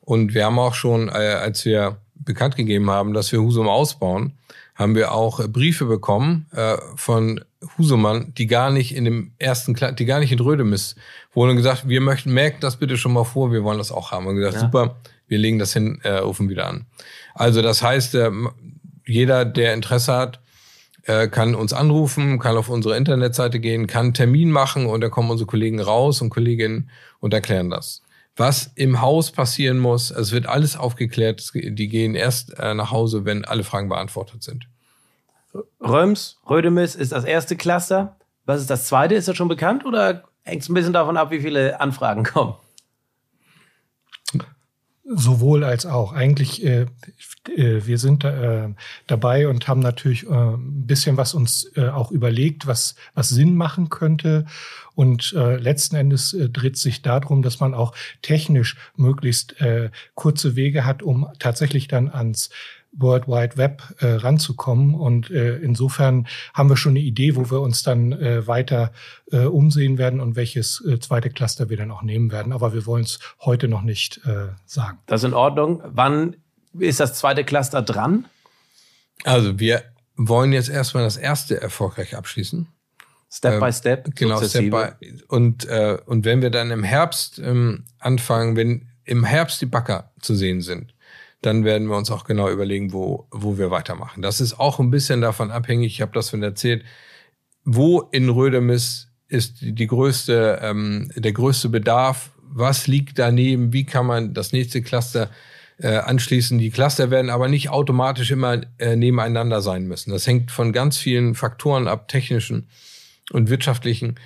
Und 0.00 0.34
wir 0.34 0.44
haben 0.44 0.58
auch 0.58 0.74
schon, 0.74 1.08
äh, 1.08 1.12
als 1.12 1.64
wir 1.64 1.98
bekannt 2.14 2.56
gegeben 2.56 2.90
haben, 2.90 3.12
dass 3.12 3.32
wir 3.32 3.40
Husum 3.40 3.68
ausbauen, 3.68 4.34
haben 4.76 4.94
wir 4.94 5.12
auch 5.12 5.40
äh, 5.40 5.48
Briefe 5.48 5.86
bekommen 5.86 6.46
äh, 6.52 6.76
von 6.94 7.40
Husumann, 7.76 8.32
die 8.34 8.46
gar 8.46 8.70
nicht 8.70 8.94
in 8.94 9.04
dem 9.04 9.32
ersten, 9.38 9.74
Kla 9.74 9.90
die 9.90 10.04
gar 10.04 10.20
nicht 10.20 10.30
in 10.30 10.38
Rödemis 10.38 10.94
wurden 11.32 11.56
gesagt, 11.56 11.88
wir 11.88 12.00
möchten, 12.00 12.32
merkt 12.32 12.62
das 12.62 12.76
bitte 12.76 12.96
schon 12.96 13.12
mal 13.12 13.24
vor, 13.24 13.50
wir 13.52 13.64
wollen 13.64 13.78
das 13.78 13.90
auch 13.90 14.12
haben. 14.12 14.26
Und 14.26 14.36
gesagt, 14.36 14.54
ja. 14.54 14.60
super, 14.60 14.96
wir 15.26 15.38
legen 15.38 15.58
das 15.58 15.72
hin, 15.72 15.98
äh, 16.02 16.18
rufen 16.18 16.48
wieder 16.48 16.66
an. 16.66 16.86
Also 17.34 17.62
das 17.62 17.82
heißt, 17.82 18.14
äh, 18.14 18.30
jeder, 19.06 19.44
der 19.44 19.74
Interesse 19.74 20.14
hat, 20.14 20.40
äh, 21.04 21.28
kann 21.28 21.54
uns 21.54 21.72
anrufen, 21.72 22.38
kann 22.38 22.56
auf 22.56 22.68
unsere 22.68 22.96
Internetseite 22.96 23.60
gehen, 23.60 23.86
kann 23.86 24.06
einen 24.06 24.14
Termin 24.14 24.50
machen 24.50 24.86
und 24.86 25.00
da 25.00 25.08
kommen 25.08 25.30
unsere 25.30 25.46
Kollegen 25.46 25.80
raus 25.80 26.20
und 26.20 26.30
Kolleginnen 26.30 26.90
und 27.20 27.32
erklären 27.32 27.70
das 27.70 28.02
was 28.36 28.70
im 28.74 29.00
Haus 29.00 29.30
passieren 29.30 29.78
muss. 29.78 30.10
Es 30.10 30.32
wird 30.32 30.46
alles 30.46 30.76
aufgeklärt. 30.76 31.50
Die 31.54 31.88
gehen 31.88 32.14
erst 32.14 32.58
äh, 32.58 32.74
nach 32.74 32.90
Hause, 32.90 33.24
wenn 33.24 33.44
alle 33.44 33.64
Fragen 33.64 33.88
beantwortet 33.88 34.42
sind. 34.42 34.68
Röms, 35.80 36.38
Rödemis 36.48 36.94
ist 36.94 37.12
das 37.12 37.24
erste 37.24 37.56
Cluster. 37.56 38.16
Was 38.44 38.60
ist 38.60 38.70
das 38.70 38.86
zweite? 38.86 39.14
Ist 39.14 39.26
das 39.26 39.36
schon 39.36 39.48
bekannt 39.48 39.84
oder 39.84 40.24
hängt 40.42 40.62
es 40.62 40.68
ein 40.68 40.74
bisschen 40.74 40.92
davon 40.92 41.16
ab, 41.16 41.30
wie 41.30 41.40
viele 41.40 41.80
Anfragen 41.80 42.24
kommen? 42.24 42.54
Sowohl 45.08 45.62
als 45.62 45.86
auch. 45.86 46.12
Eigentlich, 46.12 46.64
äh, 46.64 46.86
äh, 47.54 47.86
wir 47.86 47.98
sind 47.98 48.24
äh, 48.24 48.68
dabei 49.06 49.46
und 49.46 49.68
haben 49.68 49.80
natürlich 49.80 50.26
äh, 50.26 50.30
ein 50.30 50.86
bisschen 50.86 51.16
was 51.16 51.32
uns 51.32 51.70
äh, 51.76 51.88
auch 51.88 52.10
überlegt, 52.10 52.66
was, 52.66 52.96
was 53.14 53.28
Sinn 53.28 53.56
machen 53.56 53.88
könnte. 53.88 54.46
Und 54.96 55.32
äh, 55.36 55.56
letzten 55.58 55.94
Endes 55.94 56.32
äh, 56.32 56.48
dreht 56.48 56.76
sich 56.76 57.02
darum, 57.02 57.42
dass 57.42 57.60
man 57.60 57.72
auch 57.72 57.94
technisch 58.22 58.76
möglichst 58.96 59.60
äh, 59.60 59.90
kurze 60.14 60.56
Wege 60.56 60.84
hat, 60.84 61.04
um 61.04 61.28
tatsächlich 61.38 61.86
dann 61.86 62.08
ans 62.08 62.50
World 62.92 63.28
Wide 63.28 63.56
Web 63.56 63.82
äh, 63.98 64.06
ranzukommen. 64.06 64.94
Und 64.94 65.30
äh, 65.30 65.56
insofern 65.56 66.26
haben 66.54 66.68
wir 66.68 66.76
schon 66.76 66.92
eine 66.92 67.00
Idee, 67.00 67.36
wo 67.36 67.50
wir 67.50 67.60
uns 67.60 67.82
dann 67.82 68.12
äh, 68.12 68.46
weiter 68.46 68.92
äh, 69.30 69.44
umsehen 69.44 69.98
werden 69.98 70.20
und 70.20 70.36
welches 70.36 70.84
äh, 70.86 70.98
zweite 70.98 71.30
Cluster 71.30 71.68
wir 71.68 71.76
dann 71.76 71.90
auch 71.90 72.02
nehmen 72.02 72.32
werden. 72.32 72.52
Aber 72.52 72.72
wir 72.74 72.86
wollen 72.86 73.04
es 73.04 73.18
heute 73.40 73.68
noch 73.68 73.82
nicht 73.82 74.20
äh, 74.26 74.48
sagen. 74.64 74.98
Das 75.06 75.22
ist 75.22 75.28
in 75.28 75.34
Ordnung. 75.34 75.82
Wann 75.86 76.36
ist 76.78 77.00
das 77.00 77.14
zweite 77.14 77.44
Cluster 77.44 77.82
dran? 77.82 78.26
Also 79.24 79.58
wir 79.58 79.82
wollen 80.16 80.52
jetzt 80.52 80.68
erstmal 80.68 81.04
das 81.04 81.16
erste 81.16 81.60
erfolgreich 81.60 82.16
abschließen. 82.16 82.68
Step 83.30 83.54
Ähm, 83.54 83.60
by 83.60 83.72
Step. 83.72 84.16
Genau, 84.16 84.42
Step 84.42 84.70
by. 84.70 84.88
Und, 85.28 85.66
äh, 85.66 85.98
und 86.06 86.24
wenn 86.24 86.42
wir 86.42 86.50
dann 86.50 86.70
im 86.70 86.84
Herbst 86.84 87.38
ähm, 87.38 87.84
anfangen, 87.98 88.56
wenn 88.56 88.88
im 89.04 89.24
Herbst 89.24 89.60
die 89.60 89.66
Bagger 89.66 90.10
zu 90.20 90.34
sehen 90.34 90.62
sind, 90.62 90.94
dann 91.46 91.64
werden 91.64 91.88
wir 91.88 91.96
uns 91.96 92.10
auch 92.10 92.24
genau 92.24 92.50
überlegen, 92.50 92.92
wo, 92.92 93.28
wo 93.30 93.56
wir 93.56 93.70
weitermachen. 93.70 94.20
Das 94.20 94.40
ist 94.40 94.58
auch 94.58 94.80
ein 94.80 94.90
bisschen 94.90 95.20
davon 95.20 95.50
abhängig, 95.50 95.94
ich 95.94 96.02
habe 96.02 96.12
das 96.12 96.30
schon 96.30 96.42
erzählt, 96.42 96.84
wo 97.64 98.00
in 98.00 98.28
Rödemis 98.28 99.08
ist 99.28 99.58
die, 99.60 99.86
größte, 99.86 100.60
ähm, 100.62 101.10
der 101.16 101.32
größte 101.32 101.68
Bedarf, 101.68 102.30
was 102.42 102.86
liegt 102.86 103.18
daneben, 103.18 103.72
wie 103.72 103.84
kann 103.84 104.06
man 104.06 104.34
das 104.34 104.52
nächste 104.52 104.82
Cluster 104.82 105.30
äh, 105.78 105.96
anschließen. 105.96 106.58
Die 106.58 106.70
Cluster 106.70 107.10
werden 107.10 107.30
aber 107.30 107.48
nicht 107.48 107.68
automatisch 107.70 108.30
immer 108.30 108.60
äh, 108.78 108.96
nebeneinander 108.96 109.60
sein 109.60 109.86
müssen. 109.86 110.10
Das 110.10 110.26
hängt 110.26 110.50
von 110.50 110.72
ganz 110.72 110.96
vielen 110.96 111.34
Faktoren 111.34 111.88
ab, 111.88 112.08
technischen 112.08 112.68
und 113.32 113.50
wirtschaftlichen. 113.50 114.16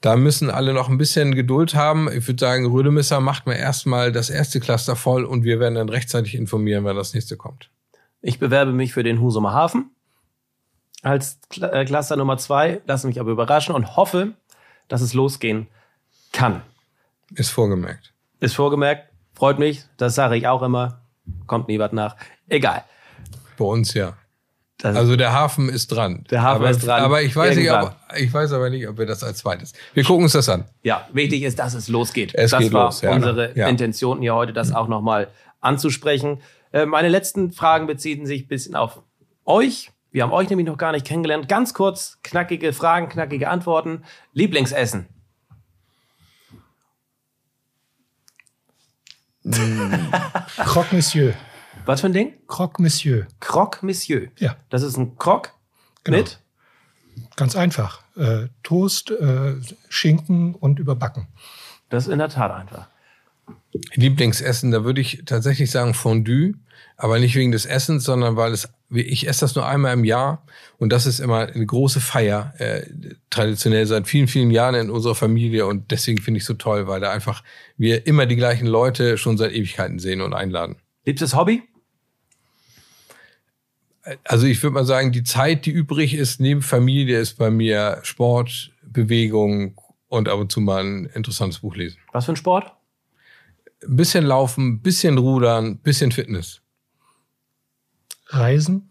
Da 0.00 0.16
müssen 0.16 0.50
alle 0.50 0.72
noch 0.72 0.88
ein 0.88 0.96
bisschen 0.96 1.34
Geduld 1.34 1.74
haben. 1.74 2.10
Ich 2.10 2.26
würde 2.26 2.40
sagen, 2.40 2.66
Rödemisser 2.66 3.20
macht 3.20 3.46
mal 3.46 3.54
erstmal 3.54 4.12
das 4.12 4.30
erste 4.30 4.58
Cluster 4.60 4.96
voll 4.96 5.24
und 5.24 5.44
wir 5.44 5.60
werden 5.60 5.74
dann 5.74 5.90
rechtzeitig 5.90 6.34
informieren, 6.34 6.84
wann 6.84 6.96
das 6.96 7.12
nächste 7.12 7.36
kommt. 7.36 7.70
Ich 8.22 8.38
bewerbe 8.38 8.72
mich 8.72 8.92
für 8.94 9.02
den 9.02 9.20
Husumer 9.20 9.52
Hafen 9.52 9.90
als 11.02 11.38
äh, 11.60 11.84
Cluster 11.84 12.16
Nummer 12.16 12.38
zwei, 12.38 12.80
lasse 12.86 13.06
mich 13.06 13.20
aber 13.20 13.30
überraschen 13.30 13.74
und 13.74 13.96
hoffe, 13.96 14.32
dass 14.88 15.00
es 15.00 15.14
losgehen 15.14 15.68
kann. 16.32 16.62
Ist 17.34 17.50
vorgemerkt. 17.50 18.12
Ist 18.40 18.54
vorgemerkt, 18.54 19.08
freut 19.34 19.58
mich, 19.58 19.84
das 19.96 20.14
sage 20.14 20.36
ich 20.36 20.46
auch 20.46 20.62
immer, 20.62 21.00
kommt 21.46 21.68
nie 21.68 21.78
was 21.78 21.92
nach. 21.92 22.16
Egal. 22.48 22.84
Bei 23.56 23.64
uns 23.64 23.94
ja. 23.94 24.16
Das 24.82 24.96
Also 24.96 25.16
der 25.16 25.32
Hafen 25.32 25.68
ist 25.68 25.88
dran. 25.88 26.24
Der 26.30 26.42
Hafen 26.42 26.62
aber, 26.62 26.70
ist 26.70 26.86
dran. 26.86 27.02
Aber 27.02 27.22
ich 27.22 27.36
weiß, 27.36 27.56
nicht, 27.56 27.70
ob, 27.70 27.94
ich 28.16 28.32
weiß 28.32 28.52
aber 28.52 28.70
nicht, 28.70 28.88
ob 28.88 28.98
wir 28.98 29.06
das 29.06 29.22
als 29.22 29.38
zweites. 29.38 29.72
Wir 29.92 30.04
gucken 30.04 30.24
uns 30.24 30.32
das 30.32 30.48
an. 30.48 30.64
Ja, 30.82 31.06
wichtig 31.12 31.42
ist, 31.42 31.58
dass 31.58 31.74
es 31.74 31.88
losgeht. 31.88 32.34
Es 32.34 32.52
das 32.52 32.60
geht 32.60 32.72
war 32.72 32.86
los, 32.86 33.02
ja. 33.02 33.12
unsere 33.12 33.56
Ja. 33.56 33.68
Intention 33.68 34.20
hier 34.20 34.34
heute, 34.34 34.52
das 34.52 34.72
auch 34.74 34.88
nochmal 34.88 35.28
anzusprechen. 35.60 36.40
Äh, 36.72 36.86
meine 36.86 37.08
letzten 37.08 37.52
Fragen 37.52 37.86
beziehen 37.86 38.24
sich 38.24 38.44
ein 38.44 38.48
bisschen 38.48 38.74
auf 38.74 39.02
euch. 39.44 39.90
Wir 40.12 40.22
haben 40.22 40.32
euch 40.32 40.48
nämlich 40.48 40.66
noch 40.66 40.78
gar 40.78 40.92
nicht 40.92 41.06
kennengelernt. 41.06 41.48
Ganz 41.48 41.74
kurz, 41.74 42.18
knackige 42.22 42.72
Fragen, 42.72 43.08
knackige 43.08 43.48
Antworten. 43.48 44.02
Lieblingsessen. 44.32 45.06
Croque 50.56 50.92
Monsieur. 50.92 51.34
Was 51.86 52.00
für 52.00 52.06
ein 52.06 52.12
Ding? 52.12 52.34
Croque 52.46 52.80
Monsieur. 52.80 53.26
Croque 53.40 53.82
Monsieur. 53.82 54.28
Ja. 54.38 54.56
Das 54.68 54.82
ist 54.82 54.96
ein 54.96 55.16
Croque 55.16 55.50
Genau. 56.04 56.18
mit 56.18 56.40
Ganz 57.36 57.56
einfach. 57.56 58.02
Äh, 58.16 58.48
Toast, 58.62 59.10
äh, 59.10 59.54
Schinken 59.88 60.54
und 60.54 60.78
überbacken. 60.78 61.26
Das 61.88 62.06
ist 62.06 62.12
in 62.12 62.18
der 62.18 62.28
Tat 62.28 62.50
einfach. 62.52 62.88
Lieblingsessen, 63.94 64.70
da 64.70 64.84
würde 64.84 65.00
ich 65.00 65.22
tatsächlich 65.26 65.70
sagen 65.70 65.94
Fondue, 65.94 66.54
aber 66.96 67.18
nicht 67.18 67.34
wegen 67.36 67.52
des 67.52 67.66
Essens, 67.66 68.04
sondern 68.04 68.36
weil 68.36 68.52
es, 68.52 68.68
ich 68.90 69.28
esse 69.28 69.40
das 69.40 69.54
nur 69.54 69.66
einmal 69.66 69.94
im 69.94 70.04
Jahr 70.04 70.44
und 70.78 70.92
das 70.92 71.06
ist 71.06 71.20
immer 71.20 71.46
eine 71.46 71.66
große 71.66 72.00
Feier, 72.00 72.52
äh, 72.58 72.82
traditionell 73.30 73.86
seit 73.86 74.08
vielen, 74.08 74.28
vielen 74.28 74.50
Jahren 74.50 74.74
in 74.74 74.90
unserer 74.90 75.14
Familie 75.14 75.66
und 75.66 75.90
deswegen 75.90 76.20
finde 76.20 76.38
ich 76.38 76.44
so 76.44 76.54
toll, 76.54 76.88
weil 76.88 77.00
da 77.00 77.10
einfach 77.10 77.42
wir 77.76 78.06
immer 78.06 78.26
die 78.26 78.36
gleichen 78.36 78.66
Leute 78.66 79.18
schon 79.18 79.38
seit 79.38 79.52
Ewigkeiten 79.52 79.98
sehen 79.98 80.20
und 80.20 80.34
einladen. 80.34 80.76
Liebstes 81.04 81.34
Hobby? 81.34 81.62
Also 84.24 84.46
ich 84.46 84.62
würde 84.62 84.74
mal 84.74 84.84
sagen, 84.84 85.12
die 85.12 85.24
Zeit, 85.24 85.66
die 85.66 85.70
übrig 85.70 86.14
ist 86.14 86.40
neben 86.40 86.62
Familie, 86.62 87.18
ist 87.18 87.34
bei 87.34 87.50
mir 87.50 88.00
Sport, 88.02 88.72
Bewegung 88.82 89.80
und 90.08 90.28
ab 90.28 90.38
und 90.38 90.50
zu 90.50 90.60
mal 90.60 90.84
ein 90.84 91.06
interessantes 91.06 91.60
Buch 91.60 91.76
lesen. 91.76 91.98
Was 92.12 92.26
für 92.26 92.32
ein 92.32 92.36
Sport? 92.36 92.72
Ein 93.82 93.96
bisschen 93.96 94.24
laufen, 94.24 94.68
ein 94.68 94.80
bisschen 94.80 95.18
rudern, 95.18 95.66
ein 95.66 95.78
bisschen 95.78 96.12
Fitness. 96.12 96.60
Reisen. 98.26 98.90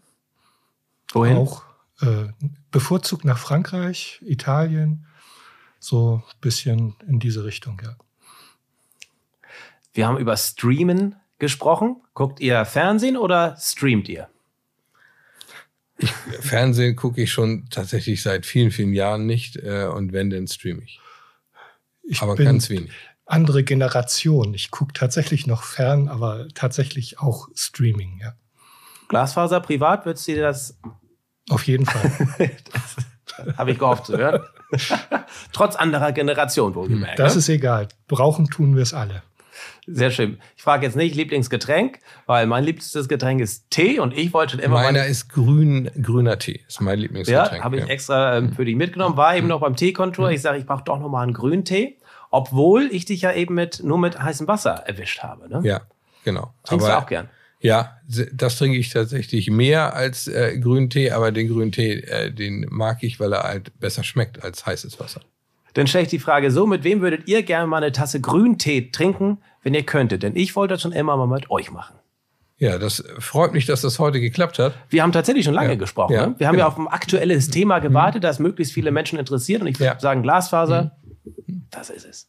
Wohin? 1.12 1.36
Auch 1.36 1.62
äh, 2.00 2.28
bevorzugt 2.70 3.24
nach 3.24 3.38
Frankreich, 3.38 4.20
Italien. 4.24 5.06
So 5.78 6.22
ein 6.26 6.40
bisschen 6.40 6.96
in 7.06 7.20
diese 7.20 7.44
Richtung, 7.44 7.80
ja. 7.82 7.96
Wir 9.92 10.06
haben 10.06 10.18
über 10.18 10.36
Streamen 10.36 11.16
gesprochen. 11.38 11.96
Guckt 12.14 12.40
ihr 12.40 12.64
Fernsehen 12.64 13.16
oder 13.16 13.56
streamt 13.58 14.08
ihr? 14.08 14.28
Fernsehen 16.40 16.96
gucke 16.96 17.22
ich 17.22 17.32
schon 17.32 17.68
tatsächlich 17.70 18.22
seit 18.22 18.46
vielen, 18.46 18.70
vielen 18.70 18.92
Jahren 18.92 19.26
nicht 19.26 19.56
äh, 19.56 19.86
und 19.86 20.12
wenn, 20.12 20.30
dann 20.30 20.46
streame 20.46 20.82
ich. 20.82 21.00
Ich 22.02 22.22
Aber 22.22 22.34
bin 22.34 22.46
ganz 22.46 22.70
wenig. 22.70 22.90
andere 23.26 23.62
Generation. 23.62 24.54
Ich 24.54 24.70
gucke 24.70 24.92
tatsächlich 24.92 25.46
noch 25.46 25.62
fern, 25.62 26.08
aber 26.08 26.48
tatsächlich 26.54 27.20
auch 27.20 27.48
Streaming, 27.54 28.18
ja. 28.20 28.34
Glasfaser 29.08 29.60
privat, 29.60 30.06
würdest 30.06 30.28
du 30.28 30.32
dir 30.34 30.42
das, 30.42 30.78
Auf 31.48 31.66
jeden 31.66 31.84
Fall. 31.86 32.10
habe 33.56 33.72
ich 33.72 33.78
gehofft 33.78 34.06
zu 34.06 34.16
hören. 34.16 34.42
Trotz 35.52 35.76
anderer 35.76 36.12
Generation, 36.12 36.74
wohlgemerkt. 36.74 37.18
Das 37.18 37.34
ne? 37.34 37.40
ist 37.40 37.48
egal. 37.48 37.88
Brauchen 38.06 38.46
tun 38.46 38.76
wir 38.76 38.82
es 38.82 38.94
alle. 38.94 39.22
Sehr 39.86 40.10
schön. 40.10 40.38
Ich 40.56 40.62
frage 40.62 40.86
jetzt 40.86 40.96
nicht 40.96 41.14
Lieblingsgetränk, 41.14 41.98
weil 42.26 42.46
mein 42.46 42.64
liebstes 42.64 43.08
Getränk 43.08 43.40
ist 43.40 43.70
Tee 43.70 43.98
und 43.98 44.16
ich 44.16 44.32
wollte 44.32 44.52
schon 44.52 44.60
immer 44.60 44.82
Meiner 44.82 45.06
ist 45.06 45.28
grün, 45.28 45.90
grüner 46.00 46.38
Tee. 46.38 46.60
Ist 46.68 46.80
mein 46.80 46.98
ja, 46.98 47.02
Lieblingsgetränk. 47.02 47.64
habe 47.64 47.76
ich 47.76 47.82
ja. 47.82 47.88
extra 47.88 48.36
ähm, 48.36 48.52
für 48.52 48.64
dich 48.64 48.76
mitgenommen, 48.76 49.16
war 49.16 49.36
eben 49.36 49.48
noch 49.48 49.60
beim 49.60 49.76
Teekontur. 49.76 50.30
Ich 50.30 50.42
sage, 50.42 50.58
ich 50.58 50.66
brauche 50.66 50.84
doch 50.84 51.00
noch 51.00 51.08
mal 51.08 51.22
einen 51.22 51.32
Grüntee, 51.32 51.96
obwohl 52.30 52.88
ich 52.92 53.04
dich 53.04 53.22
ja 53.22 53.32
eben 53.32 53.54
mit 53.54 53.82
nur 53.82 53.98
mit 53.98 54.18
heißem 54.18 54.46
Wasser 54.46 54.84
erwischt 54.86 55.22
habe. 55.22 55.48
Ne? 55.48 55.60
ja, 55.64 55.80
genau. 56.24 56.52
Trinkst 56.64 56.86
du 56.86 56.98
auch 56.98 57.06
gern? 57.06 57.28
Ja, 57.62 57.98
das 58.32 58.56
trinke 58.56 58.78
ich 58.78 58.88
tatsächlich 58.88 59.50
mehr 59.50 59.94
als 59.94 60.26
äh, 60.28 60.58
grünen 60.58 60.88
Tee, 60.88 61.10
aber 61.10 61.30
den 61.30 61.48
grünen 61.48 61.72
Tee, 61.72 62.00
äh, 62.00 62.32
den 62.32 62.66
mag 62.70 63.02
ich, 63.02 63.20
weil 63.20 63.34
er 63.34 63.42
halt 63.42 63.78
besser 63.78 64.02
schmeckt 64.02 64.42
als 64.42 64.64
heißes 64.64 64.98
Wasser. 64.98 65.20
Dann 65.74 65.86
stelle 65.86 66.04
ich 66.04 66.10
die 66.10 66.18
Frage 66.18 66.50
so, 66.50 66.66
mit 66.66 66.84
wem 66.84 67.02
würdet 67.02 67.28
ihr 67.28 67.42
gerne 67.42 67.66
mal 67.66 67.76
eine 67.76 67.92
Tasse 67.92 68.20
Grüntee 68.20 68.90
trinken, 68.90 69.38
wenn 69.62 69.74
ihr 69.74 69.82
könntet? 69.84 70.22
Denn 70.22 70.36
ich 70.36 70.56
wollte 70.56 70.74
das 70.74 70.82
schon 70.82 70.92
immer 70.92 71.16
mal 71.16 71.26
mit 71.26 71.50
euch 71.50 71.70
machen. 71.70 71.96
Ja, 72.58 72.76
das 72.78 73.02
freut 73.18 73.54
mich, 73.54 73.64
dass 73.64 73.80
das 73.80 73.98
heute 73.98 74.20
geklappt 74.20 74.58
hat. 74.58 74.74
Wir 74.90 75.02
haben 75.02 75.12
tatsächlich 75.12 75.46
schon 75.46 75.54
lange 75.54 75.70
Ja. 75.70 75.74
gesprochen. 75.76 76.12
Ja, 76.12 76.26
ne? 76.26 76.34
Wir 76.38 76.46
haben 76.46 76.58
ja 76.58 76.66
genau. 76.68 76.68
auf 76.68 76.78
ein 76.78 76.92
aktuelles 76.92 77.48
Thema 77.48 77.78
gewartet, 77.78 78.22
das 78.22 78.38
möglichst 78.38 78.74
viele 78.74 78.90
Menschen 78.90 79.18
interessiert. 79.18 79.62
Und 79.62 79.68
ich 79.68 79.78
würde 79.80 79.94
Ja. 79.94 79.98
sagen, 80.00 80.22
Glasfaser, 80.22 80.96
das 81.70 81.88
ist 81.88 82.04
es. 82.06 82.28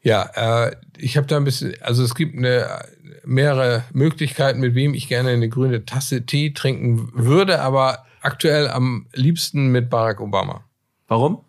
Ja, 0.00 0.66
äh, 0.66 0.76
ich 0.96 1.16
habe 1.18 1.26
da 1.26 1.36
ein 1.36 1.44
bisschen, 1.44 1.74
also 1.82 2.02
es 2.04 2.14
gibt 2.14 2.36
eine, 2.36 2.84
mehrere 3.24 3.84
Möglichkeiten, 3.92 4.60
mit 4.60 4.74
wem 4.74 4.94
ich 4.94 5.08
gerne 5.08 5.30
eine 5.30 5.48
grüne 5.48 5.84
Tasse 5.84 6.24
Tee 6.26 6.52
trinken 6.52 7.10
würde, 7.14 7.60
aber 7.60 8.04
aktuell 8.20 8.68
am 8.68 9.06
liebsten 9.14 9.68
mit 9.68 9.88
Barack 9.90 10.20
Obama. 10.20 10.64
Warum? 11.08 11.44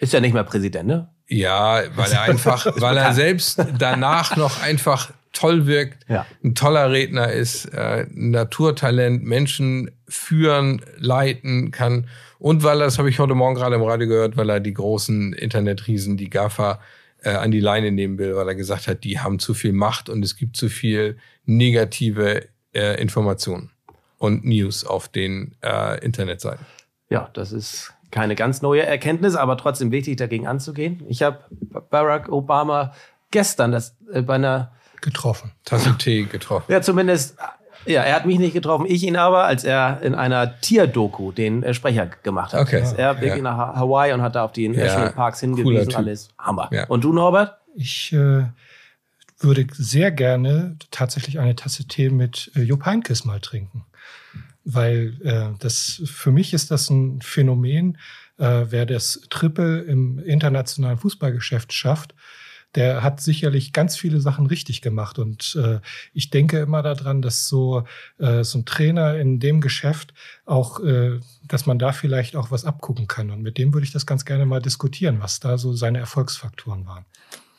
Ist 0.00 0.12
ja 0.12 0.20
nicht 0.20 0.34
mehr 0.34 0.44
Präsident, 0.44 0.86
ne? 0.88 1.08
Ja, 1.28 1.82
weil 1.96 2.12
er 2.12 2.22
einfach, 2.22 2.66
weil 2.80 2.96
er 2.96 3.14
selbst 3.14 3.64
danach 3.78 4.36
noch 4.36 4.62
einfach 4.62 5.10
toll 5.32 5.66
wirkt, 5.66 6.08
Ja. 6.08 6.26
ein 6.44 6.54
toller 6.54 6.90
Redner 6.92 7.32
ist, 7.32 7.66
äh, 7.74 8.06
ein 8.08 8.30
Naturtalent, 8.30 9.24
Menschen 9.24 9.90
führen, 10.08 10.82
leiten 10.96 11.70
kann 11.72 12.08
und 12.38 12.62
weil 12.62 12.80
er, 12.80 12.84
das 12.84 12.98
habe 12.98 13.08
ich 13.08 13.18
heute 13.18 13.34
Morgen 13.34 13.54
gerade 13.54 13.74
im 13.76 13.82
Radio 13.82 14.06
gehört, 14.06 14.36
weil 14.36 14.50
er 14.50 14.60
die 14.60 14.74
großen 14.74 15.32
Internetriesen, 15.32 16.16
die 16.16 16.30
GAFA, 16.30 16.78
äh, 17.22 17.30
an 17.30 17.50
die 17.50 17.60
Leine 17.60 17.90
nehmen 17.90 18.18
will, 18.18 18.36
weil 18.36 18.46
er 18.48 18.54
gesagt 18.54 18.86
hat, 18.86 19.02
die 19.02 19.18
haben 19.18 19.38
zu 19.38 19.54
viel 19.54 19.72
Macht 19.72 20.08
und 20.10 20.22
es 20.22 20.36
gibt 20.36 20.56
zu 20.56 20.68
viel 20.68 21.16
negative 21.46 22.46
äh, 22.74 23.00
Informationen 23.00 23.70
und 24.18 24.44
News 24.44 24.84
auf 24.84 25.08
den 25.08 25.54
äh, 25.62 26.04
Internetseiten. 26.04 26.64
Ja, 27.08 27.30
das 27.32 27.52
ist 27.52 27.93
keine 28.14 28.36
ganz 28.36 28.62
neue 28.62 28.82
Erkenntnis, 28.86 29.34
aber 29.34 29.56
trotzdem 29.56 29.90
wichtig, 29.90 30.16
dagegen 30.16 30.46
anzugehen. 30.46 31.02
Ich 31.08 31.22
habe 31.22 31.40
Barack 31.90 32.28
Obama 32.30 32.92
gestern 33.32 33.72
das 33.72 33.96
äh, 34.12 34.22
bei 34.22 34.36
einer, 34.36 34.70
Getroffen. 35.00 35.50
Tasse 35.64 35.94
Tee 35.98 36.22
getroffen. 36.24 36.70
ja 36.72 36.80
zumindest, 36.80 37.36
ja, 37.86 38.02
er 38.02 38.14
hat 38.14 38.24
mich 38.24 38.38
nicht 38.38 38.52
getroffen, 38.54 38.86
ich 38.88 39.02
ihn 39.02 39.16
aber, 39.16 39.44
als 39.44 39.64
er 39.64 40.00
in 40.02 40.14
einer 40.14 40.60
Tierdoku 40.60 41.32
den 41.32 41.62
äh, 41.64 41.74
Sprecher 41.74 42.06
gemacht 42.22 42.54
hat. 42.54 42.60
Okay. 42.62 42.82
Er 42.96 43.16
wirklich 43.20 43.36
Ja. 43.36 43.42
nach 43.42 43.56
Ha- 43.58 43.74
Hawaii 43.76 44.12
und 44.14 44.22
hat 44.22 44.36
da 44.36 44.44
auf 44.44 44.52
die 44.52 44.68
Nationalparks 44.68 45.40
cooler 45.40 45.56
hingewiesen. 45.56 45.88
Typ. 45.90 45.98
Alles 45.98 46.28
Hammer. 46.38 46.68
Ja. 46.72 46.84
Und 46.86 47.02
du, 47.04 47.12
Norbert? 47.12 47.58
Ich 47.74 48.12
äh, 48.12 48.44
würde 49.40 49.66
sehr 49.72 50.10
gerne 50.12 50.76
tatsächlich 50.92 51.40
eine 51.40 51.56
Tasse 51.56 51.86
Tee 51.88 52.08
mit 52.10 52.50
äh, 52.54 52.60
Jupp 52.62 52.86
Heynckes 52.86 53.24
mal 53.26 53.40
trinken. 53.40 53.84
Weil 54.64 55.18
äh, 55.22 55.58
das 55.58 56.02
für 56.04 56.32
mich 56.32 56.54
ist 56.54 56.70
das 56.70 56.90
ein 56.90 57.20
Phänomen, 57.20 57.98
äh, 58.38 58.66
wer 58.68 58.86
das 58.86 59.20
Triple 59.30 59.82
im 59.82 60.18
internationalen 60.18 60.98
Fußballgeschäft 60.98 61.72
schafft, 61.72 62.14
der 62.74 63.02
hat 63.02 63.20
sicherlich 63.20 63.72
ganz 63.72 63.96
viele 63.96 64.20
Sachen 64.20 64.46
richtig 64.46 64.82
gemacht. 64.82 65.18
Und 65.18 65.56
äh, 65.62 65.80
ich 66.12 66.30
denke 66.30 66.58
immer 66.58 66.82
daran, 66.82 67.22
dass 67.22 67.48
so, 67.48 67.84
äh, 68.18 68.42
so 68.42 68.58
ein 68.58 68.64
Trainer 68.64 69.16
in 69.16 69.38
dem 69.38 69.60
Geschäft 69.60 70.12
auch, 70.44 70.80
äh, 70.80 71.20
dass 71.46 71.66
man 71.66 71.78
da 71.78 71.92
vielleicht 71.92 72.36
auch 72.36 72.50
was 72.50 72.64
abgucken 72.64 73.06
kann. 73.06 73.30
Und 73.30 73.42
mit 73.42 73.58
dem 73.58 73.72
würde 73.72 73.86
ich 73.86 73.92
das 73.92 74.06
ganz 74.06 74.24
gerne 74.24 74.46
mal 74.46 74.60
diskutieren, 74.60 75.20
was 75.20 75.40
da 75.40 75.56
so 75.56 75.72
seine 75.72 75.98
Erfolgsfaktoren 75.98 76.86
waren. 76.86 77.04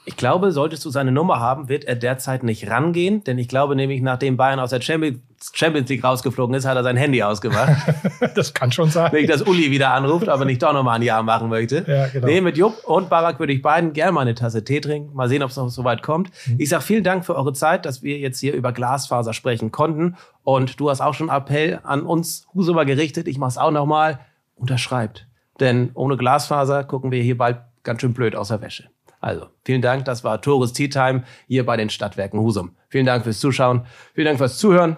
Ich 0.08 0.18
glaube, 0.18 0.52
solltest 0.52 0.86
du 0.86 0.92
seine 0.92 1.12
Nummer 1.12 1.40
haben, 1.40 1.68
wird 1.68 1.84
er 1.84 1.96
derzeit 1.96 2.44
nicht 2.44 2.70
rangehen, 2.70 3.24
denn 3.24 3.40
ich 3.40 3.48
glaube 3.48 3.76
nämlich, 3.76 4.04
nachdem 4.04 4.38
Bayern 4.38 4.60
aus 4.60 4.70
der 4.70 4.80
Champions 4.80 5.90
League 5.90 6.04
rausgeflogen 6.04 6.56
ist, 6.56 6.66
hat 6.66 6.78
er 6.78 6.84
sein 6.84 6.96
Handy 6.96 7.24
ausgemacht. 7.24 7.74
das 8.36 8.54
kann 8.54 8.72
schon 8.72 8.92
sein. 8.92 9.12
Nicht, 9.14 9.32
dass 9.32 9.42
Uli 9.42 9.72
wieder 9.72 9.92
anruft, 9.92 10.30
aber 10.30 10.46
nicht 10.46 10.62
doch 10.62 10.74
nochmal 10.74 10.98
ein 10.98 11.02
Jahr 11.02 11.24
machen 11.24 11.50
möchte. 11.50 11.84
Ja, 11.88 12.08
genau. 12.08 12.28
Nee, 12.28 12.40
mit 12.42 12.56
Jupp 12.56 12.84
und 12.86 13.10
Barak 13.10 13.40
würde 13.40 13.54
ich 13.54 13.64
beiden 13.64 13.94
gerne 13.94 14.12
mal 14.12 14.22
eine 14.22 14.36
Tasse 14.36 14.64
Tee 14.64 14.80
trinken. 14.80 15.16
Mal 15.16 15.28
sehen, 15.28 15.42
ob 15.42 15.50
es 15.50 15.58
noch 15.58 15.70
so 15.70 15.84
weit 15.84 16.04
kommt. 16.04 16.30
Mhm. 16.46 16.56
Ich 16.60 16.70
sage 16.70 16.84
vielen 16.84 17.04
Dank 17.04 17.26
für 17.26 17.36
eure 17.36 17.54
Zeit, 17.54 17.86
dass 17.88 18.04
wir 18.04 18.20
jetzt 18.20 18.40
hier 18.40 18.54
über 18.54 18.74
Glasfaser 18.74 19.34
sprechen 19.34 19.72
konnten. 19.72 20.18
Und 20.44 20.80
du 20.80 20.92
hast 20.92 21.02
auch 21.02 21.16
schon 21.16 21.30
Appell 21.30 21.80
an 21.82 22.04
uns 22.04 22.46
Husumer 22.54 22.86
gerichtet. 22.86 23.28
Ich 23.28 23.40
mache 23.40 23.50
es 23.50 23.58
auch 23.58 23.72
nochmal. 23.72 24.20
Unterschreibt. 24.54 25.28
Denn 25.60 25.90
ohne 25.96 26.16
Glasfaser 26.16 26.84
gucken 26.84 27.12
wir 27.12 27.24
hier 27.24 27.38
bald 27.38 27.58
ganz 27.84 28.02
schön 28.02 28.14
blöd 28.14 28.36
aus 28.36 28.50
der 28.50 28.62
Wäsche. 28.62 28.90
Also, 29.26 29.48
vielen 29.64 29.82
Dank. 29.82 30.06
Das 30.06 30.24
war 30.24 30.40
Tores 30.40 30.72
Tea 30.72 30.88
Time 30.88 31.24
hier 31.48 31.66
bei 31.66 31.78
den 31.78 31.90
Stadtwerken 31.90 32.40
Husum. 32.40 32.76
Vielen 32.90 33.08
Dank 33.08 33.24
fürs 33.24 33.40
Zuschauen. 33.40 33.88
Vielen 34.14 34.26
Dank 34.26 34.38
fürs 34.38 34.60
Zuhören. 34.60 34.98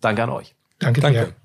Danke 0.00 0.24
an 0.24 0.30
euch. 0.30 0.56
Danke, 0.80 1.00
Danke. 1.00 1.26
Dir. 1.26 1.41